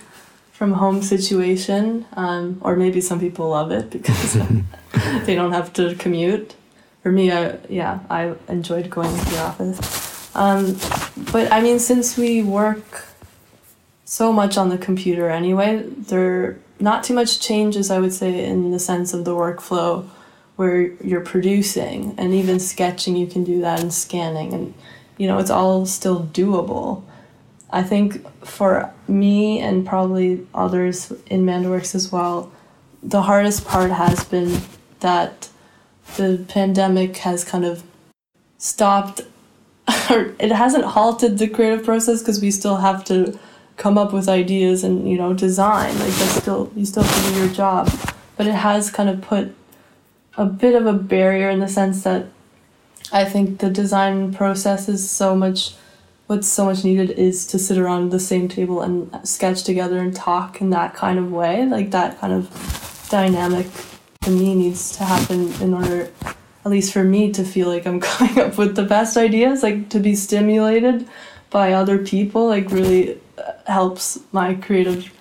from 0.53 0.73
home 0.73 1.03
situation, 1.03 2.07
um, 2.15 2.59
or 2.63 2.77
maybe 2.77 3.03
some 3.03 3.21
people 3.21 3.51
love 3.51 3.71
it 3.71 3.91
because 3.91 4.33
they 5.27 5.35
don't 5.35 5.53
have 5.53 5.71
to 5.75 5.95
commute. 5.97 6.55
For 7.03 7.13
me, 7.13 7.31
I, 7.31 7.59
yeah, 7.69 8.01
I 8.09 8.35
enjoyed 8.49 8.89
going 8.89 9.15
to 9.15 9.25
the 9.27 9.41
office. 9.41 10.35
Um, 10.35 10.79
but 11.31 11.53
I 11.53 11.61
mean, 11.61 11.79
since 11.79 12.17
we 12.17 12.43
work 12.43 13.05
so 14.07 14.33
much 14.33 14.57
on 14.57 14.71
the 14.71 14.79
computer 14.79 15.29
anyway, 15.29 15.85
there 15.87 16.59
not 16.81 17.05
too 17.05 17.13
much 17.13 17.39
changes, 17.39 17.91
I 17.91 17.99
would 17.99 18.15
say, 18.15 18.47
in 18.47 18.71
the 18.71 18.79
sense 18.79 19.13
of 19.13 19.27
the 19.27 19.33
workflow 19.33 20.09
where 20.57 20.93
you're 21.03 21.23
producing 21.23 22.15
and 22.19 22.35
even 22.35 22.61
sketching, 22.61 23.17
you 23.17 23.27
can 23.27 23.45
do 23.45 23.61
that 23.61 23.81
and 23.81 23.93
scanning, 23.93 24.53
and 24.53 24.75
you 25.17 25.27
know, 25.27 25.39
it's 25.39 25.51
all 25.51 25.87
still 25.87 26.25
doable. 26.33 27.03
I 27.71 27.83
think 27.83 28.27
for 28.45 28.93
me 29.09 29.59
and 29.61 29.87
probably 29.87 30.47
others 30.55 31.11
in 31.27 31.47
MandaWorks 31.47 31.95
as 31.95 32.13
well, 32.13 32.53
the 33.03 33.23
hardest 33.23 33.65
part 33.67 33.91
has 33.91 34.25
been 34.25 34.61
that 35.01 35.49
the 36.17 36.45
pandemic 36.49 37.17
has 37.19 37.45
kind 37.45 37.65
of 37.65 37.83
stopped, 38.59 39.23
or 40.11 40.35
it 40.39 40.53
hasn't 40.53 40.85
halted 40.85 41.39
the 41.39 41.49
creative 41.49 41.85
process 41.85 42.21
because 42.21 42.41
we 42.41 42.51
still 42.51 42.77
have 42.77 43.05
to 43.05 43.39
come 43.77 43.97
up 43.97 44.13
with 44.13 44.29
ideas 44.29 44.85
and 44.85 45.09
you 45.09 45.17
know 45.17 45.33
design 45.33 45.93
like 45.99 46.13
that's 46.15 46.37
still 46.37 46.71
you 46.77 46.85
still 46.85 47.03
have 47.03 47.25
to 47.25 47.33
do 47.33 47.39
your 47.39 47.49
job 47.49 47.91
but 48.37 48.47
it 48.47 48.53
has 48.53 48.91
kind 48.91 49.09
of 49.09 49.21
put 49.23 49.55
a 50.37 50.47
bit 50.47 50.75
of 50.75 50.87
a 50.87 50.93
barrier 50.93 51.51
in 51.51 51.61
the 51.61 51.69
sense 51.69 52.03
that 52.05 52.27
i 53.13 53.25
think 53.25 53.61
the 53.61 53.71
design 53.71 54.33
process 54.33 54.89
is 54.89 55.09
so 55.09 55.35
much 55.37 55.75
what's 56.27 56.49
so 56.49 56.65
much 56.65 56.83
needed 56.83 57.11
is 57.11 57.47
to 57.47 57.59
sit 57.59 57.77
around 57.77 58.11
the 58.11 58.19
same 58.21 58.49
table 58.49 58.81
and 58.81 59.11
sketch 59.23 59.65
together 59.65 59.99
and 59.99 60.17
talk 60.17 60.63
in 60.63 60.71
that 60.71 60.95
kind 60.95 61.19
of 61.19 61.31
way. 61.31 61.67
Like 61.67 61.91
that 61.91 62.19
kind 62.21 62.33
of 62.33 63.07
dynamic 63.11 63.67
to 64.23 64.31
me 64.31 64.55
needs 64.55 64.97
to 64.97 65.05
happen 65.05 65.53
in 65.61 65.75
order 65.75 66.11
at 66.65 66.71
least 66.71 66.93
for 66.93 67.03
me 67.03 67.31
to 67.33 67.45
feel 67.45 67.69
like 67.69 67.87
i'm 67.87 68.01
coming 68.11 68.39
up 68.39 68.57
with 68.57 68.77
the 68.77 68.85
best 68.85 69.17
ideas 69.17 69.63
like 69.63 69.91
to 69.91 69.99
be 69.99 70.15
stimulated 70.15 71.07
by 71.51 71.73
other 71.73 71.99
people 71.99 72.47
like 72.47 72.71
really 72.71 73.21
uh, 73.37 73.53
helps 73.67 74.21
my 74.31 74.55
creative 74.55 75.13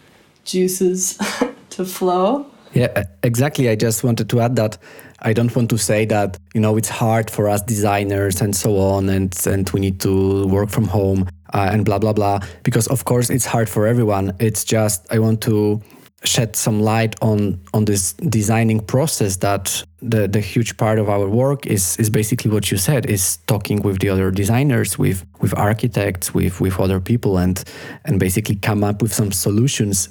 juices 0.46 1.20
to 1.72 1.84
flow 1.84 2.46
yeah 2.74 3.04
exactly 3.24 3.70
i 3.70 3.76
just 3.76 4.04
wanted 4.04 4.30
to 4.30 4.40
add 4.42 4.56
that 4.56 4.78
I 5.24 5.34
don't 5.34 5.56
want 5.56 5.70
to 5.70 5.78
say 5.78 6.06
that 6.06 6.38
you 6.54 6.62
know 6.62 6.78
it's 6.78 6.90
hard 6.90 7.30
for 7.30 7.48
us 7.48 7.62
designers 7.62 8.42
and 8.42 8.56
so 8.56 8.78
on, 8.80 9.10
and 9.10 9.36
and 9.46 9.70
we 9.70 9.80
need 9.80 10.00
to 10.02 10.48
work 10.48 10.70
from 10.70 10.88
home 10.88 11.30
uh, 11.54 11.70
and 11.72 11.86
blah 11.86 12.00
blah 12.00 12.14
blah. 12.14 12.40
Because 12.64 12.88
of 12.88 13.06
course 13.06 13.30
it's 13.30 13.46
hard 13.46 13.70
for 13.70 13.86
everyone. 13.86 14.34
It's 14.40 14.64
just 14.64 15.06
I 15.12 15.20
want 15.20 15.42
to 15.42 15.82
shed 16.24 16.56
some 16.56 16.80
light 16.82 17.16
on 17.22 17.60
on 17.74 17.86
this 17.86 18.14
designing 18.14 18.80
process 18.80 19.38
that 19.38 19.84
the 20.02 20.28
the 20.28 20.40
huge 20.40 20.78
part 20.78 21.00
of 21.00 21.10
our 21.10 21.28
work 21.28 21.66
is 21.66 21.98
is 21.98 22.10
basically 22.10 22.50
what 22.50 22.72
you 22.72 22.78
said 22.78 23.06
is 23.06 23.38
talking 23.48 23.82
with 23.82 24.00
the 24.00 24.10
other 24.10 24.32
designers 24.32 24.98
with 24.98 25.26
with 25.40 25.54
architects 25.58 26.34
with 26.34 26.62
with 26.62 26.80
other 26.80 27.00
people 27.00 27.38
and 27.38 27.64
and 28.06 28.20
basically 28.20 28.56
come 28.56 28.84
up 28.84 29.02
with 29.02 29.14
some 29.14 29.32
solutions 29.32 30.10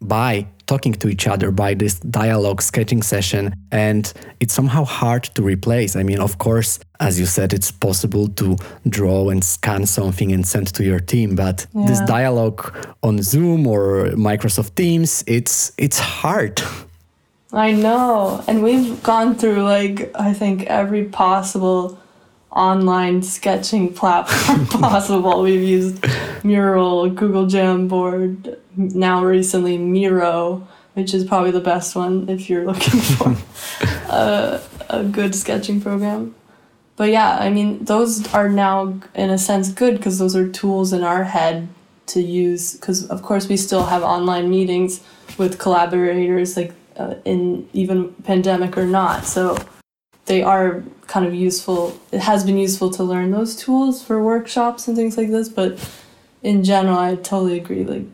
by 0.00 0.46
talking 0.66 0.92
to 0.92 1.08
each 1.08 1.26
other 1.26 1.50
by 1.50 1.74
this 1.74 1.98
dialogue 1.98 2.62
sketching 2.62 3.02
session 3.02 3.52
and 3.72 4.12
it's 4.38 4.54
somehow 4.54 4.84
hard 4.84 5.24
to 5.24 5.42
replace 5.42 5.96
i 5.96 6.02
mean 6.02 6.20
of 6.20 6.38
course 6.38 6.78
as 7.00 7.18
you 7.18 7.26
said 7.26 7.52
it's 7.52 7.70
possible 7.70 8.28
to 8.28 8.56
draw 8.88 9.28
and 9.28 9.44
scan 9.44 9.84
something 9.84 10.32
and 10.32 10.46
send 10.46 10.72
to 10.72 10.84
your 10.84 11.00
team 11.00 11.34
but 11.34 11.66
yeah. 11.74 11.86
this 11.86 12.00
dialogue 12.02 12.62
on 13.02 13.20
zoom 13.20 13.66
or 13.66 14.06
microsoft 14.14 14.74
teams 14.74 15.24
it's 15.26 15.72
it's 15.76 15.98
hard 15.98 16.62
i 17.52 17.72
know 17.72 18.42
and 18.46 18.62
we've 18.62 19.02
gone 19.02 19.34
through 19.34 19.62
like 19.62 20.10
i 20.14 20.32
think 20.32 20.62
every 20.64 21.04
possible 21.04 21.98
online 22.52 23.22
sketching 23.22 23.92
platform 23.94 24.66
possible. 24.82 25.42
We've 25.42 25.62
used 25.62 26.04
Mural, 26.42 27.08
Google 27.10 27.46
Jamboard, 27.46 28.58
now 28.76 29.24
recently 29.24 29.78
Miro, 29.78 30.66
which 30.94 31.14
is 31.14 31.24
probably 31.24 31.50
the 31.50 31.60
best 31.60 31.96
one 31.96 32.28
if 32.28 32.48
you're 32.48 32.64
looking 32.70 33.00
for 33.00 33.36
a, 34.08 34.60
a 34.88 35.04
good 35.04 35.34
sketching 35.34 35.80
program. 35.80 36.34
But 36.96 37.10
yeah, 37.10 37.38
I 37.38 37.48
mean, 37.48 37.84
those 37.84 38.30
are 38.34 38.48
now 38.48 39.00
in 39.14 39.30
a 39.30 39.38
sense 39.38 39.72
good 39.72 39.96
because 39.96 40.18
those 40.18 40.36
are 40.36 40.46
tools 40.46 40.92
in 40.92 41.02
our 41.02 41.24
head 41.24 41.68
to 42.08 42.20
use. 42.20 42.74
Because 42.74 43.06
of 43.08 43.22
course, 43.22 43.48
we 43.48 43.56
still 43.56 43.84
have 43.84 44.02
online 44.02 44.50
meetings 44.50 45.00
with 45.38 45.58
collaborators, 45.58 46.56
like 46.56 46.74
uh, 46.96 47.14
in 47.24 47.68
even 47.72 48.12
pandemic 48.24 48.76
or 48.76 48.84
not. 48.84 49.24
So 49.24 49.56
they 50.26 50.42
are 50.42 50.82
kind 51.06 51.26
of 51.26 51.34
useful. 51.34 51.98
It 52.12 52.20
has 52.20 52.44
been 52.44 52.58
useful 52.58 52.90
to 52.90 53.02
learn 53.02 53.30
those 53.30 53.56
tools 53.56 54.02
for 54.02 54.22
workshops 54.22 54.86
and 54.86 54.96
things 54.96 55.16
like 55.16 55.30
this, 55.30 55.48
but 55.48 55.78
in 56.42 56.62
general, 56.64 56.98
I 56.98 57.16
totally 57.16 57.58
agree. 57.58 57.84
Like 57.84 58.04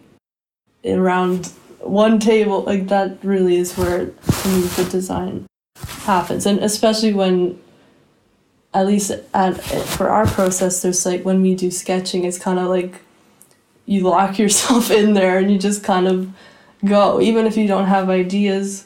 around 0.86 1.52
one 1.80 2.18
table, 2.18 2.62
like 2.62 2.88
that 2.88 3.18
really 3.22 3.56
is 3.56 3.76
where 3.76 4.06
the 4.06 4.88
design 4.90 5.46
happens, 6.04 6.46
and 6.46 6.58
especially 6.60 7.12
when, 7.12 7.60
at 8.74 8.86
least 8.86 9.12
at 9.34 9.62
for 9.62 10.08
our 10.08 10.26
process, 10.26 10.82
there's 10.82 11.04
like 11.06 11.24
when 11.24 11.42
we 11.42 11.54
do 11.54 11.70
sketching, 11.70 12.24
it's 12.24 12.38
kind 12.38 12.58
of 12.58 12.66
like 12.66 13.00
you 13.86 14.02
lock 14.02 14.38
yourself 14.42 14.90
in 14.90 15.14
there 15.14 15.38
and 15.38 15.50
you 15.50 15.58
just 15.58 15.84
kind 15.84 16.06
of 16.06 16.30
go, 16.84 17.20
even 17.20 17.46
if 17.46 17.56
you 17.56 17.66
don't 17.66 17.86
have 17.86 18.10
ideas. 18.10 18.84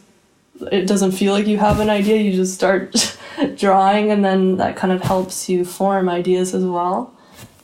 It 0.71 0.87
doesn't 0.87 1.13
feel 1.13 1.33
like 1.33 1.47
you 1.47 1.57
have 1.57 1.81
an 1.81 1.89
idea. 1.89 2.17
You 2.19 2.33
just 2.33 2.55
start 2.55 3.19
drawing, 3.57 4.11
and 4.11 4.23
then 4.23 4.59
that 4.59 4.77
kind 4.77 4.93
of 4.93 5.01
helps 5.01 5.49
you 5.49 5.65
form 5.65 6.07
ideas 6.09 6.55
as 6.55 6.65
well. 6.65 7.15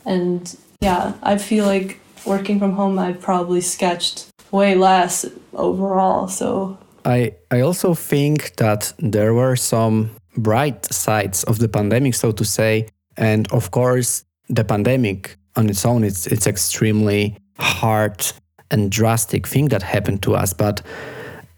And 0.06 0.56
yeah, 0.80 1.12
I 1.22 1.36
feel 1.36 1.66
like 1.66 2.00
working 2.26 2.58
from 2.58 2.72
home, 2.72 2.98
I've 2.98 3.20
probably 3.20 3.60
sketched 3.60 4.26
way 4.50 4.74
less 4.74 5.26
overall. 5.54 6.28
So 6.28 6.78
I 7.04 7.32
I 7.50 7.60
also 7.60 7.94
think 7.94 8.56
that 8.56 8.92
there 8.98 9.32
were 9.34 9.56
some 9.56 10.10
bright 10.36 10.84
sides 10.92 11.44
of 11.44 11.58
the 11.58 11.68
pandemic, 11.68 12.14
so 12.14 12.32
to 12.32 12.44
say, 12.44 12.88
and 13.16 13.50
of 13.52 13.70
course 13.70 14.24
the 14.48 14.64
pandemic 14.64 15.36
on 15.56 15.68
its 15.68 15.84
own 15.84 16.04
it's 16.04 16.26
it's 16.26 16.46
extremely 16.46 17.36
hard 17.58 18.32
and 18.70 18.90
drastic 18.90 19.46
thing 19.46 19.68
that 19.68 19.82
happened 19.82 20.22
to 20.22 20.34
us, 20.34 20.52
but 20.52 20.82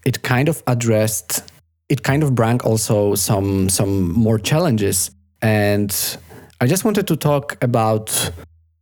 it 0.05 0.21
kind 0.21 0.49
of 0.49 0.63
addressed 0.67 1.43
it 1.89 2.03
kind 2.03 2.23
of 2.23 2.35
brought 2.35 2.61
also 2.61 3.15
some 3.15 3.69
some 3.69 4.11
more 4.13 4.39
challenges 4.39 5.11
and 5.41 6.17
I 6.61 6.67
just 6.67 6.83
wanted 6.83 7.07
to 7.07 7.15
talk 7.15 7.57
about 7.63 8.31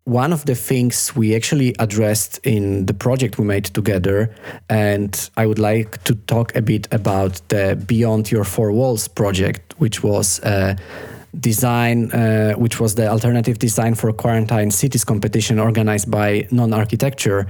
one 0.08 0.32
of 0.32 0.46
the 0.46 0.56
things 0.56 1.14
we 1.18 1.36
actually 1.36 1.76
addressed 1.80 2.40
in 2.46 2.86
the 2.86 2.94
project 2.94 3.38
we 3.38 3.44
made 3.44 3.66
together, 3.66 4.34
and 4.70 5.30
I 5.36 5.46
would 5.46 5.60
like 5.60 6.02
to 6.06 6.16
talk 6.16 6.56
a 6.56 6.62
bit 6.62 6.88
about 6.94 7.42
the 7.50 7.76
Beyond 7.86 8.32
Your 8.32 8.46
Four 8.46 8.72
Walls 8.72 9.10
project, 9.10 9.76
which 9.80 10.04
was 10.04 10.40
a 10.44 10.78
design, 11.38 12.10
uh, 12.14 12.54
which 12.54 12.80
was 12.80 12.96
the 12.96 13.10
alternative 13.10 13.60
design 13.60 13.96
for 13.96 14.14
quarantine 14.14 14.72
cities 14.72 15.04
competition 15.04 15.60
organized 15.60 16.10
by 16.10 16.48
Non 16.52 16.72
Architecture. 16.72 17.46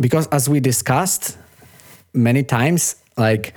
Because 0.00 0.26
as 0.32 0.48
we 0.48 0.58
discussed 0.58 1.38
many 2.12 2.42
times, 2.42 2.96
like 3.16 3.54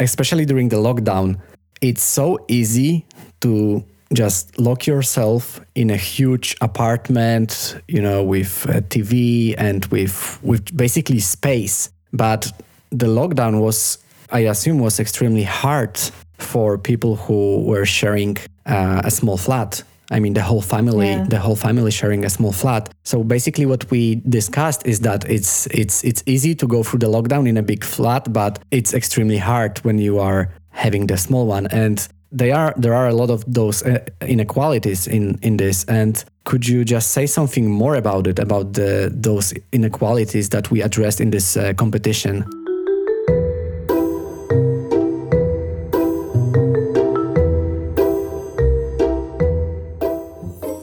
especially 0.00 0.46
during 0.46 0.70
the 0.70 0.76
lockdown, 0.76 1.38
it's 1.82 2.02
so 2.02 2.38
easy 2.48 3.04
to 3.42 3.84
just 4.12 4.58
lock 4.58 4.86
yourself 4.86 5.60
in 5.74 5.90
a 5.90 5.96
huge 5.96 6.56
apartment, 6.60 7.80
you 7.88 8.00
know, 8.00 8.22
with 8.22 8.64
a 8.68 8.80
TV 8.80 9.54
and 9.58 9.84
with 9.86 10.38
with 10.42 10.76
basically 10.76 11.20
space. 11.20 11.90
But 12.12 12.50
the 12.90 13.06
lockdown 13.06 13.60
was, 13.60 13.98
I 14.30 14.40
assume, 14.40 14.78
was 14.78 14.98
extremely 14.98 15.42
hard 15.42 15.98
for 16.38 16.78
people 16.78 17.16
who 17.16 17.64
were 17.64 17.84
sharing 17.84 18.38
uh, 18.66 19.02
a 19.04 19.10
small 19.10 19.36
flat. 19.36 19.82
I 20.10 20.20
mean, 20.20 20.32
the 20.32 20.42
whole 20.42 20.62
family, 20.62 21.10
yeah. 21.10 21.26
the 21.28 21.38
whole 21.38 21.56
family 21.56 21.90
sharing 21.90 22.24
a 22.24 22.30
small 22.30 22.52
flat. 22.52 22.88
So 23.04 23.22
basically, 23.22 23.66
what 23.66 23.90
we 23.90 24.22
discussed 24.28 24.86
is 24.86 25.00
that 25.00 25.28
it's 25.28 25.66
it's 25.66 26.02
it's 26.02 26.22
easy 26.24 26.54
to 26.54 26.66
go 26.66 26.82
through 26.82 27.00
the 27.00 27.08
lockdown 27.08 27.46
in 27.46 27.58
a 27.58 27.62
big 27.62 27.84
flat, 27.84 28.32
but 28.32 28.58
it's 28.70 28.94
extremely 28.94 29.36
hard 29.36 29.78
when 29.80 29.98
you 29.98 30.18
are 30.18 30.50
having 30.70 31.08
the 31.08 31.18
small 31.18 31.46
one. 31.46 31.66
And 31.66 32.08
they 32.30 32.52
are 32.52 32.74
there 32.76 32.94
are 32.94 33.08
a 33.08 33.14
lot 33.14 33.30
of 33.30 33.44
those 33.46 33.82
uh, 33.82 34.04
inequalities 34.20 35.06
in 35.06 35.38
in 35.42 35.56
this. 35.56 35.84
And 35.84 36.22
could 36.44 36.68
you 36.68 36.84
just 36.84 37.12
say 37.12 37.26
something 37.26 37.70
more 37.70 37.96
about 37.96 38.26
it 38.26 38.38
about 38.38 38.74
the 38.74 39.10
those 39.12 39.54
inequalities 39.72 40.50
that 40.50 40.70
we 40.70 40.82
addressed 40.82 41.20
in 41.20 41.30
this 41.30 41.56
uh, 41.56 41.72
competition? 41.74 42.44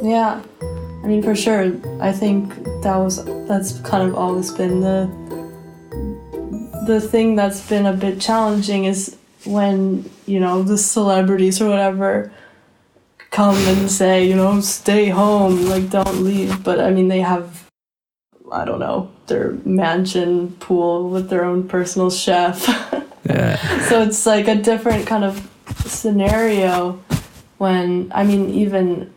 Yeah. 0.02 0.42
I 1.04 1.08
mean 1.08 1.22
for 1.22 1.36
sure. 1.36 1.72
I 2.02 2.12
think 2.12 2.50
that 2.82 2.98
was 2.98 3.24
that's 3.48 3.80
kind 3.82 4.10
of 4.10 4.16
always 4.16 4.52
been 4.52 4.82
the 4.82 5.08
the 6.88 7.00
thing 7.02 7.36
that's 7.36 7.68
been 7.70 7.86
a 7.86 7.94
bit 7.94 8.20
challenging 8.20 8.86
is 8.86 9.18
when 9.46 10.10
you 10.26 10.40
know 10.40 10.64
the 10.64 10.78
celebrities 10.78 11.62
or 11.62 11.70
whatever 11.70 12.32
come 13.32 13.56
and 13.56 13.92
say 13.92 14.26
you 14.28 14.36
know 14.36 14.60
stay 14.62 15.10
home 15.10 15.66
like 15.66 15.90
don't 15.90 16.24
leave. 16.24 16.64
But 16.64 16.80
i 16.80 16.90
mean 16.90 17.08
they 17.10 17.22
have 17.22 17.70
i 18.52 18.64
don't 18.66 18.80
know 18.80 19.12
their 19.28 19.52
mansion 19.66 20.52
pool 20.60 21.10
with 21.10 21.30
their 21.30 21.44
own 21.46 21.68
personal 21.68 22.10
chef. 22.10 22.68
Yeah. 23.28 23.58
so 23.90 24.04
it's 24.04 24.28
like 24.28 24.48
a 24.48 24.54
different 24.54 25.08
kind 25.08 25.24
of 25.24 25.50
scenario 25.88 27.04
when 27.58 28.12
i 28.14 28.24
mean 28.24 28.52
even 28.52 29.12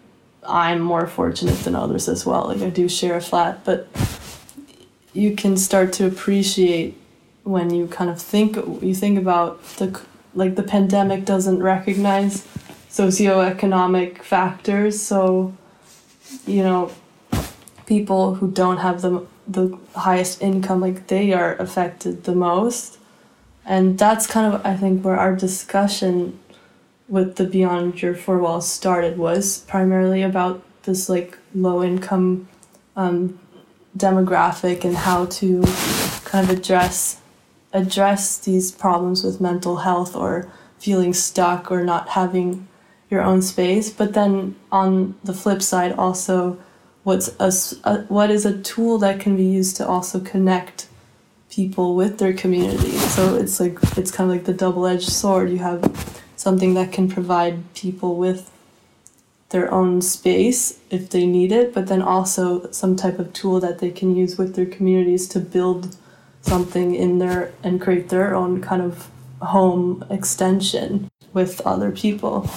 i'm 0.46 0.80
more 0.80 1.06
fortunate 1.06 1.58
than 1.58 1.74
others 1.74 2.08
as 2.08 2.24
well. 2.24 2.46
Like 2.46 2.62
i 2.62 2.70
do 2.70 2.88
share 2.88 3.16
a 3.16 3.20
flat 3.20 3.66
but 3.66 3.86
you 5.12 5.36
can 5.36 5.58
start 5.58 5.92
to 5.94 6.06
appreciate 6.06 6.96
when 7.44 7.68
you 7.74 7.86
kind 7.86 8.08
of 8.08 8.18
think 8.20 8.56
you 8.82 8.94
think 8.94 9.18
about 9.18 9.62
the 9.76 10.00
like 10.38 10.54
the 10.54 10.62
pandemic 10.62 11.24
doesn't 11.24 11.62
recognize 11.62 12.46
socioeconomic 12.90 14.22
factors 14.22 15.00
so 15.00 15.54
you 16.46 16.62
know 16.62 16.90
people 17.86 18.34
who 18.36 18.50
don't 18.50 18.78
have 18.78 19.02
the 19.02 19.26
the 19.46 19.78
highest 19.96 20.42
income 20.42 20.80
like 20.80 21.06
they 21.06 21.32
are 21.32 21.56
affected 21.56 22.24
the 22.24 22.34
most. 22.34 22.98
And 23.64 23.98
that's 23.98 24.26
kind 24.26 24.46
of 24.54 24.64
i 24.64 24.74
think 24.76 25.04
where 25.04 25.18
our 25.18 25.34
discussion 25.36 26.38
with 27.08 27.36
the 27.36 27.44
beyond 27.44 28.00
your 28.02 28.14
four 28.14 28.38
walls 28.38 28.70
started 28.70 29.18
was 29.18 29.58
primarily 29.72 30.22
about 30.22 30.62
this 30.84 31.08
like 31.08 31.38
low 31.54 31.82
income 31.82 32.48
um, 32.96 33.38
demographic 33.96 34.84
and 34.84 34.96
how 34.96 35.26
to 35.26 35.62
kind 36.24 36.48
of 36.48 36.58
address 36.58 37.20
address 37.72 38.38
these 38.38 38.70
problems 38.72 39.22
with 39.22 39.40
mental 39.40 39.78
health 39.78 40.16
or 40.16 40.50
feeling 40.78 41.12
stuck 41.12 41.70
or 41.70 41.84
not 41.84 42.10
having 42.10 42.66
your 43.10 43.22
own 43.22 43.42
space. 43.42 43.90
But 43.90 44.14
then 44.14 44.56
on 44.70 45.16
the 45.24 45.34
flip 45.34 45.62
side 45.62 45.92
also 45.92 46.58
what's 47.04 47.28
a, 47.40 47.52
a, 47.88 48.02
what 48.04 48.30
is 48.30 48.44
a 48.44 48.60
tool 48.60 48.98
that 48.98 49.20
can 49.20 49.36
be 49.36 49.44
used 49.44 49.76
to 49.76 49.86
also 49.86 50.20
connect 50.20 50.88
people 51.50 51.96
with 51.96 52.18
their 52.18 52.32
community? 52.32 52.92
So 52.92 53.36
it's 53.36 53.60
like 53.60 53.78
it's 53.96 54.10
kind 54.10 54.30
of 54.30 54.36
like 54.36 54.44
the 54.44 54.52
double-edged 54.52 55.08
sword. 55.08 55.50
You 55.50 55.58
have 55.58 56.22
something 56.36 56.74
that 56.74 56.92
can 56.92 57.08
provide 57.08 57.74
people 57.74 58.16
with 58.16 58.50
their 59.50 59.72
own 59.72 60.02
space 60.02 60.78
if 60.90 61.08
they 61.08 61.26
need 61.26 61.50
it 61.50 61.72
but 61.72 61.86
then 61.86 62.02
also 62.02 62.70
some 62.70 62.94
type 62.94 63.18
of 63.18 63.32
tool 63.32 63.58
that 63.58 63.78
they 63.78 63.90
can 63.90 64.14
use 64.14 64.36
with 64.36 64.54
their 64.54 64.66
communities 64.66 65.26
to 65.26 65.40
build 65.40 65.96
something 66.48 66.94
in 66.94 67.18
there 67.18 67.52
and 67.62 67.80
create 67.80 68.08
their 68.08 68.34
own 68.34 68.60
kind 68.60 68.82
of 68.82 69.10
home 69.40 70.04
extension 70.10 71.10
with 71.34 71.60
other 71.66 71.90
people. 71.90 72.48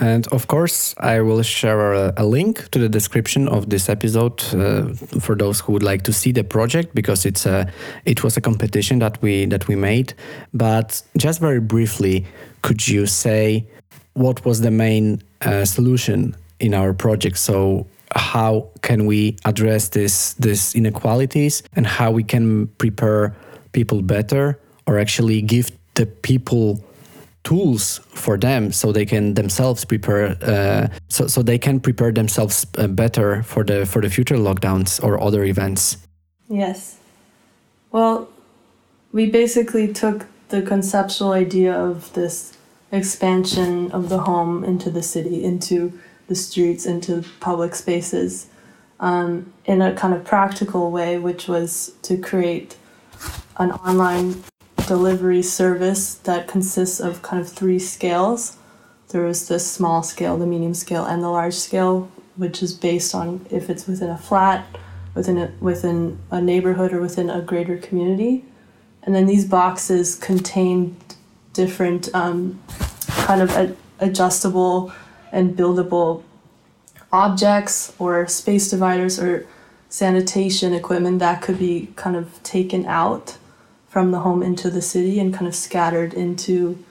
And 0.00 0.26
of 0.28 0.46
course, 0.46 0.94
I 0.98 1.20
will 1.20 1.42
share 1.42 1.92
a, 1.92 2.12
a, 2.16 2.24
link 2.24 2.70
to 2.70 2.78
the 2.78 2.88
description 2.88 3.48
of 3.48 3.68
this 3.68 3.88
episode 3.88 4.42
uh, 4.54 4.94
for 5.20 5.34
those 5.34 5.60
who 5.60 5.72
would 5.72 5.82
like 5.82 6.02
to 6.02 6.12
see 6.12 6.30
the 6.30 6.44
project 6.44 6.94
because 6.94 7.26
it's 7.26 7.46
a 7.46 7.66
it 8.04 8.22
was 8.22 8.36
a 8.36 8.40
competition 8.40 9.00
that 9.00 9.20
we 9.22 9.46
that 9.46 9.66
we 9.66 9.74
made. 9.74 10.14
But 10.54 11.02
just 11.16 11.40
very 11.40 11.60
briefly, 11.60 12.26
could 12.62 12.86
you 12.86 13.06
say 13.06 13.66
what 14.12 14.44
was 14.44 14.60
the 14.60 14.70
main 14.70 15.20
uh, 15.40 15.64
solution 15.64 16.36
in 16.60 16.74
our 16.74 16.94
project? 16.94 17.36
So 17.38 17.86
how 18.14 18.70
can 18.82 19.06
we 19.06 19.36
address 19.44 19.88
this 19.90 20.34
these 20.34 20.74
inequalities 20.74 21.62
and 21.74 21.86
how 21.86 22.10
we 22.10 22.22
can 22.22 22.66
prepare 22.78 23.34
people 23.72 24.02
better 24.02 24.58
or 24.86 24.98
actually 24.98 25.42
give 25.42 25.70
the 25.94 26.06
people 26.06 26.82
tools 27.44 28.00
for 28.08 28.36
them 28.36 28.72
so 28.72 28.92
they 28.92 29.06
can 29.06 29.34
themselves 29.34 29.84
prepare 29.84 30.36
uh, 30.42 30.88
so, 31.08 31.26
so 31.26 31.42
they 31.42 31.58
can 31.58 31.80
prepare 31.80 32.12
themselves 32.12 32.66
uh, 32.76 32.86
better 32.86 33.42
for 33.42 33.64
the 33.64 33.86
for 33.86 34.02
the 34.02 34.10
future 34.10 34.36
lockdowns 34.36 35.02
or 35.02 35.20
other 35.22 35.44
events. 35.44 35.96
Yes. 36.48 36.98
Well 37.90 38.28
we 39.12 39.30
basically 39.30 39.92
took 39.92 40.26
the 40.48 40.62
conceptual 40.62 41.32
idea 41.32 41.74
of 41.74 42.12
this 42.14 42.56
expansion 42.90 43.90
of 43.92 44.08
the 44.08 44.20
home 44.20 44.64
into 44.64 44.90
the 44.90 45.02
city 45.02 45.44
into 45.44 45.92
the 46.28 46.34
streets 46.34 46.86
into 46.86 47.24
public 47.40 47.74
spaces 47.74 48.46
um, 49.00 49.52
in 49.64 49.82
a 49.82 49.94
kind 49.94 50.14
of 50.14 50.24
practical 50.24 50.90
way, 50.90 51.18
which 51.18 51.48
was 51.48 51.94
to 52.02 52.16
create 52.16 52.76
an 53.56 53.72
online 53.72 54.42
delivery 54.86 55.42
service 55.42 56.14
that 56.14 56.48
consists 56.48 57.00
of 57.00 57.22
kind 57.22 57.40
of 57.40 57.48
three 57.48 57.78
scales. 57.78 58.56
There 59.08 59.26
is 59.26 59.48
the 59.48 59.58
small 59.58 60.02
scale, 60.02 60.36
the 60.36 60.46
medium 60.46 60.74
scale, 60.74 61.04
and 61.04 61.22
the 61.22 61.28
large 61.28 61.54
scale, 61.54 62.10
which 62.36 62.62
is 62.62 62.74
based 62.74 63.14
on 63.14 63.46
if 63.50 63.70
it's 63.70 63.86
within 63.86 64.10
a 64.10 64.18
flat, 64.18 64.66
within 65.14 65.38
a, 65.38 65.52
within 65.60 66.18
a 66.30 66.40
neighborhood 66.40 66.92
or 66.92 67.00
within 67.00 67.30
a 67.30 67.40
greater 67.40 67.76
community, 67.78 68.44
and 69.02 69.14
then 69.14 69.26
these 69.26 69.46
boxes 69.46 70.14
contain 70.14 70.96
different 71.54 72.14
um, 72.14 72.60
kind 73.08 73.40
of 73.40 73.76
adjustable 74.00 74.92
and 75.32 75.56
buildable 75.56 76.22
objects 77.12 77.94
or 77.98 78.26
space 78.26 78.70
dividers 78.70 79.18
or 79.18 79.46
sanitation 79.88 80.74
equipment 80.74 81.18
that 81.18 81.40
could 81.40 81.58
be 81.58 81.88
kind 81.96 82.16
of 82.16 82.42
taken 82.42 82.84
out 82.86 83.38
from 83.88 84.10
the 84.10 84.20
home 84.20 84.42
into 84.42 84.70
the 84.70 84.82
city 84.82 85.18
and 85.18 85.32
kind 85.32 85.46
of 85.46 85.54
scattered 85.54 86.12
into 86.12 86.84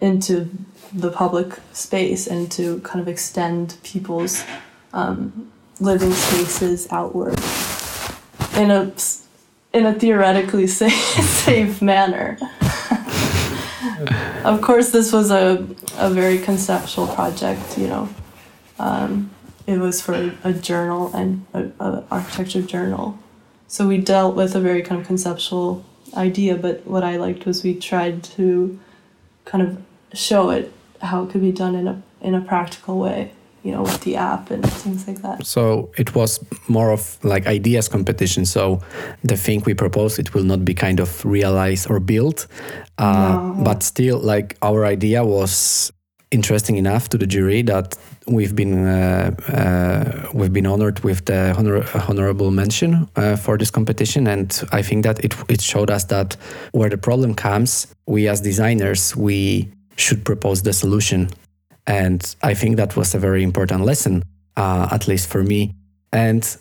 into 0.00 0.48
the 0.92 1.10
public 1.10 1.60
space 1.72 2.26
and 2.26 2.50
to 2.50 2.80
kind 2.80 3.00
of 3.00 3.08
extend 3.08 3.76
people's 3.82 4.44
um, 4.92 5.50
living 5.80 6.12
spaces 6.12 6.88
outward 6.90 7.38
in 8.56 8.70
a 8.70 8.92
in 9.72 9.86
a 9.86 9.92
theoretically 9.94 10.66
safe, 10.80 10.92
safe 10.92 11.82
manner. 11.82 12.38
of 14.44 14.60
course, 14.60 14.90
this 14.90 15.12
was 15.12 15.30
a, 15.30 15.66
a 15.98 16.10
very 16.10 16.38
conceptual 16.38 17.06
project, 17.06 17.78
you 17.78 17.88
know. 17.88 18.08
Um, 18.78 19.30
it 19.66 19.78
was 19.78 20.00
for 20.00 20.34
a 20.44 20.52
journal 20.52 21.10
and 21.14 21.44
a, 21.52 21.70
a 21.80 22.04
architecture 22.10 22.62
journal. 22.62 23.18
So 23.68 23.88
we 23.88 23.98
dealt 23.98 24.36
with 24.36 24.54
a 24.54 24.60
very 24.60 24.82
kind 24.82 25.00
of 25.00 25.06
conceptual 25.06 25.84
idea, 26.14 26.56
but 26.56 26.86
what 26.86 27.02
I 27.02 27.16
liked 27.16 27.46
was 27.46 27.64
we 27.64 27.74
tried 27.74 28.22
to 28.24 28.78
kind 29.44 29.66
of 29.66 29.82
show 30.16 30.50
it 30.50 30.72
how 31.02 31.24
it 31.24 31.30
could 31.30 31.40
be 31.40 31.52
done 31.52 31.74
in 31.74 31.88
a 31.88 32.02
in 32.20 32.34
a 32.34 32.40
practical 32.40 32.98
way 32.98 33.32
you 33.66 33.72
know 33.72 33.82
with 33.82 34.00
the 34.02 34.16
app 34.16 34.50
and 34.50 34.64
things 34.82 35.06
like 35.08 35.20
that. 35.22 35.44
So 35.44 35.90
it 35.98 36.14
was 36.14 36.40
more 36.68 36.90
of 36.92 37.18
like 37.24 37.46
ideas 37.46 37.88
competition. 37.88 38.46
So 38.46 38.80
the 39.24 39.36
thing 39.36 39.62
we 39.66 39.74
propose 39.74 40.18
it 40.18 40.34
will 40.34 40.44
not 40.44 40.64
be 40.64 40.74
kind 40.74 41.00
of 41.00 41.24
realized 41.24 41.90
or 41.90 42.00
built. 42.00 42.46
Uh, 42.98 43.52
no. 43.56 43.64
but 43.64 43.82
still 43.82 44.18
like 44.18 44.56
our 44.62 44.86
idea 44.86 45.22
was 45.22 45.92
interesting 46.30 46.76
enough 46.76 47.08
to 47.10 47.18
the 47.18 47.26
jury 47.26 47.62
that 47.62 47.94
we've 48.26 48.54
been 48.56 48.86
uh, 48.86 49.30
uh, 49.48 50.30
we've 50.32 50.52
been 50.52 50.66
honored 50.66 51.00
with 51.00 51.24
the 51.26 51.54
honor 51.56 51.84
honorable 52.08 52.50
mention 52.50 53.08
uh, 53.16 53.36
for 53.36 53.58
this 53.58 53.70
competition, 53.70 54.26
and 54.26 54.62
I 54.72 54.82
think 54.82 55.04
that 55.04 55.24
it 55.24 55.34
it 55.48 55.60
showed 55.60 55.90
us 55.90 56.04
that 56.04 56.36
where 56.72 56.88
the 56.88 56.98
problem 56.98 57.34
comes, 57.34 57.86
we 58.06 58.28
as 58.28 58.40
designers 58.40 59.16
we 59.16 59.68
should 59.96 60.24
propose 60.24 60.62
the 60.62 60.72
solution, 60.72 61.28
and 61.86 62.36
I 62.42 62.54
think 62.54 62.76
that 62.76 62.96
was 62.96 63.14
a 63.14 63.18
very 63.18 63.42
important 63.42 63.84
lesson, 63.84 64.22
uh, 64.56 64.88
at 64.90 65.06
least 65.06 65.28
for 65.28 65.42
me. 65.42 65.74
And 66.12 66.56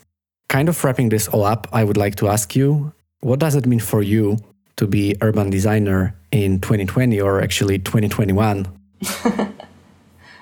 kind 0.50 0.70
of 0.70 0.84
wrapping 0.84 1.10
this 1.10 1.28
all 1.28 1.44
up, 1.44 1.68
I 1.72 1.84
would 1.84 1.98
like 1.98 2.16
to 2.16 2.28
ask 2.28 2.56
you, 2.56 2.94
what 3.22 3.40
does 3.40 3.56
it 3.56 3.66
mean 3.66 3.80
for 3.80 4.04
you 4.04 4.38
to 4.76 4.88
be 4.88 5.16
urban 5.22 5.50
designer 5.50 6.16
in 6.32 6.60
2020 6.62 7.20
or 7.22 7.42
actually 7.42 7.80
2021? 7.80 8.68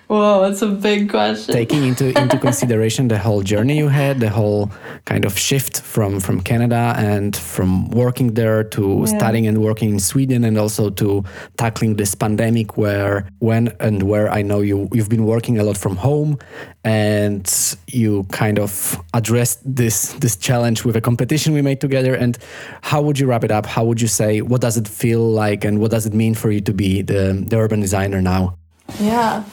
Whoa, 0.08 0.42
that's 0.42 0.62
a 0.62 0.68
big 0.68 1.10
question. 1.10 1.54
Taking 1.54 1.84
into 1.86 2.18
into 2.22 2.38
consideration 2.38 3.08
the 3.08 3.18
whole 3.18 3.42
journey 3.42 3.78
you 3.78 3.88
had, 3.88 4.20
the 4.20 4.30
whole 4.30 4.70
kind 5.06 5.26
of 5.26 5.38
shift 5.38 5.82
from 5.82 6.20
from 6.20 6.42
Canada 6.42 6.94
and 6.98 7.36
from 7.36 7.90
working 7.92 8.34
there 8.34 8.64
to 8.66 9.00
yeah. 9.00 9.18
studying 9.18 9.48
and 9.48 9.60
working 9.60 9.90
in 9.90 10.00
Sweden, 10.00 10.44
and 10.44 10.58
also 10.58 10.90
to 10.90 11.24
tackling 11.58 11.96
this 11.96 12.16
pandemic, 12.16 12.78
where 12.78 13.28
when 13.40 13.74
and 13.80 14.04
where 14.04 14.30
I 14.30 14.42
know 14.42 14.62
you 14.62 14.90
you've 14.92 15.10
been 15.10 15.26
working 15.26 15.58
a 15.58 15.64
lot 15.64 15.78
from 15.78 15.96
home, 15.96 16.38
and 16.84 17.50
you 17.88 18.24
kind 18.26 18.60
of 18.60 19.02
addressed 19.14 19.62
this 19.64 20.14
this 20.14 20.36
challenge 20.36 20.84
with 20.84 20.98
a 20.98 21.02
competition 21.02 21.54
we 21.54 21.62
made 21.62 21.80
together. 21.80 22.14
And 22.14 22.38
how 22.82 23.02
would 23.02 23.20
you 23.20 23.26
wrap 23.26 23.46
it 23.46 23.52
up? 23.52 23.66
How 23.66 23.86
would 23.86 24.02
you 24.02 24.10
say 24.10 24.42
what 24.42 24.60
does 24.60 24.76
it 24.76 24.88
feel 24.88 25.32
like, 25.32 25.64
and 25.64 25.80
what 25.80 25.92
does 25.92 26.06
it 26.06 26.14
mean 26.14 26.36
for 26.36 26.52
you 26.52 26.60
to 26.62 26.74
be 26.74 27.02
the 27.02 27.46
the 27.48 27.58
urban 27.58 27.80
designer 27.80 28.22
now? 28.22 28.58
Yeah. 29.00 29.44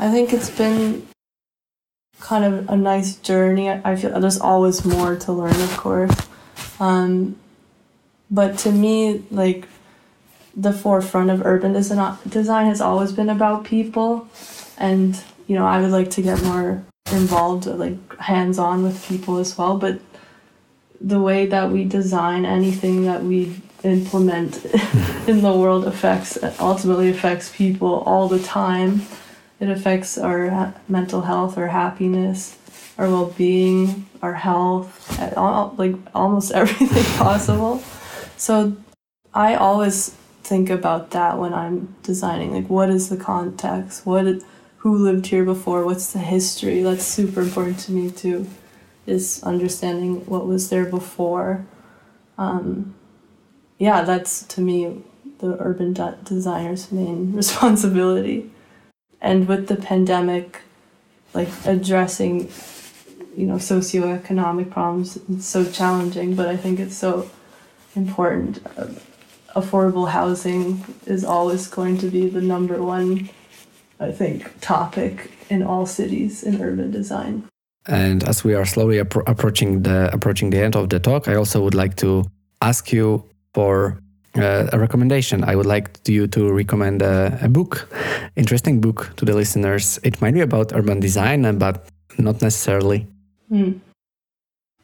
I 0.00 0.10
think 0.10 0.32
it's 0.32 0.48
been 0.48 1.06
kind 2.20 2.42
of 2.42 2.70
a 2.70 2.76
nice 2.76 3.16
journey. 3.16 3.68
I 3.68 3.96
feel 3.96 4.18
there's 4.18 4.40
always 4.40 4.82
more 4.82 5.14
to 5.14 5.30
learn, 5.30 5.60
of 5.60 5.76
course. 5.76 6.16
Um, 6.80 7.36
but 8.30 8.56
to 8.60 8.72
me, 8.72 9.22
like 9.30 9.68
the 10.56 10.72
forefront 10.72 11.28
of 11.28 11.44
urban 11.44 11.74
design 11.74 12.66
has 12.66 12.80
always 12.80 13.12
been 13.12 13.28
about 13.28 13.64
people, 13.64 14.26
and 14.78 15.22
you 15.46 15.54
know 15.54 15.66
I 15.66 15.82
would 15.82 15.90
like 15.90 16.08
to 16.12 16.22
get 16.22 16.42
more 16.44 16.82
involved, 17.12 17.66
like 17.66 18.16
hands 18.16 18.58
on 18.58 18.82
with 18.82 19.06
people 19.06 19.36
as 19.36 19.58
well. 19.58 19.76
But 19.76 20.00
the 20.98 21.20
way 21.20 21.44
that 21.44 21.70
we 21.70 21.84
design 21.84 22.46
anything 22.46 23.04
that 23.04 23.22
we 23.22 23.60
implement 23.84 24.64
in 25.28 25.42
the 25.42 25.52
world 25.54 25.84
affects 25.84 26.38
ultimately 26.58 27.10
affects 27.10 27.54
people 27.54 28.00
all 28.06 28.28
the 28.28 28.38
time 28.38 29.02
it 29.60 29.68
affects 29.68 30.16
our 30.16 30.74
mental 30.88 31.20
health, 31.20 31.58
our 31.58 31.68
happiness, 31.68 32.56
our 32.96 33.08
well 33.08 33.26
being, 33.26 34.06
our 34.22 34.32
health, 34.32 35.36
all, 35.36 35.74
like 35.76 35.94
almost 36.14 36.50
everything 36.54 37.04
possible. 37.18 37.82
So 38.36 38.76
I 39.34 39.54
always 39.54 40.10
think 40.42 40.70
about 40.70 41.10
that 41.10 41.38
when 41.38 41.52
I'm 41.52 41.94
designing. 42.02 42.52
Like, 42.54 42.70
what 42.70 42.88
is 42.88 43.10
the 43.10 43.18
context? 43.18 44.06
What, 44.06 44.42
who 44.78 44.96
lived 44.96 45.26
here 45.26 45.44
before? 45.44 45.84
What's 45.84 46.12
the 46.12 46.18
history? 46.18 46.82
That's 46.82 47.04
super 47.04 47.42
important 47.42 47.78
to 47.80 47.92
me 47.92 48.10
too. 48.10 48.48
Is 49.06 49.42
understanding 49.42 50.24
what 50.26 50.46
was 50.46 50.70
there 50.70 50.86
before. 50.86 51.66
Um, 52.38 52.94
yeah, 53.78 54.02
that's 54.02 54.42
to 54.44 54.60
me 54.60 55.02
the 55.38 55.56
urban 55.58 55.92
de- 55.92 56.18
designer's 56.22 56.90
main 56.92 57.32
responsibility 57.36 58.50
and 59.20 59.48
with 59.48 59.68
the 59.68 59.76
pandemic 59.76 60.60
like 61.34 61.48
addressing 61.64 62.50
you 63.36 63.46
know 63.46 63.56
socioeconomic 63.56 64.70
problems 64.70 65.16
is 65.16 65.46
so 65.46 65.64
challenging 65.70 66.34
but 66.34 66.48
i 66.48 66.56
think 66.56 66.80
it's 66.80 66.96
so 66.96 67.30
important. 67.96 68.62
Affordable 69.56 70.08
housing 70.08 70.84
is 71.06 71.24
always 71.24 71.66
going 71.66 71.98
to 71.98 72.06
be 72.06 72.28
the 72.28 72.40
number 72.40 72.82
one 72.82 73.28
i 73.98 74.12
think 74.12 74.60
topic 74.60 75.30
in 75.48 75.62
all 75.62 75.86
cities 75.86 76.42
in 76.42 76.62
urban 76.62 76.90
design. 76.90 77.44
And 77.86 78.22
as 78.24 78.44
we 78.44 78.54
are 78.54 78.64
slowly 78.64 78.98
appro- 78.98 79.28
approaching 79.28 79.82
the 79.82 80.10
approaching 80.12 80.50
the 80.50 80.62
end 80.62 80.76
of 80.76 80.88
the 80.88 81.00
talk 81.00 81.26
i 81.28 81.34
also 81.34 81.62
would 81.62 81.74
like 81.74 81.96
to 81.96 82.24
ask 82.62 82.92
you 82.92 83.24
for 83.54 83.98
uh, 84.36 84.68
a 84.72 84.78
recommendation. 84.78 85.44
I 85.44 85.56
would 85.56 85.66
like 85.66 85.98
you 86.06 86.26
to 86.28 86.52
recommend 86.52 87.02
a, 87.02 87.38
a, 87.42 87.48
book, 87.48 87.88
interesting 88.36 88.80
book 88.80 89.12
to 89.16 89.24
the 89.24 89.34
listeners. 89.34 89.98
It 90.02 90.20
might 90.20 90.34
be 90.34 90.40
about 90.40 90.72
urban 90.72 91.00
design, 91.00 91.58
but 91.58 91.86
not 92.18 92.40
necessarily. 92.42 93.06
Hmm. 93.48 93.72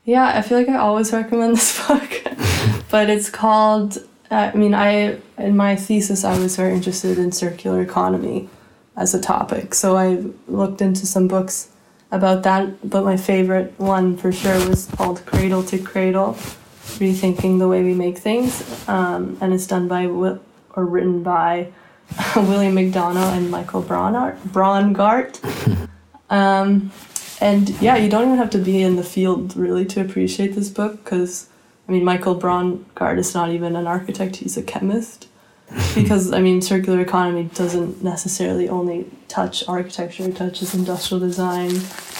Yeah, 0.04 0.32
I 0.36 0.42
feel 0.42 0.58
like 0.58 0.68
I 0.68 0.76
always 0.76 1.12
recommend 1.22 1.56
this 1.56 1.86
book, 1.86 2.22
but 2.90 3.10
it's 3.10 3.30
called. 3.30 3.98
I 4.30 4.52
mean, 4.54 4.74
I 4.74 5.18
in 5.38 5.56
my 5.56 5.76
thesis 5.76 6.24
I 6.24 6.36
was 6.38 6.56
very 6.56 6.74
interested 6.74 7.16
in 7.18 7.30
circular 7.30 7.80
economy 7.80 8.48
as 8.96 9.14
a 9.14 9.20
topic, 9.20 9.74
so 9.74 9.96
I 9.96 10.24
looked 10.48 10.80
into 10.80 11.06
some 11.06 11.28
books 11.28 11.68
about 12.10 12.42
that. 12.42 12.88
But 12.88 13.04
my 13.04 13.16
favorite 13.16 13.74
one 13.78 14.16
for 14.16 14.32
sure 14.32 14.68
was 14.68 14.86
called 14.86 15.24
Cradle 15.26 15.62
to 15.64 15.78
Cradle 15.78 16.36
rethinking 16.98 17.58
the 17.58 17.68
way 17.68 17.82
we 17.82 17.94
make 17.94 18.18
things, 18.18 18.88
um, 18.88 19.36
and 19.40 19.52
it's 19.52 19.66
done 19.66 19.88
by 19.88 20.06
or 20.06 20.84
written 20.84 21.22
by 21.22 21.72
William 22.36 22.74
McDonough 22.74 23.36
and 23.36 23.50
Michael 23.50 23.82
Braunart, 23.82 24.36
Braungart. 24.48 25.88
um, 26.30 26.92
and 27.40 27.70
yeah, 27.80 27.96
you 27.96 28.08
don't 28.08 28.24
even 28.24 28.38
have 28.38 28.50
to 28.50 28.58
be 28.58 28.82
in 28.82 28.96
the 28.96 29.04
field 29.04 29.56
really 29.56 29.84
to 29.86 30.00
appreciate 30.00 30.54
this 30.54 30.68
book 30.68 31.04
because, 31.04 31.48
I 31.88 31.92
mean, 31.92 32.04
Michael 32.04 32.38
Braungart 32.38 33.18
is 33.18 33.34
not 33.34 33.50
even 33.50 33.76
an 33.76 33.86
architect; 33.86 34.36
he's 34.36 34.56
a 34.56 34.62
chemist. 34.62 35.28
because 35.96 36.32
I 36.32 36.40
mean, 36.40 36.62
circular 36.62 37.00
economy 37.00 37.50
doesn't 37.52 38.02
necessarily 38.02 38.68
only 38.68 39.10
touch 39.26 39.66
architecture; 39.68 40.24
it 40.24 40.36
touches 40.36 40.74
industrial 40.74 41.20
design, 41.20 41.70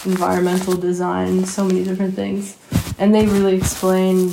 environmental 0.05 0.77
design, 0.77 1.47
so 1.47 1.65
many 1.65 1.85
different 1.85 2.15
things, 2.15 2.57
and 2.99 3.15
they 3.15 3.27
really 3.27 3.57
explain 3.57 4.33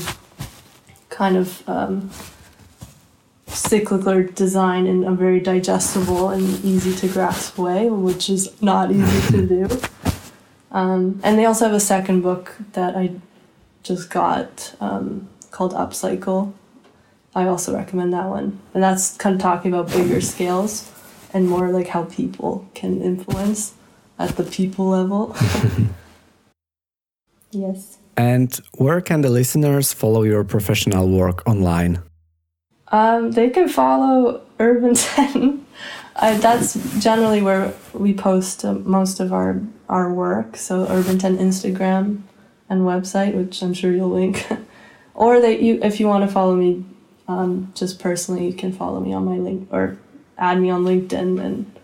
kind 1.14 1.38
of 1.38 1.68
um, 1.70 2.10
cyclical 3.48 4.24
design 4.34 4.88
in 4.88 5.04
a 5.04 5.12
very 5.12 5.40
digestible 5.40 6.30
and 6.30 6.44
easy 6.66 6.96
to 6.96 7.08
grasp 7.08 7.58
way, 7.58 7.90
which 7.90 8.30
is 8.30 8.62
not 8.62 8.92
easy 8.92 9.32
to 9.32 9.48
do. 9.68 9.82
Um, 10.72 11.22
and 11.24 11.38
they 11.38 11.46
also 11.46 11.66
have 11.66 11.74
a 11.76 11.80
second 11.80 12.22
book 12.22 12.56
that 12.74 12.98
I 12.98 13.12
just 13.84 14.10
got 14.10 14.76
um, 14.82 15.30
called 15.52 15.74
Upcycle. 15.74 16.54
I 17.36 17.46
also 17.46 17.76
recommend 17.76 18.12
that 18.14 18.28
one. 18.28 18.60
And 18.74 18.82
that's 18.82 19.16
kind 19.18 19.36
of 19.36 19.42
talking 19.42 19.74
about 19.74 19.92
bigger 19.92 20.20
scales 20.20 20.92
and 21.32 21.48
more 21.48 21.70
like 21.70 21.88
how 21.88 22.06
people 22.06 22.68
can 22.74 23.02
influence 23.02 23.74
at 24.18 24.36
the 24.36 24.44
people 24.44 24.88
level. 24.88 25.36
yes. 27.52 27.98
And 28.16 28.54
where 28.78 29.02
can 29.02 29.22
the 29.22 29.30
listeners 29.30 29.94
follow 29.94 30.24
your 30.24 30.44
professional 30.44 31.10
work 31.10 31.48
online? 31.48 32.02
Um, 32.90 33.32
they 33.32 33.50
can 33.50 33.68
follow 33.68 34.46
Urban 34.60 34.94
10. 34.96 35.66
I, 36.16 36.38
that's 36.38 36.76
generally 37.04 37.42
where 37.42 37.74
we 37.94 38.14
post 38.14 38.64
uh, 38.64 38.74
most 38.74 39.20
of 39.20 39.34
our, 39.34 39.62
our 39.90 40.14
work. 40.14 40.58
So 40.58 40.86
Urban 40.88 41.18
10 41.18 41.38
Instagram 41.38 42.22
and 42.70 42.82
website, 42.82 43.34
which 43.34 43.62
I'm 43.64 43.74
sure 43.74 43.92
you'll 43.92 44.10
link. 44.10 44.48
or 45.16 45.42
that 45.42 45.62
you, 45.62 45.80
if 45.82 46.00
you 46.00 46.08
want 46.08 46.24
to 46.28 46.32
follow 46.32 46.56
me 46.56 46.86
um, 47.28 47.72
just 47.76 48.00
personally, 48.00 48.46
you 48.46 48.54
can 48.54 48.72
follow 48.72 49.00
me 49.00 49.14
on 49.14 49.26
my 49.26 49.38
link 49.38 49.68
or 49.72 49.98
add 50.38 50.60
me 50.60 50.70
on 50.70 50.84
LinkedIn 50.84 51.44
and 51.44 51.80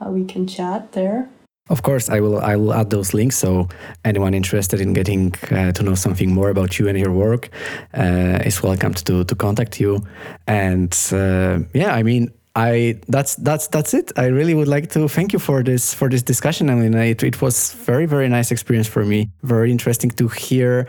uh, 0.00 0.10
we 0.10 0.24
can 0.24 0.46
chat 0.46 0.92
there. 0.92 1.28
Of 1.70 1.82
course, 1.82 2.10
I 2.10 2.20
will. 2.20 2.40
I 2.40 2.56
will 2.56 2.74
add 2.74 2.90
those 2.90 3.14
links 3.14 3.36
so 3.36 3.68
anyone 4.04 4.34
interested 4.34 4.80
in 4.80 4.92
getting 4.92 5.34
uh, 5.50 5.72
to 5.72 5.82
know 5.82 5.94
something 5.94 6.30
more 6.30 6.50
about 6.50 6.78
you 6.78 6.88
and 6.88 6.98
your 6.98 7.10
work 7.10 7.48
uh, 7.96 8.38
is 8.44 8.62
welcome 8.62 8.92
to 8.92 9.24
to 9.24 9.34
contact 9.34 9.80
you. 9.80 10.02
And 10.46 10.94
uh, 11.10 11.60
yeah, 11.72 11.94
I 11.94 12.02
mean, 12.02 12.30
I 12.54 13.00
that's 13.08 13.36
that's 13.36 13.68
that's 13.68 13.94
it. 13.94 14.12
I 14.16 14.26
really 14.26 14.52
would 14.52 14.68
like 14.68 14.90
to 14.90 15.08
thank 15.08 15.32
you 15.32 15.38
for 15.38 15.62
this 15.62 15.94
for 15.94 16.10
this 16.10 16.22
discussion. 16.22 16.68
I 16.68 16.74
mean, 16.74 16.94
it, 16.94 17.22
it 17.22 17.40
was 17.40 17.72
very 17.86 18.04
very 18.04 18.28
nice 18.28 18.50
experience 18.50 18.86
for 18.86 19.04
me. 19.06 19.30
Very 19.42 19.70
interesting 19.70 20.10
to 20.10 20.28
hear 20.28 20.86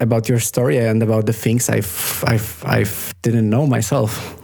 about 0.00 0.28
your 0.28 0.40
story 0.40 0.78
and 0.78 1.02
about 1.02 1.26
the 1.26 1.32
things 1.32 1.68
I've 1.68 2.24
I've 2.26 2.64
I've 2.66 3.14
didn't 3.22 3.48
know 3.48 3.64
myself. 3.66 4.34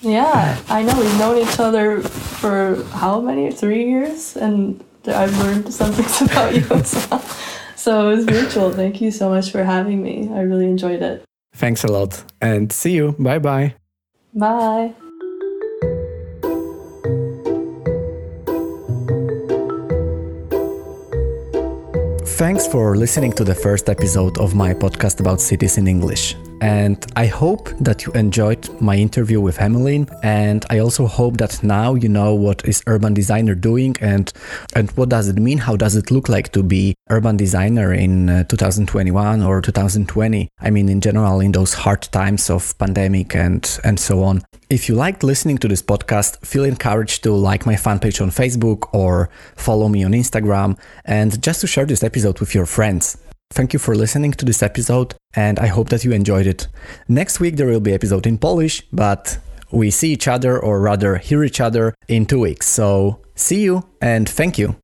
Yeah, 0.00 0.56
I 0.68 0.82
know 0.82 0.98
we've 0.98 1.18
known 1.18 1.38
each 1.38 1.58
other 1.58 2.00
for 2.00 2.82
how 2.92 3.20
many? 3.20 3.50
Three 3.50 3.88
years, 3.88 4.36
and 4.36 4.80
I've 5.08 5.36
learned 5.38 5.72
some 5.72 5.92
things 5.92 6.20
about 6.30 6.54
you 6.54 6.66
as 6.70 7.08
well. 7.10 7.20
So 7.76 8.10
it 8.10 8.16
was 8.16 8.26
mutual. 8.26 8.72
Thank 8.72 9.00
you 9.00 9.10
so 9.10 9.28
much 9.28 9.50
for 9.50 9.62
having 9.62 10.02
me. 10.02 10.30
I 10.32 10.40
really 10.40 10.66
enjoyed 10.66 11.02
it. 11.02 11.24
Thanks 11.54 11.84
a 11.84 11.88
lot, 11.88 12.24
and 12.40 12.72
see 12.72 12.92
you. 12.92 13.14
Bye 13.18 13.38
bye. 13.38 13.74
Bye. 14.34 14.94
Thanks 22.36 22.66
for 22.66 22.96
listening 22.96 23.32
to 23.32 23.44
the 23.44 23.54
first 23.54 23.88
episode 23.88 24.36
of 24.36 24.54
my 24.54 24.74
podcast 24.74 25.20
about 25.20 25.40
cities 25.40 25.78
in 25.78 25.88
English. 25.88 26.36
And 26.60 27.04
I 27.16 27.26
hope 27.26 27.68
that 27.80 28.06
you 28.06 28.12
enjoyed 28.12 28.68
my 28.80 28.96
interview 28.96 29.40
with 29.40 29.60
Emmeline. 29.60 30.08
And 30.22 30.64
I 30.70 30.78
also 30.78 31.06
hope 31.06 31.36
that 31.36 31.62
now 31.62 31.94
you 31.94 32.08
know 32.08 32.34
what 32.34 32.64
is 32.64 32.82
urban 32.86 33.14
designer 33.14 33.54
doing 33.54 33.96
and 34.00 34.32
and 34.74 34.90
what 34.92 35.10
does 35.10 35.28
it 35.28 35.36
mean? 35.36 35.58
How 35.58 35.76
does 35.76 35.96
it 35.96 36.10
look 36.10 36.28
like 36.28 36.52
to 36.52 36.62
be 36.62 36.94
urban 37.10 37.36
designer 37.36 37.92
in 37.92 38.30
uh, 38.30 38.44
2021 38.44 39.42
or 39.42 39.60
2020? 39.60 40.48
I 40.60 40.70
mean, 40.70 40.88
in 40.88 41.00
general, 41.00 41.40
in 41.40 41.52
those 41.52 41.74
hard 41.74 42.02
times 42.02 42.48
of 42.50 42.76
pandemic 42.78 43.34
and 43.34 43.78
and 43.84 44.00
so 44.00 44.22
on. 44.22 44.42
If 44.70 44.88
you 44.88 44.94
liked 44.94 45.22
listening 45.22 45.58
to 45.58 45.68
this 45.68 45.82
podcast, 45.82 46.44
feel 46.44 46.64
encouraged 46.64 47.22
to 47.24 47.32
like 47.32 47.66
my 47.66 47.76
fan 47.76 47.98
page 47.98 48.20
on 48.20 48.30
Facebook 48.30 48.88
or 48.92 49.28
follow 49.54 49.88
me 49.88 50.04
on 50.04 50.12
Instagram 50.12 50.78
and 51.04 51.40
just 51.42 51.60
to 51.60 51.66
share 51.66 51.86
this 51.86 52.02
episode 52.02 52.40
with 52.40 52.54
your 52.54 52.66
friends. 52.66 53.18
Thank 53.50 53.72
you 53.72 53.78
for 53.78 53.94
listening 53.94 54.32
to 54.32 54.44
this 54.44 54.62
episode, 54.62 55.14
and 55.34 55.58
I 55.58 55.68
hope 55.68 55.88
that 55.88 56.04
you 56.04 56.12
enjoyed 56.12 56.46
it. 56.46 56.68
Next 57.08 57.40
week 57.40 57.56
there 57.56 57.66
will 57.66 57.80
be 57.80 57.94
episode 57.94 58.26
in 58.26 58.38
Polish, 58.38 58.82
but 58.92 59.38
we 59.70 59.90
see 59.90 60.12
each 60.12 60.28
other, 60.28 60.58
or 60.58 60.80
rather 60.80 61.16
hear 61.16 61.42
each 61.42 61.60
other, 61.60 61.94
in 62.08 62.26
two 62.26 62.40
weeks. 62.40 62.66
So 62.68 63.20
see 63.34 63.62
you 63.62 63.86
and 64.00 64.28
thank 64.28 64.58
you. 64.58 64.76